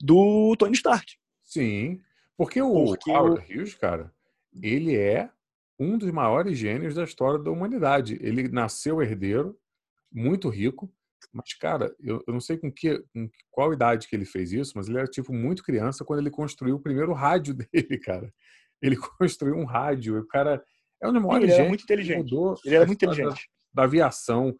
do 0.00 0.54
Tony 0.56 0.74
Stark. 0.74 1.06
Sim, 1.44 2.00
porque 2.36 2.60
o 2.60 2.84
porque 2.84 3.10
Howard 3.10 3.40
o... 3.40 3.58
Hughes, 3.58 3.74
cara, 3.74 4.12
ele 4.62 4.96
é 4.96 5.30
um 5.78 5.98
dos 5.98 6.10
maiores 6.10 6.58
gênios 6.58 6.94
da 6.94 7.04
história 7.04 7.38
da 7.38 7.50
humanidade. 7.50 8.18
Ele 8.22 8.48
nasceu 8.48 9.02
herdeiro, 9.02 9.58
muito 10.12 10.48
rico, 10.48 10.90
mas, 11.32 11.52
cara, 11.54 11.94
eu, 12.00 12.22
eu 12.26 12.32
não 12.32 12.40
sei 12.40 12.56
com, 12.56 12.72
que, 12.72 12.98
com 13.12 13.28
qual 13.50 13.72
idade 13.72 14.08
que 14.08 14.16
ele 14.16 14.24
fez 14.24 14.52
isso, 14.52 14.72
mas 14.76 14.88
ele 14.88 14.98
era, 14.98 15.06
tipo, 15.06 15.32
muito 15.32 15.62
criança 15.62 16.04
quando 16.04 16.20
ele 16.20 16.30
construiu 16.30 16.76
o 16.76 16.80
primeiro 16.80 17.12
rádio 17.12 17.52
dele, 17.72 17.98
cara. 17.98 18.32
Ele 18.80 18.96
construiu 18.96 19.56
um 19.56 19.64
rádio, 19.64 20.18
o 20.18 20.26
cara 20.26 20.62
é 21.02 21.08
um 21.08 21.12
dos 21.12 21.22
maiores 21.22 21.50
Ele 21.50 21.60
era 21.60 21.68
muito 21.68 21.84
inteligente. 21.84 22.34
Ele 22.64 22.74
era 22.74 22.86
muito 22.86 23.04
inteligente. 23.04 23.50
Da, 23.76 23.84
aviação. 23.84 24.54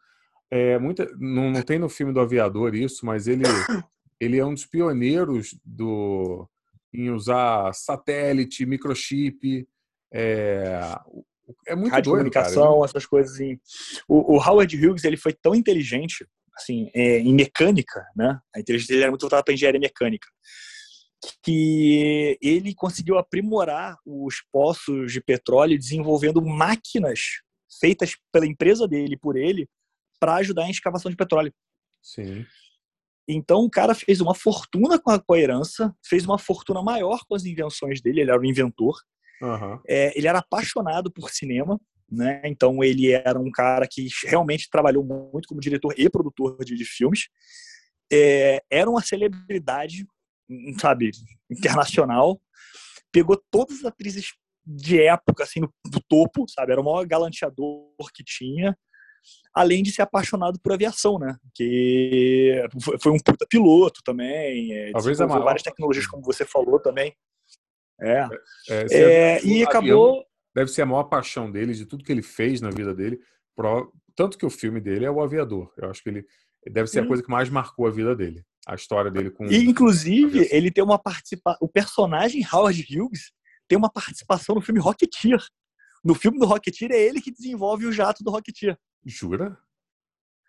É, 0.50 0.78
muita, 0.78 1.06
não, 1.18 1.50
não 1.50 1.62
tem 1.62 1.78
no 1.78 1.88
filme 1.88 2.12
do 2.12 2.20
Aviador 2.20 2.74
isso, 2.74 3.04
mas 3.04 3.26
ele 3.26 3.42
ele 4.20 4.38
é 4.38 4.44
um 4.44 4.54
dos 4.54 4.66
pioneiros 4.66 5.58
do, 5.64 6.48
em 6.92 7.10
usar 7.10 7.72
satélite, 7.74 8.66
microchip. 8.66 9.66
É, 10.12 10.80
é 11.66 11.76
muito 11.76 11.92
Rádio 11.92 12.12
doido, 12.12 12.18
comunicação, 12.18 12.74
cara. 12.74 12.84
essas 12.86 13.06
coisas. 13.06 13.38
O, 14.08 14.36
o, 14.36 14.40
Howard 14.40 14.74
Hughes 14.86 15.04
ele 15.04 15.16
foi 15.16 15.32
tão 15.32 15.54
inteligente 15.54 16.26
assim, 16.56 16.90
é, 16.94 17.18
em 17.18 17.34
mecânica, 17.34 18.04
né? 18.16 18.40
A 18.54 18.60
inteligência 18.60 18.94
dele 18.94 19.02
era 19.02 19.10
muito 19.10 19.20
voltada 19.20 19.44
para 19.44 19.52
engenharia 19.52 19.78
mecânica, 19.78 20.26
que 21.42 22.38
ele 22.40 22.74
conseguiu 22.74 23.18
aprimorar 23.18 23.96
os 24.06 24.36
poços 24.50 25.12
de 25.12 25.20
petróleo 25.20 25.78
desenvolvendo 25.78 26.40
máquinas 26.40 27.42
feitas 27.78 28.14
pela 28.32 28.46
empresa 28.46 28.86
dele 28.86 29.16
por 29.16 29.36
ele 29.36 29.68
para 30.18 30.36
ajudar 30.36 30.66
em 30.66 30.70
escavação 30.70 31.10
de 31.10 31.16
petróleo. 31.16 31.52
Sim. 32.02 32.46
Então 33.28 33.60
o 33.60 33.70
cara 33.70 33.94
fez 33.94 34.20
uma 34.20 34.34
fortuna 34.34 34.98
com 34.98 35.10
a, 35.10 35.18
com 35.18 35.34
a 35.34 35.38
herança, 35.38 35.94
fez 36.04 36.24
uma 36.24 36.38
fortuna 36.38 36.82
maior 36.82 37.20
com 37.28 37.34
as 37.34 37.44
invenções 37.44 38.00
dele, 38.00 38.20
ele 38.20 38.30
era 38.30 38.40
um 38.40 38.44
inventor. 38.44 38.96
Uhum. 39.42 39.80
É, 39.86 40.16
ele 40.16 40.28
era 40.28 40.38
apaixonado 40.38 41.10
por 41.10 41.30
cinema, 41.30 41.78
né? 42.10 42.40
Então 42.44 42.82
ele 42.82 43.10
era 43.10 43.38
um 43.38 43.50
cara 43.50 43.86
que 43.90 44.08
realmente 44.24 44.70
trabalhou 44.70 45.04
muito 45.04 45.48
como 45.48 45.60
diretor 45.60 45.92
e 45.98 46.08
produtor 46.08 46.64
de, 46.64 46.74
de 46.76 46.84
filmes. 46.84 47.28
É, 48.10 48.62
era 48.70 48.88
uma 48.88 49.02
celebridade 49.02 50.06
sabe, 50.80 51.10
internacional. 51.50 52.40
Pegou 53.12 53.40
todas 53.50 53.78
as 53.78 53.84
atrizes 53.84 54.32
de 54.66 55.00
época, 55.02 55.44
assim, 55.44 55.60
do, 55.60 55.72
do 55.88 56.00
topo, 56.08 56.44
sabe? 56.48 56.72
Era 56.72 56.80
o 56.80 56.84
maior 56.84 57.06
galanteador 57.06 57.88
que 58.14 58.24
tinha. 58.24 58.76
Além 59.54 59.82
de 59.82 59.90
ser 59.90 60.02
apaixonado 60.02 60.58
por 60.60 60.72
aviação, 60.72 61.18
né? 61.18 61.36
Que 61.54 62.62
foi 63.00 63.10
um 63.12 63.18
puta 63.18 63.46
piloto 63.48 64.00
também. 64.04 64.72
É, 64.72 64.92
Talvez 64.92 65.20
a 65.20 65.26
maior... 65.26 65.44
várias 65.44 65.62
tecnologias, 65.62 66.06
como 66.06 66.22
você 66.22 66.44
falou 66.44 66.78
também. 66.80 67.14
É. 68.00 68.28
É, 68.68 68.84
É, 68.90 69.38
se- 69.38 69.48
e 69.48 69.64
o 69.64 69.68
acabou. 69.68 70.24
Deve 70.54 70.70
ser 70.70 70.82
a 70.82 70.86
maior 70.86 71.04
paixão 71.04 71.50
dele, 71.50 71.74
de 71.74 71.84
tudo 71.86 72.04
que 72.04 72.12
ele 72.12 72.22
fez 72.22 72.60
na 72.60 72.70
vida 72.70 72.94
dele. 72.94 73.18
Pro- 73.54 73.92
Tanto 74.14 74.38
que 74.38 74.46
o 74.46 74.50
filme 74.50 74.80
dele 74.80 75.04
é 75.04 75.10
O 75.10 75.20
Aviador. 75.20 75.72
Eu 75.76 75.90
acho 75.90 76.02
que 76.02 76.08
ele 76.08 76.24
deve 76.70 76.88
ser 76.88 77.00
a 77.00 77.02
Sim. 77.02 77.08
coisa 77.08 77.22
que 77.22 77.30
mais 77.30 77.48
marcou 77.50 77.86
a 77.86 77.90
vida 77.90 78.14
dele. 78.16 78.42
A 78.66 78.74
história 78.74 79.10
dele 79.10 79.30
com. 79.30 79.44
E, 79.46 79.64
inclusive, 79.64 80.48
ele 80.50 80.70
tem 80.70 80.82
uma 80.82 80.98
participação. 80.98 81.58
O 81.60 81.68
personagem 81.68 82.42
Howard 82.52 82.80
Hughes 82.90 83.32
tem 83.68 83.76
uma 83.78 83.90
participação 83.90 84.54
no 84.54 84.60
filme 84.60 84.80
Rocketeer. 84.80 85.44
No 86.04 86.14
filme 86.14 86.38
do 86.38 86.46
Rocketeer 86.46 86.92
é 86.92 87.00
ele 87.00 87.20
que 87.20 87.30
desenvolve 87.32 87.86
o 87.86 87.92
jato 87.92 88.22
do 88.22 88.30
Rocketeer. 88.30 88.78
Jura? 89.04 89.58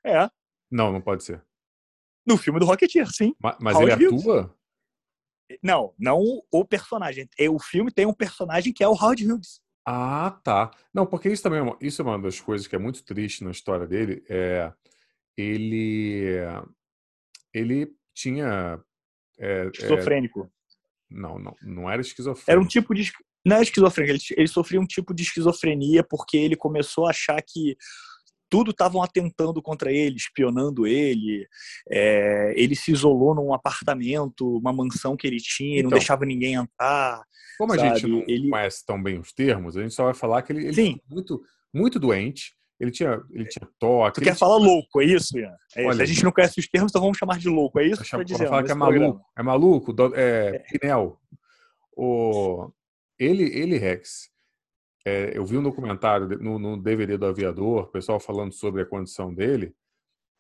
É. 0.06 0.30
Não, 0.70 0.92
não 0.92 1.02
pode 1.02 1.24
ser. 1.24 1.44
No 2.26 2.38
filme 2.38 2.60
do 2.60 2.66
Rocketeer, 2.66 3.08
sim. 3.12 3.34
Ma- 3.42 3.58
Mas 3.60 3.76
Howard 3.76 3.94
ele 4.04 4.08
Hughes. 4.08 4.22
atua? 4.22 4.58
Não, 5.64 5.94
não 5.98 6.22
o 6.52 6.66
personagem. 6.66 7.30
É, 7.40 7.50
O 7.50 7.58
filme 7.58 7.92
tem 7.92 8.06
um 8.06 8.14
personagem 8.14 8.74
que 8.74 8.84
é 8.84 8.88
o 8.88 8.92
Howard 8.92 9.26
Hughes. 9.32 9.62
Ah, 9.88 10.38
tá. 10.44 10.72
Não, 10.94 11.06
porque 11.06 11.30
isso 11.30 11.42
também 11.42 11.60
é 11.60 11.62
uma, 11.62 11.78
isso 11.80 12.02
é 12.02 12.06
uma 12.06 12.20
das 12.20 12.42
coisas 12.42 12.68
que 12.68 12.76
é 12.76 12.80
muito 12.80 13.04
triste 13.06 13.44
na 13.46 13.52
história 13.52 13.88
dele. 13.88 14.22
É, 14.30 14.74
ele, 15.38 16.34
ele 17.54 17.96
tinha. 18.14 18.84
é, 19.40 19.64
é, 19.64 19.68
Esquizofrênico. 19.68 20.52
Não, 21.10 21.40
não, 21.40 21.56
não 21.62 21.90
era 21.90 22.02
esquizofrênico. 22.02 22.52
Era 22.52 22.60
um 22.60 22.68
tipo 22.68 22.94
de. 22.94 23.12
Não 23.46 23.58
é 23.58 23.62
esquizofrênico, 23.62 24.14
ele, 24.18 24.40
ele 24.42 24.48
sofria 24.48 24.80
um 24.82 24.86
tipo 24.86 25.14
de 25.14 25.24
esquizofrenia 25.24 26.04
porque 26.04 26.36
ele 26.38 26.56
começou 26.56 27.08
a 27.08 27.12
achar 27.12 27.42
que 27.42 27.78
tudo 28.50 28.72
estavam 28.72 29.02
atentando 29.04 29.62
contra 29.62 29.92
ele, 29.92 30.16
espionando 30.16 30.86
ele. 30.88 31.46
É, 31.90 32.54
ele 32.56 32.76
se 32.76 32.92
isolou 32.92 33.36
num 33.36 33.54
apartamento, 33.54 34.58
uma 34.58 34.72
mansão 34.74 35.16
que 35.18 35.28
ele 35.28 35.38
tinha, 35.38 35.80
e 35.80 35.82
não 35.84 35.88
Então. 35.90 35.98
deixava 36.00 36.26
ninguém 36.26 36.56
entrar. 36.56 37.24
Como 37.58 37.74
a 37.74 37.78
gente 37.78 38.02
sabe, 38.02 38.12
não 38.14 38.24
ele- 38.28 38.50
conhece 38.50 38.86
tão 38.86 39.02
bem 39.02 39.20
os 39.20 39.34
termos, 39.34 39.76
a 39.78 39.82
gente 39.82 39.94
só 39.94 40.06
vai 40.06 40.14
falar 40.14 40.42
que 40.44 40.52
ele, 40.54 40.68
ele 40.68 41.02
muito, 41.10 41.42
muito 41.74 42.00
doente. 42.00 42.56
Ele 42.80 42.92
tinha, 42.92 43.22
ele 43.32 43.46
tinha 43.48 43.68
toque. 43.80 44.16
Tu 44.16 44.24
ele 44.24 44.30
quer 44.32 44.38
falar 44.38 44.58
louco, 44.58 45.02
é 45.02 45.06
isso, 45.06 45.38
Ian? 45.38 45.56
É 45.76 45.82
isso. 45.82 45.90
Olha. 45.90 46.04
A 46.04 46.06
gente 46.06 46.24
não 46.24 46.32
conhece 46.32 46.60
os 46.60 46.68
termos, 46.68 46.92
então 46.92 47.02
vamos 47.02 47.18
chamar 47.18 47.40
de 47.40 47.50
louco, 47.50 47.80
é 47.80 47.86
isso 47.88 48.02
que 48.04 48.08
Chama- 48.08 48.24
você 48.24 48.28
pra 48.28 48.36
dizendo 48.36 48.50
falar 48.50 48.64
que 48.64 48.72
é 48.72 48.76
maluco, 48.76 49.26
é 49.38 49.44
maluco, 49.44 49.94
do- 49.94 50.16
é, 50.16 50.60
Pinel. 50.80 51.20
O, 51.96 52.72
ele, 53.18 53.44
ele, 53.44 53.78
Rex, 53.78 54.30
é, 55.06 55.36
eu 55.36 55.46
vi 55.46 55.58
um 55.58 55.64
documentário 55.64 56.28
no, 56.40 56.60
no 56.60 56.78
DVD 56.78 57.18
do 57.18 57.26
Aviador, 57.26 57.84
o 57.86 57.88
pessoal 57.92 58.20
falando 58.20 58.54
sobre 58.54 58.82
a 58.82 58.86
condição 58.86 59.34
dele, 59.34 59.74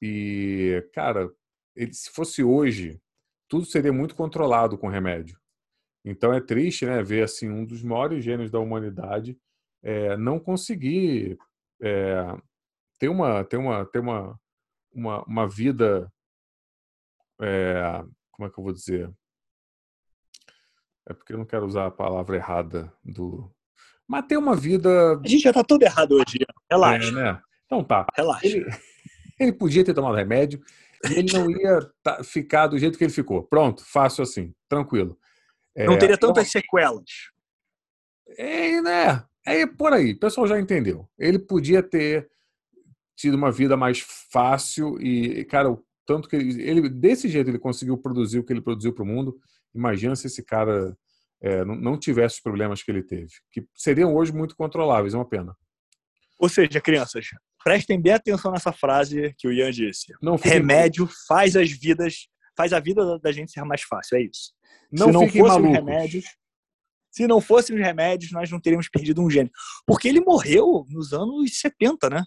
e, 0.01 0.88
cara, 0.93 1.31
ele, 1.75 1.91
se 1.93 2.11
fosse 2.11 2.43
hoje, 2.43 3.01
tudo 3.49 3.65
seria 3.65 3.91
muito 3.91 4.13
controlado 4.13 4.77
com 4.77 4.88
remédio. 4.88 5.39
Então 6.05 6.31
é 6.33 6.39
triste, 6.39 6.85
né, 6.85 7.01
ver 7.01 7.23
assim 7.23 7.49
um 7.49 7.65
dos 7.65 7.81
maiores 7.83 8.23
gênios 8.23 8.51
da 8.51 8.59
humanidade 8.59 9.38
é, 9.83 10.15
não 10.17 10.39
conseguir 10.39 11.38
é, 11.82 12.36
ter 12.99 13.09
uma 13.09 13.43
ter 13.43 13.57
uma 13.57 13.86
ter 13.86 13.99
uma 13.99 14.39
uma, 14.93 15.23
uma 15.23 15.47
vida 15.47 16.11
é, 17.41 18.03
como 18.32 18.47
é 18.47 18.51
que 18.51 18.59
eu 18.59 18.63
vou 18.63 18.73
dizer? 18.73 19.11
É 21.07 21.13
porque 21.13 21.34
eu 21.34 21.38
não 21.38 21.45
quero 21.45 21.65
usar 21.65 21.88
a 21.88 21.91
palavra 21.91 22.36
errada 22.36 22.91
do. 23.03 23.49
Mas 24.07 24.25
ter 24.25 24.38
uma 24.38 24.55
vida. 24.55 25.19
A 25.23 25.28
gente 25.28 25.43
já 25.43 25.53
tá 25.53 25.63
tudo 25.63 25.84
errado 25.84 26.13
hoje. 26.13 26.39
Relaxa, 26.69 27.07
é, 27.07 27.11
né? 27.11 27.41
Então 27.65 27.84
tá. 27.84 28.05
relaxa. 28.15 28.45
Ele, 28.45 28.65
ele 29.39 29.53
podia 29.53 29.84
ter 29.84 29.93
tomado 29.93 30.15
remédio 30.15 30.61
e 31.09 31.13
ele 31.13 31.32
não 31.32 31.49
ia 31.49 31.80
tá- 32.03 32.23
ficar 32.23 32.67
do 32.67 32.78
jeito 32.78 32.97
que 32.97 33.03
ele 33.03 33.13
ficou. 33.13 33.43
Pronto, 33.43 33.84
fácil 33.86 34.23
assim, 34.23 34.53
tranquilo. 34.67 35.17
Não 35.75 35.93
É, 35.93 35.97
teria 35.97 36.17
tantas 36.17 36.49
sequelas. 36.49 37.32
É, 38.38 38.82
né? 38.82 39.25
É 39.47 39.65
por 39.65 39.93
aí, 39.93 40.11
o 40.11 40.19
pessoal 40.19 40.45
já 40.47 40.59
entendeu. 40.59 41.07
Ele 41.17 41.39
podia 41.39 41.81
ter 41.81 42.29
tido 43.15 43.35
uma 43.35 43.51
vida 43.51 43.75
mais 43.77 43.99
fácil 44.31 45.01
e, 45.01 45.43
cara, 45.45 45.71
o 45.71 45.83
tanto 46.05 46.27
que 46.29 46.35
ele, 46.35 46.61
ele- 46.61 46.89
desse 46.89 47.27
jeito 47.29 47.49
ele 47.49 47.57
conseguiu 47.59 47.97
produzir 47.97 48.39
o 48.39 48.43
que 48.43 48.51
ele 48.53 48.61
produziu 48.61 48.93
para 48.93 49.03
o 49.03 49.07
mundo. 49.07 49.35
Imagina 49.73 50.15
se 50.15 50.27
esse 50.27 50.43
cara 50.43 50.95
é, 51.41 51.63
não, 51.65 51.75
não 51.75 51.97
tivesse 51.99 52.35
os 52.35 52.41
problemas 52.41 52.81
que 52.83 52.89
ele 52.91 53.03
teve, 53.03 53.29
que 53.51 53.65
seriam 53.73 54.15
hoje 54.15 54.33
muito 54.33 54.55
controláveis, 54.55 55.13
é 55.13 55.17
uma 55.17 55.27
pena. 55.27 55.55
Ou 56.39 56.49
seja, 56.49 56.79
crianças, 56.81 57.27
prestem 57.63 57.99
bem 58.01 58.13
atenção 58.13 58.51
nessa 58.51 58.71
frase 58.71 59.33
que 59.37 59.47
o 59.47 59.51
Ian 59.51 59.71
disse. 59.71 60.13
Não 60.21 60.37
fiquem, 60.37 60.53
Remédio 60.53 61.07
faz 61.27 61.55
as 61.55 61.71
vidas, 61.71 62.27
faz 62.55 62.73
a 62.73 62.79
vida 62.79 63.19
da- 63.19 63.31
gente 63.31 63.51
ser 63.51 63.63
mais 63.63 63.81
fácil, 63.81 64.17
é 64.17 64.21
isso. 64.23 64.51
não 64.91 65.07
se 65.07 65.13
não 65.13 65.21
fossem 65.27 65.41
malucos. 65.43 65.73
remédios, 65.73 66.25
se 67.18 67.28
não 67.28 67.41
fossem 67.41 67.76
os 67.76 67.82
remédios, 67.82 68.32
nós 68.32 68.49
não 68.51 68.59
teríamos 68.59 68.88
perdido 68.88 69.22
um 69.24 69.30
gênio. 69.30 69.51
Porque 69.86 70.07
ele 70.07 70.22
morreu 70.22 70.86
nos 70.89 71.13
anos 71.13 71.57
70, 71.59 72.09
né? 72.09 72.24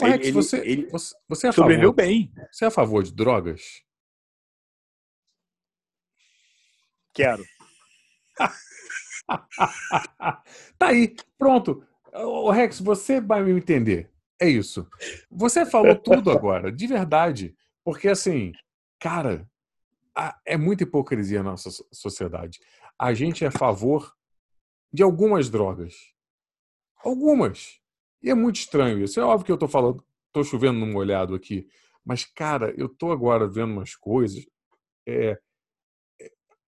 Ô, 0.00 0.06
Rex, 0.06 0.24
ele- 0.26 0.32
você, 0.32 0.58
ele 0.58 0.86
você, 0.86 1.14
você 1.28 1.46
é 1.48 1.50
a 1.50 1.52
Sobreviveu 1.52 1.90
favor, 1.90 1.96
bem. 1.96 2.32
você 2.52 2.64
é 2.64 2.68
a 2.68 2.70
favor 2.70 3.02
de 3.02 3.12
drogas? 3.12 3.62
Quero. 7.12 7.44
tá 10.78 10.88
aí, 10.88 11.14
pronto. 11.38 11.84
Ô, 12.12 12.50
Rex, 12.50 12.80
você 12.80 13.20
vai 13.20 13.42
me 13.42 13.52
entender. 13.52 14.10
É 14.40 14.48
isso. 14.48 14.88
Você 15.30 15.66
falou 15.66 15.94
tudo 15.96 16.30
agora, 16.30 16.72
de 16.72 16.86
verdade. 16.86 17.54
Porque, 17.84 18.08
assim, 18.08 18.52
cara, 18.98 19.46
é 20.46 20.56
muita 20.56 20.84
hipocrisia 20.84 21.42
na 21.42 21.50
nossa 21.50 21.70
so- 21.70 21.86
sociedade. 21.92 22.58
A 23.00 23.14
gente 23.14 23.42
é 23.44 23.48
a 23.48 23.50
favor 23.50 24.14
de 24.92 25.02
algumas 25.02 25.48
drogas. 25.48 25.94
Algumas. 27.02 27.80
E 28.22 28.28
é 28.28 28.34
muito 28.34 28.56
estranho 28.56 29.02
isso. 29.02 29.18
É 29.18 29.22
óbvio 29.22 29.46
que 29.46 29.52
eu 29.52 29.56
tô 29.56 29.66
falando, 29.66 30.04
tô 30.30 30.44
chovendo 30.44 30.78
num 30.78 30.92
molhado 30.92 31.34
aqui. 31.34 31.66
Mas, 32.04 32.26
cara, 32.26 32.74
eu 32.76 32.90
tô 32.90 33.10
agora 33.10 33.48
vendo 33.48 33.72
umas 33.72 33.96
coisas. 33.96 34.44
É, 35.08 35.40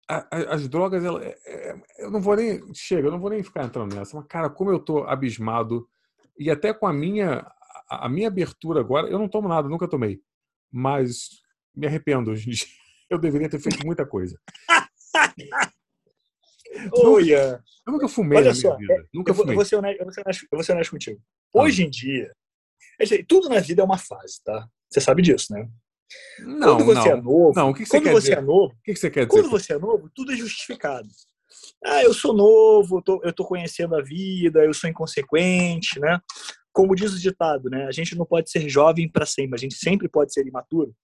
a- 0.08 0.26
as 0.54 0.66
drogas, 0.68 1.04
ela, 1.04 1.22
é- 1.22 1.38
é- 1.44 1.82
eu 1.98 2.10
não 2.10 2.20
vou 2.20 2.34
nem. 2.34 2.62
Chega, 2.74 3.08
eu 3.08 3.12
não 3.12 3.20
vou 3.20 3.28
nem 3.28 3.42
ficar 3.42 3.64
entrando 3.64 3.94
nessa, 3.94 4.16
mas, 4.16 4.26
cara, 4.26 4.48
como 4.48 4.70
eu 4.70 4.78
tô 4.80 5.04
abismado, 5.04 5.86
e 6.38 6.50
até 6.50 6.72
com 6.72 6.86
a 6.86 6.94
minha, 6.94 7.46
a, 7.90 8.08
minha 8.08 8.28
abertura 8.28 8.80
agora, 8.80 9.06
eu 9.08 9.18
não 9.18 9.28
tomo 9.28 9.48
nada, 9.48 9.68
nunca 9.68 9.86
tomei. 9.86 10.22
Mas 10.70 11.28
me 11.74 11.86
arrependo. 11.86 12.32
Eu 13.10 13.18
deveria 13.18 13.50
ter 13.50 13.58
feito 13.60 13.84
muita 13.84 14.06
coisa. 14.06 14.40
Ô, 16.92 17.20
Ian, 17.20 17.62
Eu 17.86 17.92
nunca 17.92 18.08
fumei 18.08 18.38
Olha 18.38 18.54
só, 18.54 18.76
vida. 18.76 19.06
Nunca 19.12 19.30
eu 19.30 19.34
vou, 19.34 19.42
eu 19.42 19.46
fumei. 19.46 19.56
vou 19.56 19.64
ser 19.64 19.76
honesto, 19.76 19.98
eu 20.00 20.04
vou 20.04 20.12
ser 20.14 20.20
honesto- 20.22 20.42
eu 20.44 20.56
vou 20.56 20.64
ser 20.64 20.72
honesto 20.72 20.90
contigo. 20.90 21.20
Hoje 21.52 21.84
em 21.84 21.90
dia, 21.90 22.32
dizer, 23.00 23.24
tudo 23.26 23.48
na 23.48 23.60
vida 23.60 23.82
é 23.82 23.84
uma 23.84 23.98
fase, 23.98 24.42
tá? 24.44 24.66
Você 24.90 25.00
sabe 25.00 25.22
disso, 25.22 25.52
né? 25.52 25.68
Não, 26.38 26.76
quando 26.76 26.84
você 26.84 27.08
é 27.08 27.16
não. 27.16 27.22
novo, 27.22 27.52
Não, 27.58 27.70
o 27.70 27.74
que 27.74 27.82
que 27.82 27.88
você 27.88 27.96
quando 27.96 28.04
quer 28.04 28.12
você 28.12 28.28
dizer? 28.28 28.38
é 28.38 28.40
novo, 28.42 28.74
O 28.74 28.82
que 28.82 28.92
que 28.92 28.98
você 29.00 29.10
quer 29.10 29.26
quando 29.26 29.44
dizer? 29.44 29.50
você 29.50 29.72
é 29.74 29.78
novo, 29.78 30.10
tudo 30.14 30.32
é 30.32 30.36
justificado. 30.36 31.08
Ah, 31.84 32.02
eu 32.02 32.12
sou 32.14 32.32
novo, 32.34 32.98
eu 32.98 33.02
tô, 33.02 33.20
eu 33.24 33.32
tô 33.32 33.44
conhecendo 33.44 33.94
a 33.96 34.02
vida, 34.02 34.64
eu 34.64 34.72
sou 34.74 34.88
inconsequente, 34.88 35.98
né? 36.00 36.18
Como 36.72 36.94
diz 36.94 37.12
o 37.12 37.18
ditado, 37.20 37.68
né? 37.68 37.86
A 37.86 37.92
gente 37.92 38.14
não 38.16 38.24
pode 38.24 38.50
ser 38.50 38.68
jovem 38.68 39.08
para 39.10 39.26
sempre, 39.26 39.54
a 39.56 39.58
gente 39.58 39.74
sempre 39.74 40.08
pode 40.08 40.32
ser 40.32 40.46
imaturo. 40.46 40.94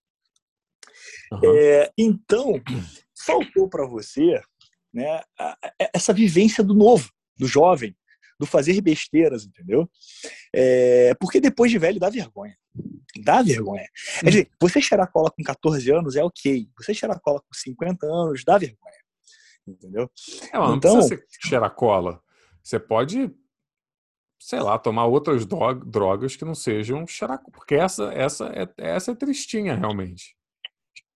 Aham. 1.33 1.55
É, 1.57 1.91
então, 1.99 2.55
faltou 3.27 3.69
para 3.69 3.87
você 3.87 4.41
né, 4.99 5.22
essa 5.94 6.12
vivência 6.12 6.62
do 6.64 6.74
novo, 6.74 7.09
do 7.36 7.46
jovem, 7.46 7.96
do 8.38 8.46
fazer 8.46 8.80
besteiras, 8.80 9.44
entendeu? 9.44 9.88
É, 10.55 11.14
porque 11.20 11.40
depois 11.40 11.70
de 11.70 11.78
velho 11.78 11.99
dá 11.99 12.09
vergonha. 12.11 12.57
Dá 13.24 13.42
vergonha. 13.42 13.82
Hum. 13.82 14.20
Quer 14.20 14.30
dizer, 14.30 14.51
você 14.61 14.80
cheirar 14.80 15.11
cola 15.11 15.30
com 15.30 15.42
14 15.42 15.90
anos 15.90 16.14
é 16.14 16.22
ok. 16.22 16.68
Você 16.78 16.94
cheirar 16.94 17.20
cola 17.20 17.40
com 17.40 17.53
50 17.53 18.07
anos 18.07 18.44
dá 18.44 18.57
vergonha. 18.59 18.94
Entendeu? 19.66 20.11
É, 20.53 20.57
não 20.57 20.76
Então- 20.76 20.94
precisa 20.94 21.09
ser 21.16 21.26
cheirar 21.42 21.74
cola. 21.74 22.20
Você 22.62 22.78
pode, 22.78 23.30
sei 24.40 24.61
lá, 24.61 24.78
tomar 24.78 25.07
outras 25.07 25.44
dro- 25.44 25.74
drogas 25.84 26.36
que 26.36 26.44
não 26.44 26.55
sejam 26.55 27.07
cheirar 27.07 27.42
porque 27.53 27.74
essa, 27.74 28.12
essa, 28.12 28.46
é, 28.55 28.68
essa 28.78 29.11
é 29.11 29.14
tristinha, 29.14 29.74
realmente. 29.74 30.36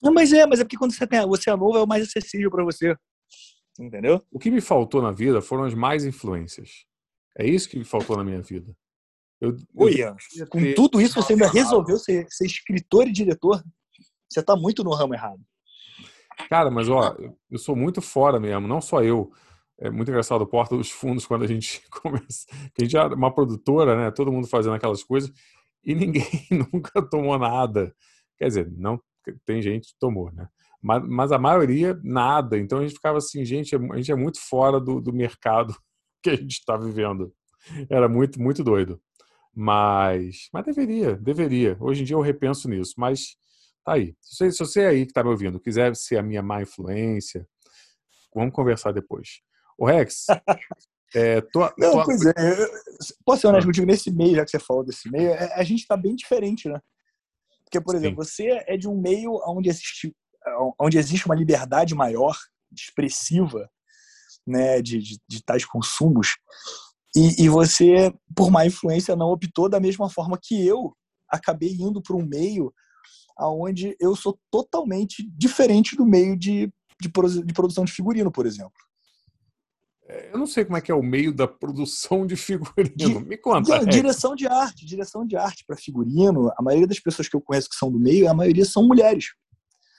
Não, 0.03 0.13
mas 0.13 0.33
é, 0.33 0.45
mas 0.45 0.59
é 0.59 0.65
porque 0.65 0.77
quando 0.77 0.93
você, 0.93 1.07
tem, 1.07 1.25
você 1.27 1.51
é 1.51 1.57
novo 1.57 1.79
é 1.79 1.83
o 1.83 1.87
mais 1.87 2.03
acessível 2.09 2.51
para 2.51 2.65
você. 2.65 2.97
Entendeu? 3.79 4.23
O 4.31 4.39
que 4.39 4.51
me 4.51 4.61
faltou 4.61 5.01
na 5.01 5.11
vida 5.11 5.41
foram 5.41 5.65
as 5.65 5.75
mais 5.75 6.05
influências. 6.05 6.85
É 7.39 7.47
isso 7.47 7.69
que 7.69 7.79
me 7.79 7.85
faltou 7.85 8.17
na 8.17 8.25
minha 8.25 8.43
vida. 8.43 8.75
Eu, 9.41 9.51
eu 9.51 9.57
Oi, 9.75 9.91
devia 9.93 10.47
Com 10.49 10.75
tudo 10.75 11.01
isso, 11.01 11.15
você 11.15 11.33
ainda 11.33 11.49
resolveu 11.49 11.99
ser, 11.99 12.27
ser 12.29 12.47
escritor 12.47 13.09
e 13.09 13.13
diretor. 13.13 13.63
Você 14.31 14.43
tá 14.43 14.55
muito 14.55 14.85
no 14.85 14.95
ramo 14.95 15.15
errado. 15.15 15.41
Cara, 16.49 16.71
mas 16.71 16.89
ó, 16.89 17.17
eu 17.51 17.59
sou 17.59 17.75
muito 17.75 18.01
fora 18.01 18.39
mesmo, 18.39 18.69
não 18.69 18.81
só 18.81 19.03
eu. 19.03 19.33
É 19.79 19.91
muito 19.91 20.11
engraçado 20.11 20.43
o 20.43 20.47
Porta 20.47 20.77
dos 20.77 20.91
Fundos 20.91 21.27
quando 21.27 21.45
a 21.45 21.49
gente 21.49 21.83
começa. 21.91 22.47
A 22.79 22.83
gente 22.83 22.97
é 22.97 23.03
uma 23.03 23.35
produtora, 23.35 23.97
né? 23.97 24.11
Todo 24.11 24.33
mundo 24.33 24.47
fazendo 24.47 24.75
aquelas 24.75 25.03
coisas 25.03 25.33
e 25.85 25.95
ninguém 25.95 26.25
nunca 26.73 27.03
tomou 27.03 27.37
nada. 27.39 27.95
Quer 28.39 28.49
dizer, 28.49 28.71
não 28.71 29.01
tem 29.45 29.61
gente 29.61 29.89
que 29.89 29.99
tomou, 29.99 30.31
né? 30.33 30.49
Mas, 30.83 31.07
mas 31.07 31.33
a 31.33 31.39
maioria 31.39 31.99
nada. 32.03 32.59
Então 32.59 32.79
a 32.79 32.83
gente 32.83 32.95
ficava 32.95 33.19
assim, 33.19 33.45
gente, 33.45 33.75
a 33.77 33.97
gente 33.97 34.11
é 34.11 34.17
muito 34.17 34.41
fora 34.41 34.81
do, 34.81 35.01
do 35.01 35.13
mercado 35.13 35.75
que 36.23 36.31
a 36.31 36.37
gente 36.37 36.59
está 36.59 36.77
vivendo. 36.77 37.33
Era 37.89 38.09
muito, 38.09 38.43
muito 38.43 38.65
doido. 38.65 39.01
Mas, 39.55 40.49
mas 40.53 40.65
deveria, 40.65 41.15
deveria. 41.15 41.77
Hoje 41.79 42.03
em 42.03 42.05
dia 42.05 42.17
eu 42.17 42.21
repenso 42.21 42.69
nisso, 42.69 42.95
mas 42.97 43.37
tá 43.85 43.93
aí. 43.93 44.17
Se 44.21 44.37
você, 44.37 44.53
se 44.53 44.59
você 44.59 44.81
aí 44.87 45.05
que 45.05 45.11
está 45.11 45.23
me 45.23 45.31
ouvindo 45.31 45.61
quiser 45.61 45.95
ser 45.95 46.17
a 46.17 46.23
minha 46.23 46.43
má 46.43 46.63
influência, 46.63 47.47
vamos 48.35 48.53
conversar 48.53 48.93
depois. 48.93 49.41
O 49.79 49.87
Rex, 49.87 50.27
é, 51.15 51.41
tua, 51.41 51.73
Não, 51.79 51.93
tua... 51.93 52.05
pois 52.05 52.25
é. 52.25 52.33
Posso 53.25 53.43
ser 53.43 53.47
honesto 53.49 53.67
contigo, 53.67 53.87
nesse 53.87 54.11
meio, 54.11 54.37
já 54.37 54.45
que 54.45 54.51
você 54.51 54.59
falou 54.59 54.85
desse 54.85 55.11
meio, 55.11 55.31
é, 55.31 55.53
a 55.55 55.63
gente 55.63 55.81
está 55.81 55.97
bem 55.97 56.17
diferente, 56.17 56.69
né? 56.69 56.81
Porque, 57.65 57.81
por 57.81 57.95
exemplo, 57.95 58.25
Sim. 58.25 58.31
você 58.31 58.65
é 58.67 58.77
de 58.77 58.89
um 58.89 58.99
meio 59.01 59.41
onde 59.47 59.69
existe, 59.69 60.15
onde 60.79 60.99
existe 60.99 61.27
uma 61.27 61.35
liberdade 61.35 61.95
maior, 61.95 62.37
expressiva, 62.73 63.69
né, 64.47 64.83
de, 64.83 64.99
de, 64.99 65.19
de 65.29 65.45
tais 65.45 65.65
consumos, 65.65 66.37
e, 67.15 67.45
e 67.45 67.49
você, 67.49 68.13
por 68.35 68.51
má 68.51 68.67
influência, 68.67 69.15
não 69.15 69.31
optou 69.31 69.69
da 69.69 69.79
mesma 69.79 70.09
forma 70.09 70.39
que 70.41 70.67
eu 70.67 70.97
acabei 71.29 71.73
indo 71.73 72.03
para 72.03 72.17
um 72.17 72.25
meio 72.25 72.73
aonde 73.37 73.97
eu 74.01 74.15
sou 74.15 74.39
totalmente 74.51 75.29
diferente 75.37 75.97
do 75.97 76.07
meio 76.07 76.37
de, 76.37 76.73
de, 77.01 77.11
de 77.45 77.53
produção 77.53 77.85
de 77.85 77.93
figurino, 77.93 78.31
por 78.31 78.47
exemplo. 78.47 78.73
É, 80.09 80.31
eu 80.33 80.39
não 80.39 80.47
sei 80.47 80.65
como 80.65 80.77
é 80.77 80.81
que 80.81 80.91
é 80.91 80.95
o 80.95 81.03
meio 81.03 81.33
da 81.33 81.47
produção 81.47 82.27
de 82.27 82.37
figurino. 82.37 83.21
Me 83.21 83.37
conta. 83.37 83.79
De, 83.81 83.91
direção 83.91 84.35
de 84.35 84.47
arte, 84.47 84.85
direção 84.85 85.27
de 85.27 85.37
arte 85.37 85.65
para 85.67 85.77
figurino. 85.77 86.51
A 86.57 86.63
maioria 86.63 86.87
das 86.87 87.01
pessoas 87.01 87.29
que 87.29 87.37
eu 87.37 87.41
conheço 87.41 87.69
que 87.69 87.77
são 87.77 87.91
do 87.91 87.99
meio, 87.99 88.29
a 88.29 88.35
maioria 88.35 88.65
são 88.65 88.87
mulheres. 88.87 89.27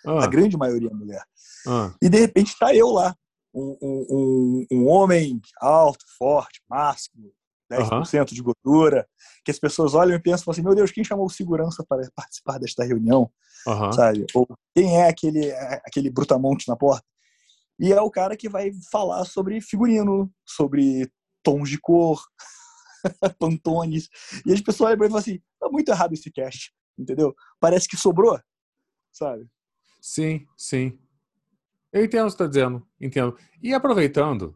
Ah. 0.06 0.24
A 0.24 0.28
grande 0.28 0.58
maioria 0.58 0.90
é 0.90 0.94
mulher. 0.94 1.24
Ah. 1.68 1.94
E 2.02 2.10
de 2.10 2.20
repente 2.20 2.54
está 2.54 2.76
eu 2.76 2.90
lá, 2.90 3.16
um, 3.54 3.78
um, 3.82 4.66
um, 4.72 4.88
homem 4.88 5.40
alto, 5.62 6.04
forte, 6.18 6.62
másculo, 6.70 7.32
10% 7.72 8.20
uhum. 8.20 8.26
de 8.26 8.42
gordura, 8.42 9.08
que 9.46 9.52
as 9.52 9.60
pessoas 9.60 9.94
olham 9.94 10.16
e 10.16 10.22
pensam 10.22 10.52
assim, 10.52 10.62
meu 10.62 10.76
Deus, 10.76 10.92
quem 10.92 11.04
chamou 11.04 11.26
o 11.26 11.30
segurança 11.30 11.84
para 11.88 12.08
participar 12.16 12.60
desta 12.60 12.84
reunião? 12.84 13.30
Uhum. 13.68 13.92
Sabe? 13.92 14.26
Ou 14.34 14.48
quem 14.76 14.98
é 14.98 15.08
aquele, 15.08 15.52
aquele 15.86 16.10
brutamonte 16.10 16.68
na 16.68 16.76
porta? 16.76 17.06
E 17.80 17.92
é 17.92 18.02
o 18.02 18.12
cara 18.12 18.38
que 18.38 18.50
vai 18.50 18.72
falar 18.92 19.26
sobre 19.26 19.60
figurino, 19.62 20.32
sobre 20.46 21.12
tons 21.42 21.70
de 21.70 21.80
cor, 21.80 22.24
pantones. 23.40 24.10
E 24.46 24.54
as 24.54 24.62
pessoas 24.62 24.90
olham 24.90 24.98
pra 24.98 25.08
ele 25.08 25.14
e 25.14 25.20
falam 25.20 25.22
assim, 25.22 25.42
tá 25.60 25.70
muito 25.70 25.90
errado 25.90 26.14
esse 26.14 26.32
cast, 26.32 26.74
entendeu? 26.98 27.36
Parece 27.60 27.88
que 27.88 27.98
sobrou, 27.98 28.40
sabe? 29.12 29.48
Sim, 30.04 30.46
sim. 30.58 31.00
Eu 31.90 32.04
entendo 32.04 32.24
o 32.24 32.26
que 32.26 32.32
você 32.32 32.36
está 32.36 32.48
dizendo, 32.48 32.86
entendo. 33.00 33.38
E 33.62 33.74
aproveitando 33.74 34.54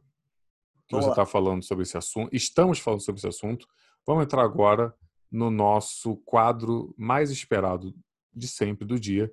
que 0.85 0.93
você 0.93 1.07
está 1.07 1.25
falando 1.25 1.63
sobre 1.63 1.83
esse 1.83 1.97
assunto, 1.97 2.35
estamos 2.35 2.79
falando 2.79 2.99
sobre 2.99 3.19
esse 3.19 3.27
assunto, 3.27 3.65
vamos 4.05 4.25
entrar 4.25 4.43
agora 4.43 4.93
no 5.31 5.49
nosso 5.49 6.17
quadro 6.25 6.93
mais 6.97 7.31
esperado 7.31 7.95
de 8.33 8.45
sempre 8.45 8.85
do 8.85 8.99
dia, 8.99 9.31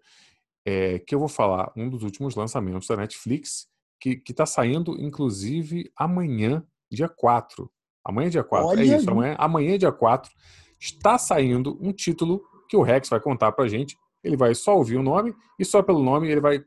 é, 0.65 1.01
que 1.01 1.17
eu 1.17 1.19
vou 1.19 1.27
falar 1.27 1.73
um 1.77 1.91
dos 1.91 2.05
últimos 2.05 2.37
lançamentos 2.37 2.87
da 2.87 2.97
Netflix, 2.97 3.67
que 3.99 4.23
está 4.29 4.47
saindo, 4.47 5.01
inclusive, 5.01 5.91
amanhã, 5.97 6.65
dia 6.93 7.09
4. 7.09 7.69
Amanhã, 8.05 8.31
dia 8.31 8.45
4. 8.45 8.69
Olha 8.69 8.83
é 8.83 8.97
isso, 8.99 9.11
amanhã, 9.11 9.35
amanhã, 9.37 9.77
dia 9.77 9.91
4, 9.91 10.31
está 10.79 11.19
saindo 11.19 11.77
um 11.81 11.93
título 11.93 12.41
que 12.69 12.77
o 12.77 12.83
Rex 12.83 13.09
vai 13.09 13.19
contar 13.19 13.51
pra 13.51 13.67
gente. 13.67 13.97
Ele 14.25 14.37
vai 14.37 14.55
só 14.55 14.77
ouvir 14.77 14.97
o 14.97 15.03
nome 15.03 15.35
e 15.59 15.65
só 15.65 15.83
pelo 15.83 16.03
nome 16.03 16.29
ele 16.29 16.41
vai 16.41 16.65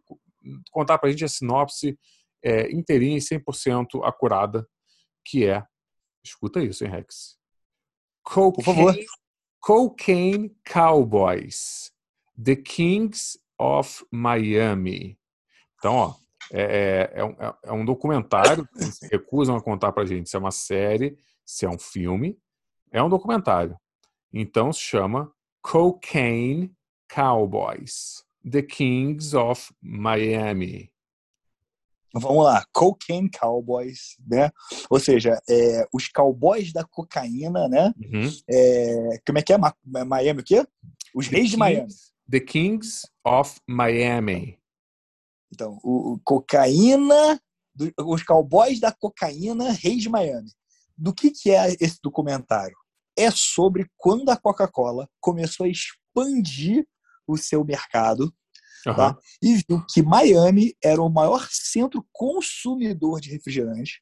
contar 0.72 0.97
para 0.97 1.10
a 1.10 1.12
gente 1.12 1.26
a 1.26 1.28
sinopse 1.28 1.97
é, 2.43 2.72
inteirinha 2.72 3.18
e 3.18 3.22
100% 3.22 4.05
acurada, 4.05 4.68
que 5.26 5.45
é, 5.45 5.64
escuta 6.24 6.62
isso, 6.64 6.86
hein, 6.86 6.91
Rex? 6.91 7.38
Cocaine, 8.24 8.53
Por 8.55 8.64
favor. 8.64 8.95
Cocaine 9.60 10.55
Cowboys, 10.72 11.91
The 12.41 12.55
Kings 12.55 13.39
of 13.60 14.05
Miami. 14.12 15.18
Então, 15.78 15.95
ó, 15.95 16.16
é, 16.51 16.62
é, 16.62 17.20
é, 17.20 17.24
um, 17.24 17.36
é 17.64 17.72
um, 17.74 17.86
documentário 17.86 18.68
eles 18.76 18.99
recusam 19.12 19.55
a 19.55 19.62
contar 19.62 19.91
para 19.91 20.03
a 20.03 20.05
gente 20.05 20.30
se 20.30 20.36
é 20.36 20.39
uma 20.39 20.51
série, 20.51 21.18
se 21.45 21.66
é 21.66 21.70
um 21.70 21.78
filme. 21.78 22.39
É 22.91 23.03
um 23.03 23.10
documentário. 23.10 23.78
Então 24.32 24.72
se 24.72 24.80
chama 24.80 25.32
Cocaine 25.62 26.74
Cowboys. 27.10 28.24
The 28.49 28.62
Kings 28.62 29.36
of 29.36 29.74
Miami. 29.82 30.91
Vamos 32.14 32.45
lá, 32.45 32.66
Cocaine 32.74 33.30
Cowboys, 33.30 34.16
né? 34.26 34.49
Ou 34.89 34.99
seja, 34.99 35.39
é, 35.49 35.86
os 35.93 36.08
cowboys 36.08 36.72
da 36.72 36.84
cocaína, 36.84 37.68
né? 37.68 37.93
Uhum. 37.97 38.32
É, 38.49 39.22
como 39.26 39.38
é 39.38 39.41
que 39.41 39.53
é? 39.53 39.58
Miami 39.86 40.41
o 40.41 40.43
quê? 40.43 40.66
Os 41.14 41.28
reis 41.28 41.49
de 41.49 41.58
Miami. 41.58 41.93
The 42.30 42.39
Kings 42.39 43.08
of 43.26 43.60
Miami. 43.68 44.58
Então, 45.53 45.80
o, 45.84 46.14
o 46.14 46.20
cocaína, 46.24 47.39
do, 47.76 47.91
os 48.05 48.24
cowboys 48.24 48.80
da 48.80 48.91
cocaína, 48.91 49.72
reis 49.72 50.01
de 50.01 50.10
Miami. 50.10 50.51
Do 50.97 51.14
que, 51.14 51.30
que 51.30 51.51
é 51.51 51.76
esse 51.80 51.99
documentário? 52.01 52.76
É 53.18 53.30
sobre 53.32 53.88
quando 53.97 54.30
a 54.30 54.38
Coca-Cola 54.38 55.10
começou 55.20 55.66
a 55.66 55.70
expandir 55.70 56.88
o 57.28 57.38
seu 57.38 57.63
mercado 57.63 58.34
uhum. 58.86 58.95
tá? 58.95 59.17
e 59.41 59.55
viu 59.67 59.86
que 59.89 60.01
Miami 60.01 60.75
era 60.84 61.01
o 61.01 61.09
maior 61.09 61.47
centro 61.51 62.05
consumidor 62.11 63.19
de 63.19 63.30
refrigerante. 63.30 64.01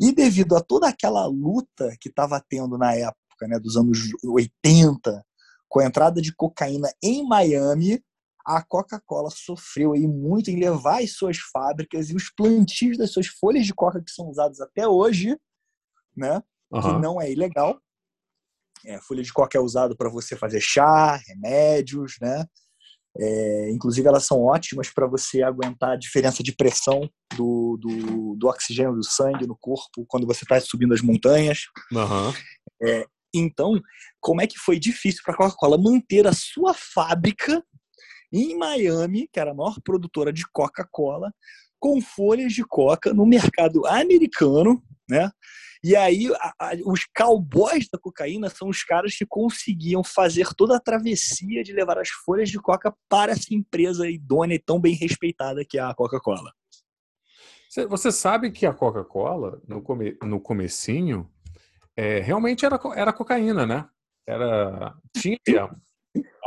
E 0.00 0.12
devido 0.12 0.56
a 0.56 0.60
toda 0.60 0.88
aquela 0.88 1.26
luta 1.26 1.96
que 2.00 2.08
estava 2.08 2.42
tendo 2.48 2.78
na 2.78 2.94
época, 2.94 3.48
né, 3.48 3.58
dos 3.58 3.76
anos 3.76 3.98
80, 4.22 5.24
com 5.68 5.80
a 5.80 5.86
entrada 5.86 6.22
de 6.22 6.34
cocaína 6.34 6.88
em 7.02 7.26
Miami, 7.26 8.02
a 8.46 8.62
Coca-Cola 8.62 9.28
sofreu 9.30 9.92
aí 9.92 10.06
muito 10.06 10.50
em 10.50 10.58
levar 10.58 11.02
as 11.02 11.12
suas 11.12 11.36
fábricas 11.36 12.08
e 12.08 12.16
os 12.16 12.30
plantios 12.30 12.96
das 12.96 13.12
suas 13.12 13.26
folhas 13.26 13.66
de 13.66 13.74
coca 13.74 14.02
que 14.02 14.10
são 14.10 14.28
usadas 14.28 14.60
até 14.60 14.88
hoje, 14.88 15.38
né, 16.16 16.42
uhum. 16.70 16.80
que 16.80 16.88
não 17.02 17.20
é 17.20 17.30
ilegal, 17.30 17.78
é, 18.84 19.00
folha 19.00 19.22
de 19.22 19.32
coca 19.32 19.56
é 19.56 19.60
usado 19.60 19.96
para 19.96 20.08
você 20.08 20.36
fazer 20.36 20.60
chá, 20.60 21.16
remédios, 21.26 22.16
né? 22.20 22.44
É, 23.20 23.70
inclusive 23.72 24.06
elas 24.06 24.24
são 24.24 24.42
ótimas 24.44 24.90
para 24.90 25.06
você 25.06 25.42
aguentar 25.42 25.90
a 25.90 25.96
diferença 25.96 26.42
de 26.42 26.54
pressão 26.54 27.10
do, 27.36 27.76
do, 27.80 28.36
do, 28.36 28.46
oxigênio 28.46 28.94
do 28.94 29.02
sangue 29.02 29.46
no 29.46 29.56
corpo 29.56 30.04
quando 30.06 30.26
você 30.26 30.44
está 30.44 30.60
subindo 30.60 30.94
as 30.94 31.00
montanhas. 31.00 31.62
Uhum. 31.90 32.32
É, 32.82 33.06
então, 33.34 33.80
como 34.20 34.40
é 34.40 34.46
que 34.46 34.58
foi 34.58 34.78
difícil 34.78 35.22
para 35.24 35.34
a 35.34 35.36
Coca-Cola 35.36 35.76
manter 35.76 36.26
a 36.26 36.32
sua 36.32 36.74
fábrica 36.74 37.62
em 38.32 38.56
Miami, 38.56 39.28
que 39.32 39.40
era 39.40 39.50
a 39.50 39.54
maior 39.54 39.80
produtora 39.82 40.32
de 40.32 40.44
Coca-Cola, 40.52 41.32
com 41.80 42.00
folhas 42.00 42.52
de 42.52 42.64
coca 42.64 43.12
no 43.12 43.26
mercado 43.26 43.86
americano, 43.86 44.82
né? 45.08 45.30
E 45.82 45.94
aí, 45.94 46.32
a, 46.34 46.54
a, 46.58 46.72
os 46.84 47.06
cowboys 47.16 47.88
da 47.92 47.98
cocaína 47.98 48.48
são 48.50 48.68
os 48.68 48.82
caras 48.82 49.14
que 49.14 49.26
conseguiam 49.26 50.02
fazer 50.02 50.48
toda 50.54 50.76
a 50.76 50.80
travessia 50.80 51.62
de 51.62 51.72
levar 51.72 51.98
as 51.98 52.08
folhas 52.08 52.50
de 52.50 52.58
coca 52.58 52.94
para 53.08 53.32
essa 53.32 53.54
empresa 53.54 54.08
idônea 54.08 54.56
e 54.56 54.58
tão 54.58 54.80
bem 54.80 54.94
respeitada 54.94 55.64
que 55.64 55.78
é 55.78 55.82
a 55.82 55.94
Coca-Cola. 55.94 56.52
Você 57.88 58.10
sabe 58.10 58.50
que 58.50 58.66
a 58.66 58.72
Coca-Cola, 58.72 59.60
no, 59.68 59.82
come, 59.82 60.16
no 60.22 60.40
comecinho, 60.40 61.30
é, 61.96 62.18
realmente 62.20 62.64
era, 62.64 62.80
era 62.96 63.12
cocaína, 63.12 63.66
né? 63.66 63.86
Era, 64.26 64.94
tinha 65.16 65.38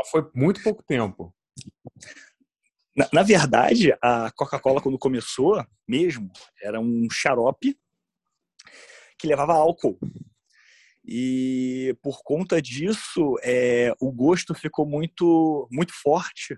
foi 0.09 0.29
muito 0.34 0.61
pouco 0.63 0.84
tempo. 0.84 1.34
Na, 2.95 3.07
na 3.13 3.23
verdade, 3.23 3.95
a 4.01 4.32
Coca-Cola, 4.32 4.82
quando 4.82 4.97
começou 4.97 5.63
mesmo, 5.88 6.32
era 6.61 6.79
um 6.79 7.07
xarope 7.09 7.77
que 9.22 9.28
levava 9.28 9.53
álcool. 9.53 9.97
E 11.05 11.95
por 12.01 12.22
conta 12.24 12.61
disso, 12.61 13.36
é, 13.43 13.93
o 13.99 14.11
gosto 14.11 14.53
ficou 14.53 14.86
muito, 14.86 15.67
muito 15.72 15.93
forte 15.93 16.57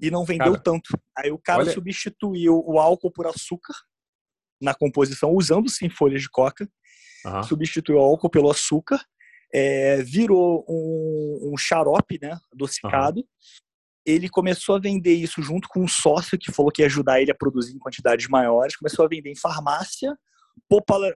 e 0.00 0.10
não 0.10 0.24
vendeu 0.24 0.52
cara, 0.52 0.62
tanto. 0.62 0.98
Aí 1.16 1.30
o 1.30 1.38
cara 1.38 1.62
olha... 1.62 1.72
substituiu 1.72 2.62
o 2.64 2.78
álcool 2.78 3.10
por 3.10 3.26
açúcar 3.26 3.74
na 4.60 4.74
composição, 4.74 5.32
usando 5.32 5.68
sim 5.68 5.88
folhas 5.88 6.22
de 6.22 6.30
coca. 6.30 6.68
Uhum. 7.24 7.42
Substituiu 7.42 7.98
o 7.98 8.02
álcool 8.02 8.30
pelo 8.30 8.50
açúcar, 8.50 9.04
é, 9.52 10.02
virou 10.02 10.64
um, 10.68 11.52
um, 11.52 11.56
xarope 11.56 12.18
né, 12.20 12.38
adocicado. 12.52 13.20
Uhum. 13.20 13.26
ele 14.06 14.28
começou 14.28 14.76
a 14.76 14.80
vender 14.80 15.14
isso 15.14 15.42
junto 15.42 15.68
com 15.68 15.82
um 15.82 15.88
sócio 15.88 16.38
que 16.38 16.52
falou 16.52 16.70
que 16.70 16.82
ia 16.82 16.86
ajudar 16.86 17.20
ele 17.20 17.30
a 17.30 17.34
produzir 17.34 17.74
em 17.74 17.78
quantidades 17.78 18.28
maiores. 18.28 18.76
Começou 18.76 19.04
a 19.04 19.08
vender 19.08 19.30
em 19.30 19.36
farmácia, 19.36 20.16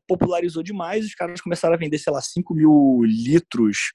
popularizou 0.06 0.62
demais. 0.62 1.04
Os 1.06 1.14
caras 1.14 1.40
começaram 1.40 1.74
a 1.74 1.78
vender, 1.78 1.98
sei 1.98 2.12
lá, 2.12 2.20
5 2.20 2.54
mil 2.54 3.02
litros 3.04 3.92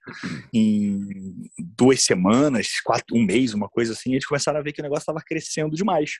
em 0.54 1.50
duas 1.58 2.04
semanas, 2.04 2.80
quatro, 2.84 3.16
um 3.16 3.24
mês, 3.24 3.54
uma 3.54 3.70
coisa 3.70 3.94
assim. 3.94 4.14
Eles 4.14 4.26
começaram 4.26 4.60
a 4.60 4.64
ver 4.64 4.74
que 4.74 4.82
o 4.82 4.84
negócio 4.84 5.02
estava 5.02 5.22
crescendo 5.26 5.76
demais. 5.76 6.20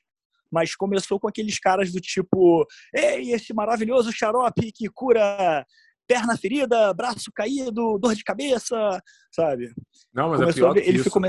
Mas 0.52 0.76
começou 0.76 1.20
com 1.20 1.28
aqueles 1.28 1.60
caras 1.60 1.92
do 1.92 2.00
tipo: 2.00 2.66
Ei, 2.94 3.32
esse 3.32 3.54
maravilhoso 3.54 4.12
xarope 4.12 4.72
que 4.72 4.88
cura 4.90 5.66
perna 6.08 6.38
ferida, 6.38 6.94
braço 6.94 7.30
caído, 7.36 7.98
dor 8.00 8.16
de 8.16 8.24
cabeça, 8.24 9.02
sabe? 9.30 9.74
Não, 10.14 10.30
mas 10.30 10.40
é 10.40 10.44
Começou 10.44 10.72
é 10.72 10.74
pior 10.74 10.88
ele 10.88 11.04
ficou 11.04 11.22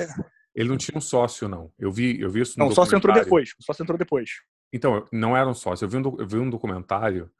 ele 0.59 0.69
não 0.69 0.77
tinha 0.77 0.99
um 0.99 1.01
sócio, 1.01 1.47
não. 1.47 1.73
Eu 1.79 1.93
vi, 1.93 2.21
eu 2.21 2.29
vi 2.29 2.41
isso 2.41 2.59
no 2.59 2.65
Não, 2.65 2.73
o 2.73 2.75
sócio 2.75 2.97
entrou 2.97 3.15
depois. 3.15 3.51
O 3.61 3.63
sócio 3.63 3.85
entrou 3.85 3.97
depois. 3.97 4.29
Então, 4.73 5.05
não 5.13 5.37
era 5.37 5.49
um 5.49 5.55
sócio. 5.55 5.85
Eu 5.85 5.89
vi 5.89 5.97
um, 5.99 6.17
eu 6.19 6.27
vi 6.27 6.37
um 6.37 6.51
documentário, 6.51 7.31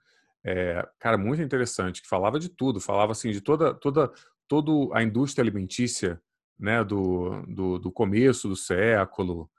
é, 0.45 0.87
cara, 0.99 1.19
muito 1.19 1.43
interessante, 1.43 2.03
que 2.03 2.09
falava 2.09 2.39
de 2.39 2.49
tudo. 2.49 2.81
Falava, 2.81 3.13
assim, 3.13 3.31
de 3.31 3.41
toda, 3.41 3.75
toda, 3.75 4.13
toda 4.47 4.97
a 4.97 5.03
indústria 5.03 5.43
alimentícia, 5.43 6.21
né, 6.59 6.83
do, 6.83 7.43
do, 7.47 7.79
do 7.79 7.93
começo 7.93 8.49
do 8.49 8.57
século. 8.57 9.51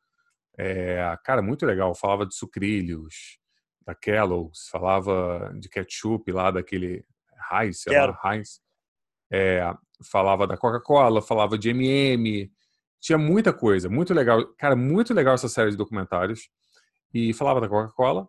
É, 0.57 1.17
cara, 1.23 1.41
muito 1.41 1.65
legal. 1.65 1.93
Falava 1.95 2.25
de 2.25 2.35
sucrilhos, 2.35 3.39
da 3.85 3.95
Kellogg's, 3.95 4.67
falava 4.69 5.51
de 5.59 5.69
ketchup 5.69 6.31
lá, 6.31 6.51
daquele 6.51 7.05
Heinz, 7.51 7.81
sei 7.81 7.97
lá, 7.97 8.19
Heinz. 8.25 8.61
É, 9.31 9.61
falava 10.11 10.47
da 10.47 10.57
Coca-Cola, 10.57 11.21
falava 11.21 11.57
de 11.57 11.69
M&M, 11.69 12.51
tinha 12.99 13.17
muita 13.17 13.53
coisa, 13.53 13.89
muito 13.89 14.13
legal. 14.13 14.45
Cara, 14.57 14.75
muito 14.75 15.13
legal 15.13 15.35
essa 15.35 15.47
série 15.47 15.71
de 15.71 15.77
documentários. 15.77 16.49
E 17.13 17.33
falava 17.33 17.61
da 17.61 17.69
Coca-Cola. 17.69 18.27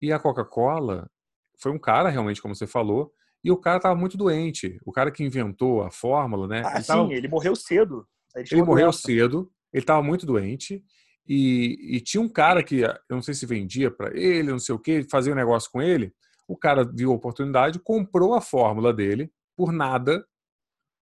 E 0.00 0.12
a 0.12 0.18
Coca-Cola 0.18 1.10
foi 1.58 1.72
um 1.72 1.78
cara, 1.78 2.08
realmente, 2.08 2.40
como 2.40 2.54
você 2.54 2.66
falou, 2.66 3.12
e 3.44 3.50
o 3.50 3.56
cara 3.56 3.78
estava 3.78 3.94
muito 3.98 4.16
doente. 4.16 4.78
O 4.84 4.92
cara 4.92 5.10
que 5.10 5.24
inventou 5.24 5.82
a 5.82 5.90
fórmula, 5.90 6.46
né? 6.46 6.62
Ah, 6.64 6.74
ele 6.74 6.82
sim, 6.82 6.86
tava- 6.86 7.12
ele 7.12 7.28
morreu 7.28 7.56
cedo. 7.56 8.06
Ele, 8.36 8.48
ele 8.50 8.62
morreu 8.62 8.86
doença. 8.86 8.98
cedo, 8.98 9.52
ele 9.72 9.82
estava 9.82 10.02
muito 10.02 10.24
doente. 10.24 10.82
E, 11.28 11.96
e 11.96 12.00
tinha 12.00 12.20
um 12.20 12.28
cara 12.28 12.62
que, 12.62 12.80
eu 12.80 12.94
não 13.10 13.22
sei 13.22 13.34
se 13.34 13.46
vendia 13.46 13.90
para 13.90 14.16
ele, 14.16 14.50
não 14.50 14.58
sei 14.58 14.74
o 14.74 14.78
que, 14.78 15.06
fazia 15.10 15.32
um 15.32 15.36
negócio 15.36 15.70
com 15.70 15.80
ele. 15.80 16.12
O 16.48 16.56
cara 16.56 16.84
viu 16.84 17.12
a 17.12 17.14
oportunidade, 17.14 17.78
comprou 17.78 18.34
a 18.34 18.40
fórmula 18.40 18.92
dele 18.92 19.30
por 19.56 19.72
nada, 19.72 20.24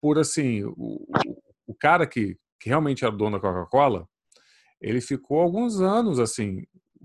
por 0.01 0.19
assim, 0.19 0.65
o, 0.65 1.07
o, 1.67 1.75
cara 1.75 2.07
que, 2.07 2.37
que 2.61 2.69
realmente 2.69 3.05
era 3.05 3.15
dono 3.15 3.37
da 3.37 3.41
Coca-Cola, 3.41 4.07
ele 4.81 5.01
ficou 5.01 5.41
alguns 5.41 5.81
anos 5.81 6.19
assim 6.19 6.63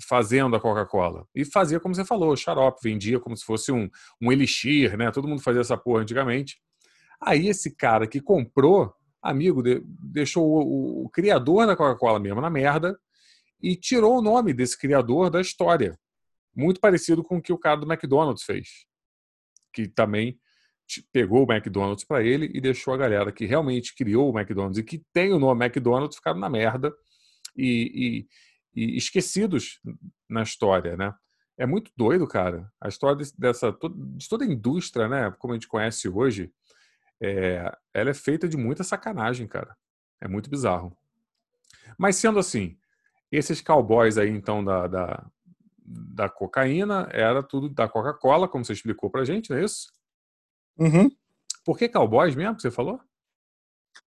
fazendo 0.07 0.55
a 0.55 0.59
Coca-Cola 0.59 1.25
e 1.35 1.43
fazia 1.45 1.79
como 1.79 1.93
você 1.95 2.05
falou, 2.05 2.35
xarope, 2.35 2.79
vendia 2.83 3.19
como 3.19 3.35
se 3.35 3.43
fosse 3.45 3.71
um, 3.71 3.89
um 4.21 4.31
elixir, 4.31 4.97
né? 4.97 5.11
Todo 5.11 5.27
mundo 5.27 5.41
fazia 5.41 5.61
essa 5.61 5.77
porra 5.77 6.01
antigamente. 6.01 6.57
Aí 7.21 7.47
esse 7.47 7.75
cara 7.75 8.07
que 8.07 8.21
comprou, 8.21 8.93
amigo, 9.21 9.61
de- 9.61 9.81
deixou 9.85 10.45
o, 10.47 11.05
o- 11.05 11.09
criador 11.09 11.67
da 11.67 11.75
Coca-Cola 11.75 12.19
mesmo 12.19 12.39
na 12.41 12.49
merda 12.49 12.97
e 13.61 13.75
tirou 13.75 14.17
o 14.19 14.21
nome 14.21 14.53
desse 14.53 14.77
criador 14.77 15.29
da 15.29 15.41
história. 15.41 15.99
Muito 16.55 16.79
parecido 16.79 17.23
com 17.23 17.37
o 17.37 17.41
que 17.41 17.51
o 17.53 17.57
cara 17.57 17.77
do 17.77 17.91
McDonald's 17.91 18.43
fez, 18.43 18.85
que 19.73 19.87
também 19.87 20.39
pegou 21.11 21.45
o 21.45 21.51
McDonald's 21.53 22.03
para 22.03 22.23
ele 22.23 22.49
e 22.53 22.59
deixou 22.59 22.93
a 22.93 22.97
galera 22.97 23.31
que 23.31 23.45
realmente 23.45 23.93
criou 23.95 24.31
o 24.33 24.37
McDonald's 24.39 24.79
e 24.79 24.83
que 24.83 25.03
tem 25.13 25.31
o 25.31 25.37
nome 25.39 25.63
McDonald's 25.65 26.15
ficaram 26.17 26.39
na 26.39 26.49
merda 26.49 26.91
e, 27.55 28.25
e- 28.75 28.97
esquecidos 28.97 29.79
na 30.29 30.43
história, 30.43 30.95
né? 30.95 31.13
É 31.57 31.65
muito 31.65 31.91
doido, 31.95 32.25
cara. 32.27 32.71
A 32.79 32.87
história 32.87 33.25
dessa 33.37 33.75
de 34.15 34.29
toda 34.29 34.45
a 34.45 34.47
indústria, 34.47 35.07
né? 35.07 35.29
Como 35.39 35.53
a 35.53 35.57
gente 35.57 35.67
conhece 35.67 36.07
hoje, 36.07 36.53
é, 37.21 37.69
ela 37.93 38.09
é 38.09 38.13
feita 38.13 38.47
de 38.47 38.55
muita 38.55 38.83
sacanagem, 38.83 39.45
cara. 39.45 39.75
É 40.21 40.27
muito 40.27 40.49
bizarro. 40.49 40.95
Mas 41.97 42.15
sendo 42.15 42.39
assim, 42.39 42.77
esses 43.29 43.59
cowboys 43.59 44.17
aí, 44.17 44.29
então, 44.29 44.63
da, 44.63 44.87
da, 44.87 45.31
da 45.85 46.29
cocaína, 46.29 47.09
era 47.11 47.43
tudo 47.43 47.69
da 47.69 47.89
Coca-Cola, 47.89 48.47
como 48.47 48.63
você 48.63 48.73
explicou 48.73 49.09
pra 49.09 49.25
gente, 49.25 49.49
não 49.49 49.57
é 49.57 49.65
isso? 49.65 49.91
Uhum. 50.77 51.11
Por 51.65 51.77
que 51.77 51.89
cowboys 51.89 52.35
mesmo 52.35 52.55
que 52.55 52.61
você 52.61 52.71
falou? 52.71 53.01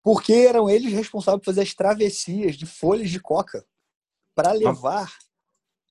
Porque 0.02 0.32
eram 0.32 0.70
eles 0.70 0.92
responsáveis 0.92 1.40
por 1.40 1.46
fazer 1.46 1.62
as 1.62 1.74
travessias 1.74 2.56
de 2.56 2.64
folhas 2.64 3.10
de 3.10 3.20
coca 3.20 3.62
para 4.34 4.52
levar 4.52 5.10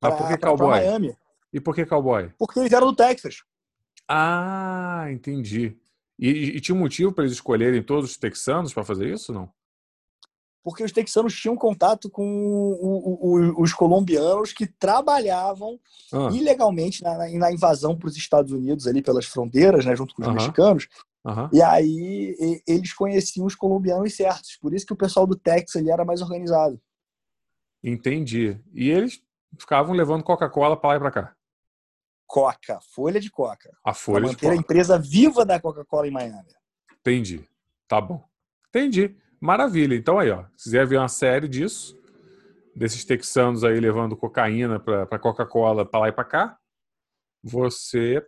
Mas 0.01 0.37
para? 0.37 0.57
Miami. 0.57 1.15
E 1.53 1.59
por 1.59 1.75
que 1.75 1.85
cowboy? 1.85 2.31
Porque 2.37 2.59
eles 2.59 2.71
eram 2.71 2.87
do 2.87 2.95
Texas. 2.95 3.43
Ah, 4.07 5.05
entendi. 5.11 5.77
E, 6.17 6.29
e- 6.29 6.57
e 6.57 6.61
tinha 6.61 6.75
um 6.75 6.79
motivo 6.79 7.11
para 7.11 7.23
eles 7.23 7.33
escolherem 7.33 7.81
todos 7.83 8.11
os 8.11 8.17
texanos 8.17 8.73
para 8.73 8.83
fazer 8.83 9.11
isso, 9.13 9.31
não? 9.33 9.51
Porque 10.63 10.83
os 10.83 10.91
texanos 10.91 11.33
tinham 11.33 11.55
contato 11.55 12.07
com 12.09 12.23
o- 12.23 12.75
o- 12.79 13.35
o- 13.57 13.61
os 13.63 13.73
colombianos 13.73 14.53
que 14.53 14.67
trabalhavam 14.67 15.79
Ah, 16.13 16.29
ilegalmente 16.31 17.01
na, 17.01 17.17
na 17.29 17.51
invasão 17.51 17.97
para 17.97 18.07
os 18.07 18.15
Estados 18.15 18.51
Unidos 18.51 18.85
ali 18.85 19.01
pelas 19.01 19.25
fronteiras, 19.25 19.85
né, 19.85 19.95
junto 19.95 20.13
com 20.13 20.21
os 20.21 20.27
Aham. 20.27 20.35
mexicanos. 20.37 20.87
aham. 21.25 21.49
E 21.53 21.61
aí 21.61 22.35
e- 22.39 22.63
eles 22.67 22.93
conheciam 22.93 23.45
os 23.45 23.55
colombianos 23.55 24.15
certos. 24.15 24.57
Por 24.57 24.73
isso 24.73 24.85
que 24.85 24.93
o 24.93 24.97
pessoal 24.97 25.25
do 25.27 25.35
Texas 25.35 25.81
ali 25.81 25.89
era 25.91 26.03
mais 26.05 26.21
organizado. 26.21 26.79
Entendi. 27.83 28.59
E 28.73 28.89
eles 28.89 29.21
ficavam 29.59 29.93
levando 29.93 30.23
Coca-Cola 30.23 30.77
para 30.79 30.89
lá 30.89 30.95
e 30.95 30.99
para 30.99 31.11
cá. 31.11 31.35
Coca, 32.27 32.79
folha 32.93 33.19
de 33.19 33.29
coca. 33.29 33.69
A 33.83 33.93
folha 33.93 34.21
de 34.21 34.31
manter 34.31 34.47
a 34.47 34.49
Coca. 34.51 34.61
empresa 34.61 34.97
viva 34.97 35.45
da 35.45 35.59
Coca-Cola 35.59 36.07
em 36.07 36.11
Miami. 36.11 36.47
Entendi. 36.99 37.45
Tá 37.87 37.99
bom. 37.99 38.23
Entendi. 38.69 39.17
Maravilha. 39.39 39.95
Então 39.95 40.17
aí, 40.17 40.29
ó. 40.31 40.45
Se 40.55 40.65
quiser 40.65 40.87
ver 40.87 40.97
uma 40.97 41.09
série 41.09 41.47
disso, 41.47 41.99
desses 42.75 43.03
texanos 43.03 43.63
aí 43.63 43.79
levando 43.79 44.15
cocaína 44.15 44.79
para 44.79 45.19
Coca-Cola 45.19 45.85
para 45.85 45.99
lá 45.99 46.07
e 46.07 46.11
para 46.13 46.23
cá, 46.23 46.57
você 47.43 48.25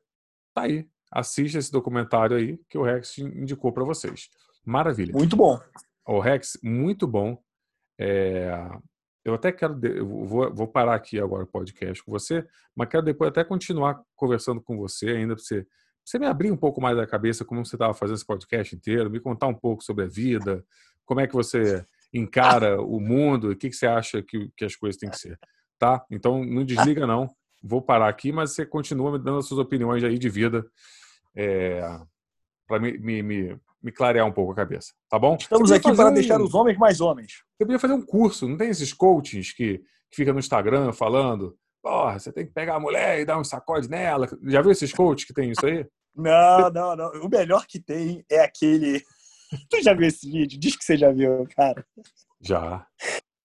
tá 0.54 0.64
aí. 0.64 0.90
Assista 1.12 1.60
esse 1.60 1.72
documentário 1.72 2.36
aí 2.36 2.58
que 2.68 2.78
o 2.78 2.84
Rex 2.84 3.20
indicou 3.20 3.72
para 3.72 3.84
vocês. 3.84 4.30
Maravilha. 4.66 5.14
Muito 5.14 5.36
bom. 5.36 5.62
O 6.06 6.20
Rex, 6.20 6.58
muito 6.62 7.08
bom. 7.08 7.42
É, 7.98 8.50
eu 9.24 9.34
até 9.34 9.52
quero. 9.52 9.80
Eu 9.86 10.08
vou, 10.08 10.54
vou 10.54 10.68
parar 10.68 10.96
aqui 10.96 11.20
agora 11.20 11.44
o 11.44 11.48
podcast 11.48 12.04
com 12.04 12.12
você, 12.12 12.46
mas 12.76 12.90
quero 12.90 13.04
depois 13.04 13.30
até 13.30 13.44
continuar 13.44 14.02
conversando 14.16 14.62
com 14.62 14.78
você 14.78 15.12
ainda, 15.12 15.36
para 15.36 15.44
você, 15.44 15.66
você 16.04 16.20
me 16.20 16.26
abrir 16.26 16.52
um 16.52 16.58
pouco 16.58 16.82
mais 16.82 16.98
a 16.98 17.08
cabeça 17.08 17.46
como 17.46 17.66
você 17.66 17.76
estava 17.76 17.94
fazendo 17.94 18.16
esse 18.16 18.26
podcast 18.26 18.76
inteiro, 18.76 19.10
me 19.10 19.20
contar 19.20 19.48
um 19.48 19.54
pouco 19.54 19.84
sobre 19.84 20.06
a 20.06 20.08
vida, 20.08 20.64
como 21.06 21.22
é 21.22 21.28
que 21.28 21.34
você 21.34 21.86
encara 22.14 22.82
o 22.82 23.00
mundo, 23.00 23.52
o 23.52 23.56
que, 23.56 23.70
que 23.70 23.76
você 23.76 23.88
acha 23.88 24.22
que, 24.22 24.52
que 24.56 24.66
as 24.66 24.76
coisas 24.76 25.00
têm 25.00 25.10
que 25.10 25.18
ser. 25.18 25.40
Tá? 25.80 26.06
Então 26.12 26.44
não 26.44 26.64
desliga, 26.64 27.08
não. 27.08 27.30
Vou 27.62 27.82
parar 27.82 28.10
aqui, 28.10 28.32
mas 28.32 28.52
você 28.52 28.66
continua 28.66 29.14
me 29.14 29.20
dando 29.20 29.38
as 29.38 29.48
suas 29.48 29.60
opiniões 29.60 30.04
aí 30.04 30.20
de 30.20 30.30
vida 30.30 30.66
para 32.68 32.80
me, 32.80 32.98
me, 32.98 33.24
me, 33.24 33.60
me 33.84 33.92
clarear 33.92 34.26
um 34.26 34.32
pouco 34.32 34.52
a 34.54 34.56
cabeça. 34.56 34.94
Tá 35.10 35.20
bom? 35.20 35.36
Estamos 35.40 35.72
aqui 35.72 35.84
para 35.84 35.96
fazer 35.96 36.14
deixar 36.14 36.40
um- 36.40 36.46
os 36.46 36.54
homens 36.54 36.78
mais 36.78 37.02
homens. 37.02 37.44
você 37.58 37.66
podia 37.66 37.80
fazer 37.80 37.94
um 37.94 38.02
curso, 38.02 38.48
não 38.48 38.58
tem 38.58 38.70
esses 38.70 38.94
coaches 38.94 39.52
que, 39.54 39.80
que 40.10 40.16
ficam 40.16 40.34
no 40.34 40.40
Instagram 40.40 40.94
falando, 40.94 41.58
porra, 41.82 42.18
você 42.18 42.32
tem 42.32 42.46
que 42.46 42.54
pegar 42.54 42.76
a 42.76 42.80
mulher 42.80 43.20
e 43.20 43.26
dar 43.26 43.38
um 43.38 43.44
sacode 43.44 43.90
nela. 43.90 44.28
Já 44.44 44.62
viu 44.62 44.72
esses 44.72 44.94
coaches 44.94 45.26
que 45.28 45.34
tem 45.34 45.52
isso 45.52 45.66
aí? 45.66 45.86
Não, 46.16 46.70
não, 46.70 46.96
não. 46.96 47.12
O 47.24 47.30
melhor 47.30 47.66
que 47.68 47.80
tem 47.80 48.24
é 48.32 48.40
aquele. 48.42 49.04
Tu 49.70 49.84
já 49.84 49.94
viu 49.94 50.08
esse 50.08 50.32
vídeo? 50.32 50.60
Diz 50.60 50.76
que 50.76 50.84
você 50.84 50.98
já 50.98 51.12
viu, 51.12 51.46
cara. 51.56 51.86
Já. 52.42 52.88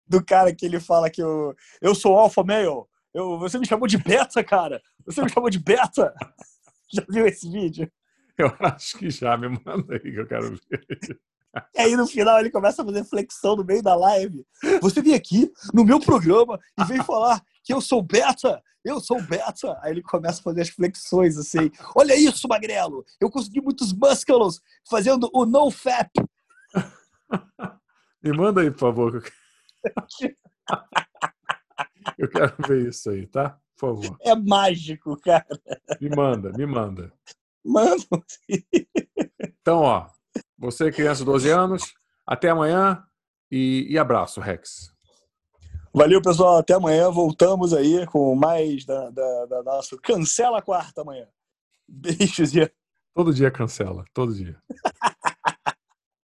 Do 0.06 0.22
cara 0.22 0.54
que 0.54 0.66
ele 0.66 0.78
fala 0.78 1.08
que 1.08 1.22
eu, 1.22 1.54
eu 1.80 1.94
sou 1.94 2.14
alfa 2.18 2.42
male. 2.42 2.66
Eu, 3.14 3.38
você 3.38 3.58
me 3.58 3.66
chamou 3.66 3.86
de 3.86 3.96
beta, 3.96 4.42
cara. 4.44 4.82
Você 5.06 5.22
me 5.22 5.30
chamou 5.30 5.48
de 5.48 5.58
beta. 5.58 6.12
Já 6.92 7.02
viu 7.08 7.26
esse 7.26 7.50
vídeo? 7.50 7.90
Eu 8.38 8.52
acho 8.60 8.98
que 8.98 9.10
já, 9.10 9.36
me 9.36 9.48
manda 9.48 9.94
aí 9.94 10.00
que 10.00 10.16
eu 10.16 10.26
quero 10.26 10.50
ver. 10.50 11.20
E 11.74 11.80
aí 11.80 11.96
no 11.96 12.06
final 12.06 12.40
ele 12.40 12.50
começa 12.50 12.82
a 12.82 12.84
fazer 12.84 13.04
flexão 13.04 13.54
no 13.54 13.64
meio 13.64 13.82
da 13.82 13.94
live. 13.94 14.44
Você 14.80 15.00
vem 15.00 15.14
aqui 15.14 15.52
no 15.72 15.84
meu 15.84 16.00
programa 16.00 16.58
e 16.78 16.84
vem 16.84 17.02
falar 17.04 17.40
que 17.62 17.72
eu 17.72 17.80
sou 17.80 18.02
beta. 18.02 18.60
Eu 18.84 19.00
sou 19.00 19.22
beta. 19.22 19.78
Aí 19.80 19.92
ele 19.92 20.02
começa 20.02 20.40
a 20.40 20.42
fazer 20.42 20.62
as 20.62 20.68
flexões 20.68 21.38
assim. 21.38 21.70
Olha 21.94 22.16
isso, 22.16 22.48
magrelo. 22.48 23.04
Eu 23.20 23.30
consegui 23.30 23.60
muitos 23.60 23.92
músculos 23.92 24.60
fazendo 24.88 25.30
o 25.32 25.46
no 25.46 25.70
fap. 25.70 26.10
Me 28.20 28.32
manda 28.32 28.62
aí, 28.62 28.70
por 28.70 28.80
favor. 28.80 29.22
eu 32.18 32.28
quero 32.28 32.54
ver 32.66 32.88
isso 32.88 33.10
aí, 33.10 33.26
tá? 33.26 33.58
Por 33.78 34.02
favor. 34.02 34.16
É 34.22 34.34
mágico, 34.34 35.16
cara. 35.20 35.46
Me 36.00 36.08
manda, 36.08 36.50
me 36.52 36.66
manda. 36.66 37.12
Mano, 37.64 38.04
Então, 39.60 39.80
ó, 39.80 40.06
você, 40.58 40.92
criança 40.92 41.20
de 41.20 41.24
12 41.24 41.50
anos, 41.50 41.94
até 42.26 42.50
amanhã 42.50 43.02
e, 43.50 43.86
e 43.88 43.98
abraço, 43.98 44.40
Rex. 44.40 44.92
Valeu, 45.92 46.20
pessoal. 46.20 46.58
Até 46.58 46.74
amanhã. 46.74 47.10
Voltamos 47.10 47.72
aí 47.72 48.04
com 48.06 48.34
mais 48.34 48.84
da, 48.84 49.10
da, 49.10 49.46
da 49.46 49.62
nosso 49.62 49.96
Cancela 50.00 50.60
Quarta 50.60 51.02
amanhã. 51.02 51.26
Beijos 51.88 52.54
e 52.54 52.70
Todo 53.14 53.32
dia 53.32 53.48
cancela, 53.48 54.04
todo 54.12 54.34
dia. 54.34 54.60